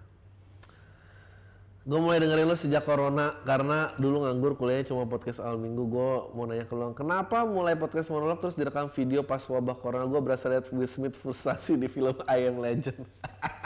Gue 1.83 1.99
mulai 1.99 2.22
dengerin 2.22 2.47
lo 2.47 2.55
sejak 2.55 2.87
corona 2.87 3.35
karena 3.43 3.91
dulu 3.99 4.22
nganggur 4.22 4.55
kuliahnya 4.55 4.95
cuma 4.95 5.03
podcast 5.11 5.43
awal 5.43 5.59
minggu. 5.59 5.83
Gue 5.91 6.11
mau 6.30 6.47
nanya 6.47 6.62
ke 6.62 6.78
lo, 6.78 6.95
kenapa 6.95 7.43
mulai 7.43 7.74
podcast 7.74 8.07
monolog 8.14 8.39
terus 8.39 8.55
direkam 8.55 8.87
video 8.87 9.26
pas 9.26 9.43
wabah 9.43 9.74
corona? 9.74 10.07
Gue 10.07 10.22
berasa 10.22 10.47
lihat 10.47 10.70
Will 10.70 10.87
Smith 10.87 11.18
frustasi 11.18 11.74
di 11.74 11.91
film 11.91 12.14
I 12.30 12.47
Am 12.47 12.62
Legend. 12.62 13.03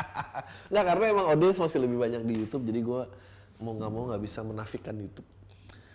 Nggak 0.72 0.84
karena 0.88 1.04
emang 1.12 1.26
audiens 1.28 1.60
masih 1.60 1.76
lebih 1.84 2.00
banyak 2.00 2.24
di 2.24 2.40
YouTube, 2.40 2.64
jadi 2.64 2.80
gue 2.80 3.00
mau 3.60 3.72
nggak 3.76 3.90
mau 3.92 4.08
nggak 4.08 4.22
bisa 4.24 4.40
menafikan 4.40 4.96
YouTube. 4.96 5.28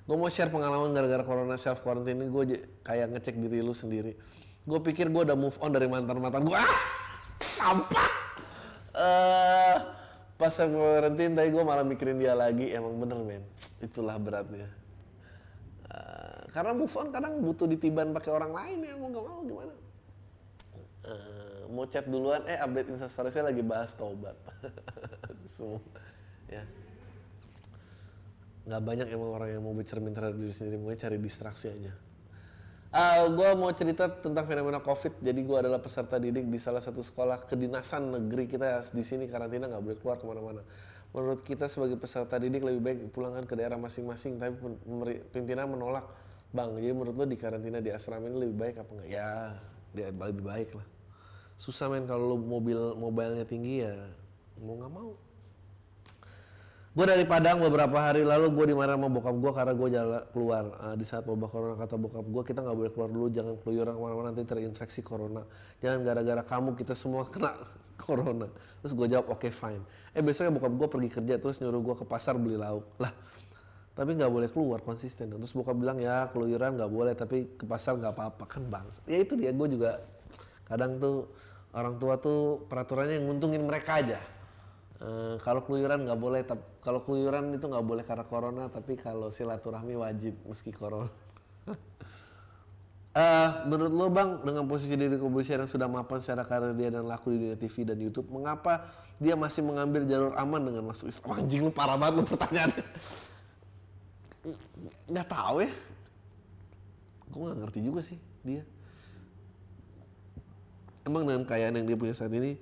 Gue 0.05 0.13
mau 0.13 0.29
share 0.29 0.53
pengalaman 0.53 0.93
gara-gara 0.93 1.25
corona 1.25 1.57
self 1.57 1.81
quarantine 1.81 2.21
ini 2.21 2.29
gue 2.29 2.43
kayak 2.85 3.17
ngecek 3.17 3.33
diri 3.41 3.65
lu 3.65 3.73
sendiri. 3.73 4.13
Gue 4.61 4.77
pikir 4.77 5.09
gue 5.09 5.25
udah 5.25 5.33
move 5.33 5.57
on 5.57 5.73
dari 5.73 5.89
mantan 5.89 6.21
mantan 6.21 6.45
gue. 6.45 6.53
Ah, 6.53 6.69
sampah. 7.57 8.09
Eh, 8.93 9.77
pas 10.41 10.49
self 10.49 10.73
quarantine 10.73 11.37
tadi 11.37 11.53
gue 11.53 11.61
malah 11.61 11.85
mikirin 11.85 12.17
dia 12.17 12.33
lagi. 12.33 12.73
Emang 12.73 12.97
bener 12.97 13.21
men, 13.21 13.45
itulah 13.77 14.17
beratnya. 14.17 14.65
Eh, 15.85 16.41
karena 16.49 16.73
move 16.73 16.89
on 16.97 17.13
kadang 17.13 17.37
butuh 17.45 17.69
ditiban 17.69 18.09
pakai 18.09 18.33
orang 18.33 18.49
lain 18.49 18.77
ya 18.81 18.93
mau 18.97 19.07
nggak 19.13 19.21
mau 19.21 19.41
gimana. 19.45 19.73
Eh, 21.05 21.61
mau 21.69 21.85
chat 21.85 22.09
duluan, 22.09 22.41
eh 22.49 22.57
update 22.57 22.89
instastory-nya 22.97 23.53
lagi 23.53 23.61
bahas 23.61 23.93
taubat. 23.93 24.33
Semua, 25.55 25.77
ya 26.49 26.65
nggak 28.61 28.81
banyak 28.85 29.07
emang 29.09 29.29
orang 29.33 29.49
yang 29.57 29.63
mau 29.65 29.73
bercermin 29.73 30.13
terhadap 30.13 30.37
diri 30.37 30.53
sendiri 30.53 30.77
mau 30.77 30.93
cari 30.93 31.17
distraksi 31.17 31.73
aja 31.73 31.93
Ah, 32.91 33.23
gue 33.23 33.49
mau 33.55 33.71
cerita 33.71 34.11
tentang 34.11 34.43
fenomena 34.43 34.83
covid. 34.83 35.15
Jadi 35.23 35.39
gue 35.47 35.57
adalah 35.57 35.79
peserta 35.79 36.19
didik 36.19 36.43
di 36.43 36.59
salah 36.59 36.83
satu 36.83 36.99
sekolah 36.99 37.47
kedinasan 37.47 38.11
negeri 38.11 38.51
kita 38.51 38.83
di 38.91 38.99
sini. 38.99 39.31
Karantina 39.31 39.71
nggak 39.71 39.79
boleh 39.79 39.97
keluar 40.03 40.19
ke 40.19 40.27
mana-mana. 40.27 40.61
Menurut 41.15 41.39
kita 41.39 41.71
sebagai 41.71 41.95
peserta 41.95 42.35
didik 42.35 42.59
lebih 42.59 42.83
baik 42.83 42.99
dipulangkan 43.07 43.47
ke 43.47 43.55
daerah 43.55 43.79
masing-masing. 43.79 44.43
Tapi 44.43 44.59
pimpinan 45.31 45.71
menolak 45.71 46.03
bang 46.51 46.67
jadi 46.75 46.91
menurut 46.91 47.15
lo 47.15 47.23
di 47.23 47.39
karantina 47.39 47.79
di 47.79 47.95
asrama 47.95 48.27
ini 48.27 48.43
lebih 48.43 48.57
baik 48.59 48.75
apa 48.83 48.91
enggak? 48.91 49.07
Ya 49.07 49.55
dia 49.95 50.11
lebih 50.11 50.43
baik 50.43 50.75
lah. 50.75 50.87
Susah 51.55 51.87
men 51.87 52.03
kalau 52.03 52.35
mobil 52.35 52.75
mobilnya 52.99 53.47
tinggi 53.47 53.87
ya 53.87 53.95
mau 54.59 54.75
nggak 54.75 54.91
mau 54.91 55.15
Gue 56.91 57.07
dari 57.07 57.23
Padang 57.23 57.63
beberapa 57.63 58.03
hari 58.03 58.27
lalu 58.27 58.51
gue 58.51 58.75
dimarahin 58.75 58.99
sama 58.99 59.07
bokap 59.07 59.31
gue 59.39 59.51
karena 59.55 59.73
gue 59.79 59.89
jalan 59.95 60.23
keluar. 60.35 60.63
Ah, 60.75 60.91
di 60.99 61.07
saat 61.07 61.23
wabah 61.23 61.47
corona 61.47 61.79
kata 61.79 61.95
bokap 61.95 62.27
gue 62.27 62.43
kita 62.43 62.59
nggak 62.59 62.75
boleh 62.75 62.91
keluar 62.91 63.07
dulu 63.07 63.27
jangan 63.31 63.55
keluyuran 63.63 63.95
ke 63.95 64.01
mana-mana 64.03 64.27
nanti 64.35 64.43
terinfeksi 64.43 64.99
corona. 64.99 65.47
Jangan 65.79 66.03
gara-gara 66.03 66.43
kamu 66.43 66.75
kita 66.75 66.91
semua 66.91 67.23
kena 67.31 67.55
corona. 67.95 68.51
Terus 68.83 68.91
gue 68.91 69.07
jawab 69.07 69.31
oke 69.31 69.47
fine. 69.47 69.79
Eh 70.11 70.19
besoknya 70.19 70.51
bokap 70.51 70.73
gue 70.75 70.87
pergi 70.91 71.09
kerja 71.15 71.33
terus 71.39 71.63
nyuruh 71.63 71.79
gue 71.79 71.95
ke 71.95 72.03
pasar 72.03 72.35
beli 72.35 72.59
lauk. 72.59 72.83
Lah 72.99 73.15
tapi 73.95 74.11
nggak 74.11 74.27
boleh 74.27 74.49
keluar 74.51 74.83
konsisten. 74.83 75.31
Terus 75.31 75.55
bokap 75.55 75.79
bilang 75.79 75.95
ya 75.95 76.27
keluyuran 76.27 76.75
nggak 76.75 76.91
boleh 76.91 77.15
tapi 77.15 77.55
ke 77.55 77.63
pasar 77.63 77.95
nggak 77.95 78.19
apa-apa 78.19 78.43
kan 78.51 78.67
bang? 78.67 78.83
Ya 79.07 79.23
itu 79.23 79.39
dia. 79.39 79.55
Gue 79.55 79.71
juga 79.71 80.03
kadang 80.67 80.99
tuh 80.99 81.31
orang 81.71 81.95
tua 82.03 82.19
tuh 82.19 82.67
peraturannya 82.67 83.15
yang 83.15 83.31
nguntungin 83.31 83.63
mereka 83.63 84.03
aja 84.03 84.19
Eh, 85.01 85.35
kalau 85.41 85.65
keluyuran 85.65 86.05
nggak 86.05 86.19
boleh, 86.21 86.45
kalau 86.77 87.01
keluyuran 87.01 87.57
itu 87.57 87.65
nggak 87.65 87.81
boleh 87.81 88.05
karena 88.05 88.21
corona, 88.21 88.69
tapi 88.69 88.93
kalau 88.93 89.33
silaturahmi 89.33 89.97
wajib 89.97 90.37
meski 90.45 90.69
corona. 90.69 91.09
Eh, 93.11 93.49
menurut 93.67 93.91
lo 93.91 94.07
bang, 94.07 94.39
dengan 94.39 94.63
posisi 94.71 94.95
diri 94.95 95.19
Kobusier 95.19 95.59
yang 95.59 95.67
sudah 95.67 95.83
mapan 95.83 96.23
secara 96.23 96.47
karir 96.47 96.71
dia 96.79 96.95
dan 96.95 97.03
laku 97.03 97.35
di 97.35 97.43
dunia 97.43 97.59
TV 97.59 97.83
dan 97.83 97.99
YouTube, 97.99 98.31
mengapa 98.31 98.87
dia 99.19 99.35
masih 99.35 99.67
mengambil 99.67 100.07
jalur 100.07 100.31
aman 100.39 100.71
dengan 100.71 100.87
masuk 100.87 101.11
Islam? 101.11 101.43
Anjing 101.43 101.59
lu 101.59 101.75
parah 101.75 101.99
banget 101.99 102.15
lu 102.15 102.23
pertanyaannya. 102.23 102.85
Nggak 105.11 105.27
tahu 105.27 105.55
ya. 105.59 105.71
Gue 107.35 107.43
nggak 107.51 107.59
ngerti 107.59 107.79
juga 107.83 107.99
sih 107.99 108.15
dia. 108.47 108.63
Emang 111.03 111.27
dengan 111.27 111.43
kekayaan 111.43 111.83
yang 111.83 111.91
dia 111.91 111.97
punya 111.99 112.15
saat 112.15 112.31
ini, 112.31 112.55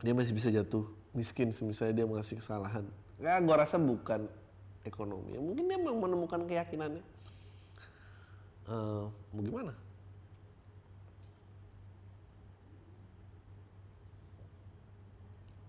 dia 0.00 0.16
masih 0.16 0.32
bisa 0.32 0.48
jatuh 0.48 0.88
miskin 1.14 1.54
misalnya 1.62 2.02
dia 2.02 2.06
mengasih 2.10 2.42
kesalahan. 2.42 2.84
Ya, 3.22 3.38
gue 3.38 3.54
rasa 3.54 3.78
bukan 3.78 4.26
ekonomi. 4.82 5.38
Mungkin 5.38 5.64
dia 5.70 5.78
memang 5.78 6.02
menemukan 6.02 6.42
keyakinannya. 6.44 7.04
Eh, 8.64 9.04
mau 9.08 9.42
gimana? 9.42 9.72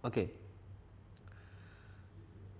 Oke. 0.05 0.29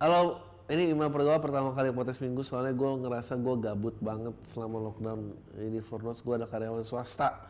Halo, 0.01 0.41
ini 0.65 0.91
email 0.93 1.13
pertama 1.13 1.38
pertama 1.38 1.69
kali 1.77 1.93
podcast 1.93 2.19
minggu 2.21 2.41
soalnya 2.41 2.73
gue 2.73 2.89
ngerasa 3.05 3.38
gue 3.38 3.55
gabut 3.61 3.95
banget 4.01 4.33
selama 4.45 4.91
lockdown. 4.91 5.33
Ini 5.57 5.81
for 5.81 6.01
notes 6.01 6.25
gue 6.25 6.33
ada 6.38 6.49
karyawan 6.49 6.86
swasta 6.86 7.45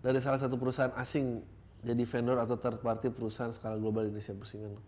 dari 0.00 0.20
salah 0.20 0.40
satu 0.40 0.56
perusahaan 0.56 0.92
asing 0.96 1.40
jadi 1.86 2.02
vendor 2.02 2.42
atau 2.42 2.58
third 2.58 2.82
party 2.82 3.14
perusahaan 3.14 3.54
skala 3.54 3.78
global 3.78 4.02
di 4.02 4.10
Indonesia 4.10 4.34
pusingan 4.34 4.74
lo. 4.74 4.82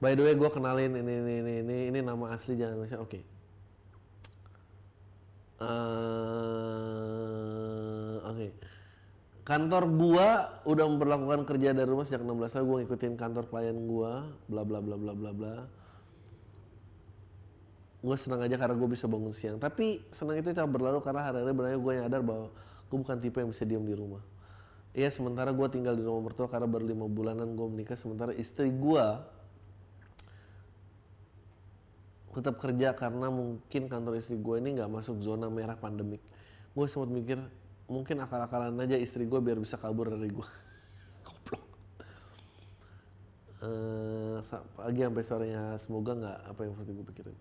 By 0.00 0.16
the 0.16 0.24
way 0.24 0.32
gue 0.32 0.48
kenalin 0.48 0.96
ini 0.96 1.12
ini 1.20 1.34
ini 1.44 1.52
ini, 1.60 1.76
ini 1.92 1.98
nama 2.00 2.32
asli 2.32 2.56
jangan 2.56 2.80
Indonesia. 2.80 3.00
Oke. 3.04 3.20
Eh, 5.56 6.56
Oke. 8.28 8.48
Kantor 9.46 9.84
gua 9.94 10.58
udah 10.66 10.84
memperlakukan 10.90 11.46
kerja 11.46 11.70
dari 11.70 11.86
rumah 11.86 12.02
sejak 12.02 12.26
16 12.26 12.50
tahun 12.50 12.66
gua 12.66 12.76
ngikutin 12.82 13.14
kantor 13.14 13.46
klien 13.46 13.78
gua 13.86 14.26
bla 14.50 14.66
bla 14.66 14.82
bla 14.82 14.96
bla 14.98 15.14
bla 15.14 15.30
bla. 15.32 15.54
Gue 18.06 18.14
senang 18.14 18.38
aja 18.38 18.54
karena 18.54 18.78
gue 18.78 18.86
bisa 18.86 19.10
bangun 19.10 19.34
siang. 19.34 19.58
Tapi 19.58 19.98
senang 20.14 20.38
itu 20.38 20.54
tak 20.54 20.70
berlalu 20.70 21.02
karena 21.02 21.26
hari-hari 21.26 21.50
beranya 21.50 21.74
gue 21.74 21.92
nyadar 21.98 22.22
bahwa 22.22 22.54
gue 22.86 22.98
bukan 23.02 23.18
tipe 23.18 23.42
yang 23.42 23.50
bisa 23.50 23.66
diam 23.66 23.82
di 23.82 23.98
rumah. 23.98 24.22
Iya 24.96 25.12
sementara 25.12 25.52
gue 25.52 25.68
tinggal 25.68 25.92
di 25.92 26.00
rumah 26.00 26.32
mertua 26.32 26.48
karena 26.48 26.64
baru 26.64 26.88
lima 26.88 27.04
bulanan 27.04 27.52
gue 27.52 27.66
menikah. 27.68 28.00
Sementara 28.00 28.32
istri 28.32 28.72
gue 28.72 29.06
tetap 32.32 32.56
kerja 32.60 32.92
karena 32.96 33.28
mungkin 33.32 33.88
kantor 33.92 34.16
istri 34.16 34.36
gue 34.40 34.56
ini 34.60 34.76
nggak 34.76 34.88
masuk 34.88 35.20
zona 35.20 35.52
merah 35.52 35.76
pandemik. 35.76 36.24
Gue 36.72 36.88
sempat 36.88 37.12
mikir 37.12 37.36
mungkin 37.92 38.16
akal-akalan 38.24 38.72
aja 38.80 38.96
istri 38.96 39.28
gue 39.28 39.40
biar 39.40 39.60
bisa 39.60 39.76
kabur 39.76 40.08
dari 40.08 40.32
gue. 40.32 40.48
Goblok. 41.28 41.64
Eh, 43.60 44.36
sa- 44.44 44.64
pagi 44.80 45.00
sampai 45.04 45.24
sorenya 45.24 45.62
semoga 45.76 46.12
nggak 46.16 46.38
apa 46.56 46.60
yang 46.64 46.72
seperti 46.76 46.92
gue 46.96 47.06
pikirin. 47.12 47.36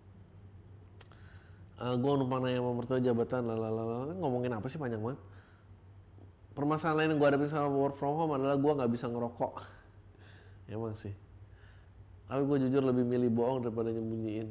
gue 1.76 2.12
numpang 2.16 2.40
nanya 2.40 2.64
sama 2.64 2.72
mertua 2.72 3.00
jabatan 3.04 3.52
lalalala 3.52 4.16
ngomongin 4.16 4.56
apa 4.56 4.68
sih 4.72 4.80
panjang 4.80 5.04
banget. 5.04 5.20
Permasalahan 6.56 6.98
lain 7.04 7.10
yang 7.14 7.20
gue 7.20 7.28
hadapin 7.28 7.52
sama 7.52 7.68
work 7.68 8.00
from 8.00 8.16
home 8.16 8.40
adalah 8.40 8.56
gue 8.56 8.72
nggak 8.72 8.92
bisa 8.96 9.12
ngerokok. 9.12 9.54
Emang 10.72 10.96
sih. 10.96 11.12
Tapi 12.26 12.42
gue 12.48 12.58
jujur 12.66 12.82
lebih 12.82 13.04
milih 13.04 13.30
bohong 13.30 13.68
daripada 13.68 13.92
nyembunyiin. 13.92 14.50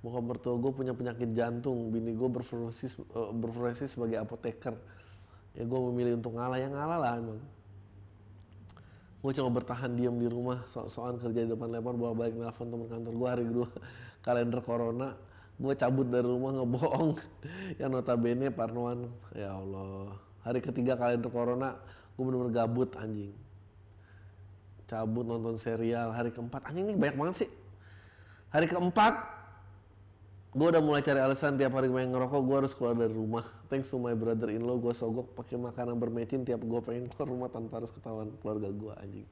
Bokap 0.00 0.24
mertua 0.24 0.56
gue 0.56 0.72
punya 0.72 0.96
penyakit 0.96 1.36
jantung, 1.36 1.92
bini 1.92 2.16
gue 2.16 2.24
eh, 2.24 3.30
berprofesi 3.36 3.84
sebagai 3.84 4.16
apoteker. 4.16 4.74
Ya 5.52 5.62
gue 5.68 5.80
memilih 5.92 6.16
untuk 6.16 6.40
ngalah, 6.40 6.56
ya 6.56 6.72
ngalah 6.72 6.98
lah 6.98 7.12
emang. 7.20 7.40
Gue 9.20 9.32
cuma 9.36 9.52
bertahan 9.52 9.92
diam 9.92 10.16
di 10.16 10.24
rumah, 10.24 10.64
so-soan 10.64 11.20
kerja 11.20 11.44
di 11.44 11.52
depan 11.52 11.68
laptop, 11.68 12.00
bolak 12.00 12.16
balik 12.16 12.34
nelfon 12.40 12.72
teman 12.72 12.88
kantor 12.88 13.12
gue 13.12 13.28
hari 13.28 13.44
kedua 13.44 13.68
kalender 14.24 14.60
corona. 14.64 15.08
Gue 15.60 15.76
cabut 15.76 16.08
dari 16.08 16.24
rumah 16.24 16.56
ngebohong, 16.56 17.20
yang 17.80 17.92
notabene 17.92 18.48
parnoan. 18.48 19.12
Ya 19.36 19.52
Allah, 19.52 20.16
hari 20.40 20.60
ketiga 20.64 20.96
kalender 20.96 21.28
corona, 21.28 21.76
gue 22.16 22.22
bener-bener 22.24 22.52
gabut 22.52 22.90
anjing. 22.96 23.32
Cabut 24.88 25.22
nonton 25.22 25.54
serial. 25.60 26.10
Hari 26.10 26.34
keempat 26.34 26.72
anjing 26.72 26.90
ini 26.90 26.98
banyak 26.98 27.16
banget 27.16 27.36
sih. 27.46 27.50
Hari 28.50 28.66
keempat 28.66 29.38
gue 30.50 30.66
udah 30.66 30.82
mulai 30.82 30.98
cari 30.98 31.22
alasan 31.22 31.54
tiap 31.54 31.78
hari 31.78 31.86
pengen 31.86 32.10
ngerokok 32.10 32.40
gue 32.42 32.56
harus 32.58 32.72
keluar 32.74 32.98
dari 32.98 33.14
rumah. 33.14 33.46
Thanks 33.70 33.86
to 33.94 34.02
my 34.02 34.18
brother 34.18 34.50
in 34.50 34.66
law 34.66 34.74
gue 34.82 34.90
sogok 34.90 35.30
pakai 35.38 35.54
makanan 35.54 35.94
bermecin 35.94 36.42
tiap 36.42 36.58
gue 36.66 36.80
pengen 36.82 37.06
keluar 37.06 37.28
rumah 37.30 37.48
tanpa 37.54 37.78
harus 37.78 37.94
ketahuan 37.94 38.34
keluarga 38.42 38.66
gue 38.66 38.92
anjing. 38.98 39.26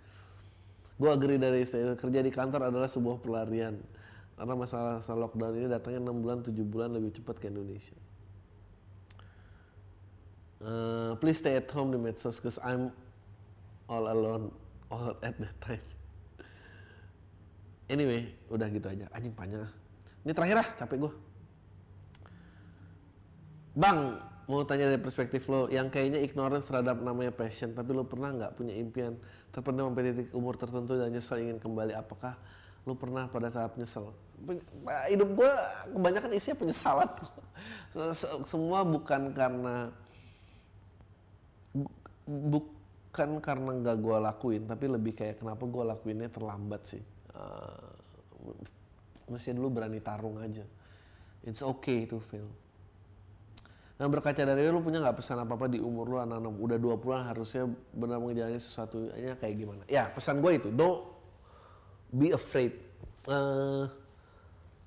Gue 0.99 1.11
agree 1.11 1.39
dari 1.39 1.67
istri 1.67 1.83
kerja 1.99 2.21
di 2.23 2.31
kantor 2.31 2.71
adalah 2.71 2.87
sebuah 2.87 3.19
pelarian. 3.19 3.79
Karena 4.39 4.55
masalah, 4.55 5.03
masalah 5.03 5.27
lockdown 5.27 5.55
ini 5.59 5.67
datangnya 5.67 6.15
6 6.15 6.23
bulan 6.23 6.39
7 6.47 6.55
bulan 6.63 6.89
lebih 6.95 7.11
cepat 7.19 7.43
ke 7.43 7.51
Indonesia 7.51 7.99
Eh, 10.59 11.13
please 11.23 11.39
stay 11.39 11.55
at 11.55 11.71
home 11.71 11.95
di 11.95 11.99
medsos 12.03 12.43
cause 12.43 12.59
I'm 12.67 12.91
all 13.87 14.11
alone 14.11 14.51
all 14.91 15.15
at 15.23 15.39
that 15.39 15.57
time. 15.63 15.85
Anyway, 17.87 18.35
udah 18.51 18.67
gitu 18.69 18.91
aja. 18.91 19.07
Anjing 19.15 19.33
panjang 19.33 19.65
ah. 19.65 19.73
Ini 20.27 20.35
terakhir 20.35 20.57
lah, 20.61 20.69
capek 20.77 21.09
gue. 21.09 21.13
Bang, 23.79 24.19
mau 24.51 24.67
tanya 24.67 24.91
dari 24.91 25.01
perspektif 25.01 25.47
lo, 25.47 25.71
yang 25.71 25.89
kayaknya 25.89 26.19
ignorance 26.21 26.67
terhadap 26.67 26.99
namanya 27.01 27.31
passion, 27.31 27.73
tapi 27.73 27.95
lo 27.95 28.03
pernah 28.03 28.35
nggak 28.35 28.53
punya 28.59 28.75
impian 28.75 29.15
terpendam 29.55 29.95
sampai 29.95 30.11
titik 30.11 30.29
umur 30.35 30.59
tertentu 30.59 30.99
dan 30.99 31.15
nyesel 31.15 31.39
ingin 31.39 31.63
kembali? 31.63 31.95
Apakah 31.95 32.35
lo 32.83 32.99
pernah 32.99 33.31
pada 33.31 33.49
saat 33.49 33.73
nyesel? 33.79 34.11
Hidup 35.09 35.39
gue 35.39 35.53
kebanyakan 35.95 36.35
isinya 36.35 36.67
penyesalan. 36.67 37.09
Se- 37.95 38.27
se- 38.27 38.43
Semua 38.45 38.85
bukan 38.85 39.33
karena 39.33 39.95
bukan 42.29 43.41
karena 43.41 43.71
nggak 43.81 43.97
gue 43.97 44.17
lakuin, 44.21 44.63
tapi 44.69 44.85
lebih 44.85 45.17
kayak 45.17 45.41
kenapa 45.41 45.65
gue 45.65 45.85
lakuinnya 45.89 46.29
terlambat 46.29 46.83
sih. 46.85 47.03
Eh, 47.33 47.89
mestinya 49.33 49.65
dulu 49.65 49.81
berani 49.81 50.01
tarung 50.05 50.37
aja. 50.37 50.65
It's 51.49 51.65
okay 51.65 52.05
to 52.05 52.21
fail. 52.21 52.49
Nah 53.99 54.07
berkaca 54.07 54.39
dari 54.47 54.69
lu 54.71 54.79
punya 54.79 55.03
nggak 55.03 55.19
pesan 55.19 55.43
apa 55.43 55.59
apa 55.59 55.67
di 55.67 55.83
umur 55.83 56.07
lu 56.07 56.17
anak-anak 56.23 56.55
udah 56.55 56.79
20-an 56.79 57.23
harusnya 57.35 57.67
benar 57.91 58.23
menjalani 58.23 58.61
sesuatu 58.61 59.11
nya 59.17 59.35
kayak 59.35 59.55
gimana? 59.59 59.83
Ya 59.91 60.07
pesan 60.13 60.39
gue 60.39 60.53
itu, 60.55 60.69
don't 60.71 61.03
be 62.15 62.31
afraid. 62.31 62.79
Eh, 63.27 63.85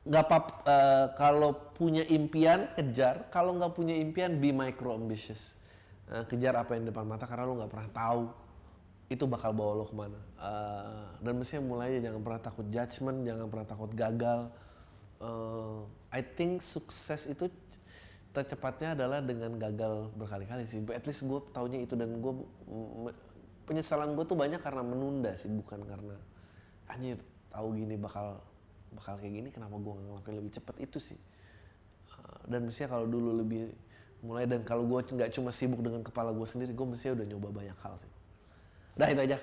nggak 0.08 0.24
apa 0.30 0.38
eh, 0.64 1.08
kalau 1.20 1.52
punya 1.76 2.08
impian 2.08 2.72
kejar, 2.78 3.28
kalau 3.34 3.58
nggak 3.60 3.74
punya 3.76 3.98
impian 4.00 4.40
be 4.40 4.56
micro 4.56 4.96
ambitious. 4.96 5.60
Eh, 6.12 6.28
kejar 6.28 6.60
apa 6.60 6.76
yang 6.76 6.92
depan 6.92 7.08
mata 7.08 7.24
karena 7.24 7.48
lu 7.48 7.56
nggak 7.56 7.72
pernah 7.72 7.90
tahu 7.96 8.24
itu 9.08 9.24
bakal 9.28 9.56
bawa 9.56 9.80
lo 9.80 9.86
ke 9.88 9.96
mana. 9.96 10.20
Eh, 10.44 11.08
dan 11.24 11.34
mestinya 11.40 11.64
mulai 11.72 12.04
jangan 12.04 12.20
pernah 12.20 12.42
takut 12.44 12.68
judgment, 12.68 13.24
jangan 13.24 13.48
pernah 13.48 13.68
takut 13.68 13.92
gagal. 13.96 14.52
Eh, 15.24 15.80
I 16.12 16.22
think 16.36 16.60
sukses 16.60 17.32
itu 17.32 17.48
tercepatnya 18.36 18.96
adalah 19.00 19.24
dengan 19.24 19.56
gagal 19.56 20.12
berkali-kali 20.20 20.68
sih. 20.68 20.84
At 20.92 21.08
least 21.08 21.24
gue 21.24 21.40
taunya 21.56 21.80
itu 21.80 21.96
dan 21.96 22.20
gue 22.20 22.34
penyesalan 23.64 24.12
gue 24.12 24.28
tuh 24.28 24.36
banyak 24.36 24.60
karena 24.60 24.84
menunda 24.84 25.32
sih, 25.40 25.48
bukan 25.48 25.80
karena 25.88 26.20
anjir 26.92 27.24
tahu 27.56 27.72
gini 27.80 27.96
bakal 27.96 28.44
bakal 28.92 29.16
kayak 29.16 29.32
gini 29.32 29.48
kenapa 29.48 29.80
gue 29.80 29.92
nggak 29.96 30.08
ngelakuin 30.12 30.36
lebih 30.44 30.54
cepat 30.60 30.76
itu 30.84 31.00
sih. 31.00 31.20
Dan 32.52 32.68
mestinya 32.68 33.00
kalau 33.00 33.08
dulu 33.08 33.40
lebih 33.40 33.72
mulai 34.22 34.46
dan 34.46 34.62
kalau 34.62 34.86
gue 34.86 35.00
nggak 35.02 35.34
cuma 35.34 35.50
sibuk 35.50 35.82
dengan 35.82 36.06
kepala 36.06 36.30
gue 36.34 36.46
sendiri, 36.46 36.72
gue 36.74 36.88
mestinya 36.88 37.22
udah 37.22 37.28
nyoba 37.28 37.50
banyak 37.50 37.78
hal 37.82 37.94
sih. 37.98 38.12
Dah 38.94 39.10
itu 39.10 39.22
aja. 39.22 39.38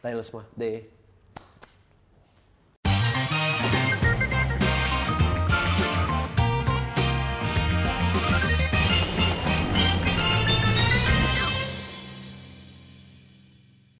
Dah 0.00 0.24
semua. 0.24 0.44
Deh. 0.56 0.99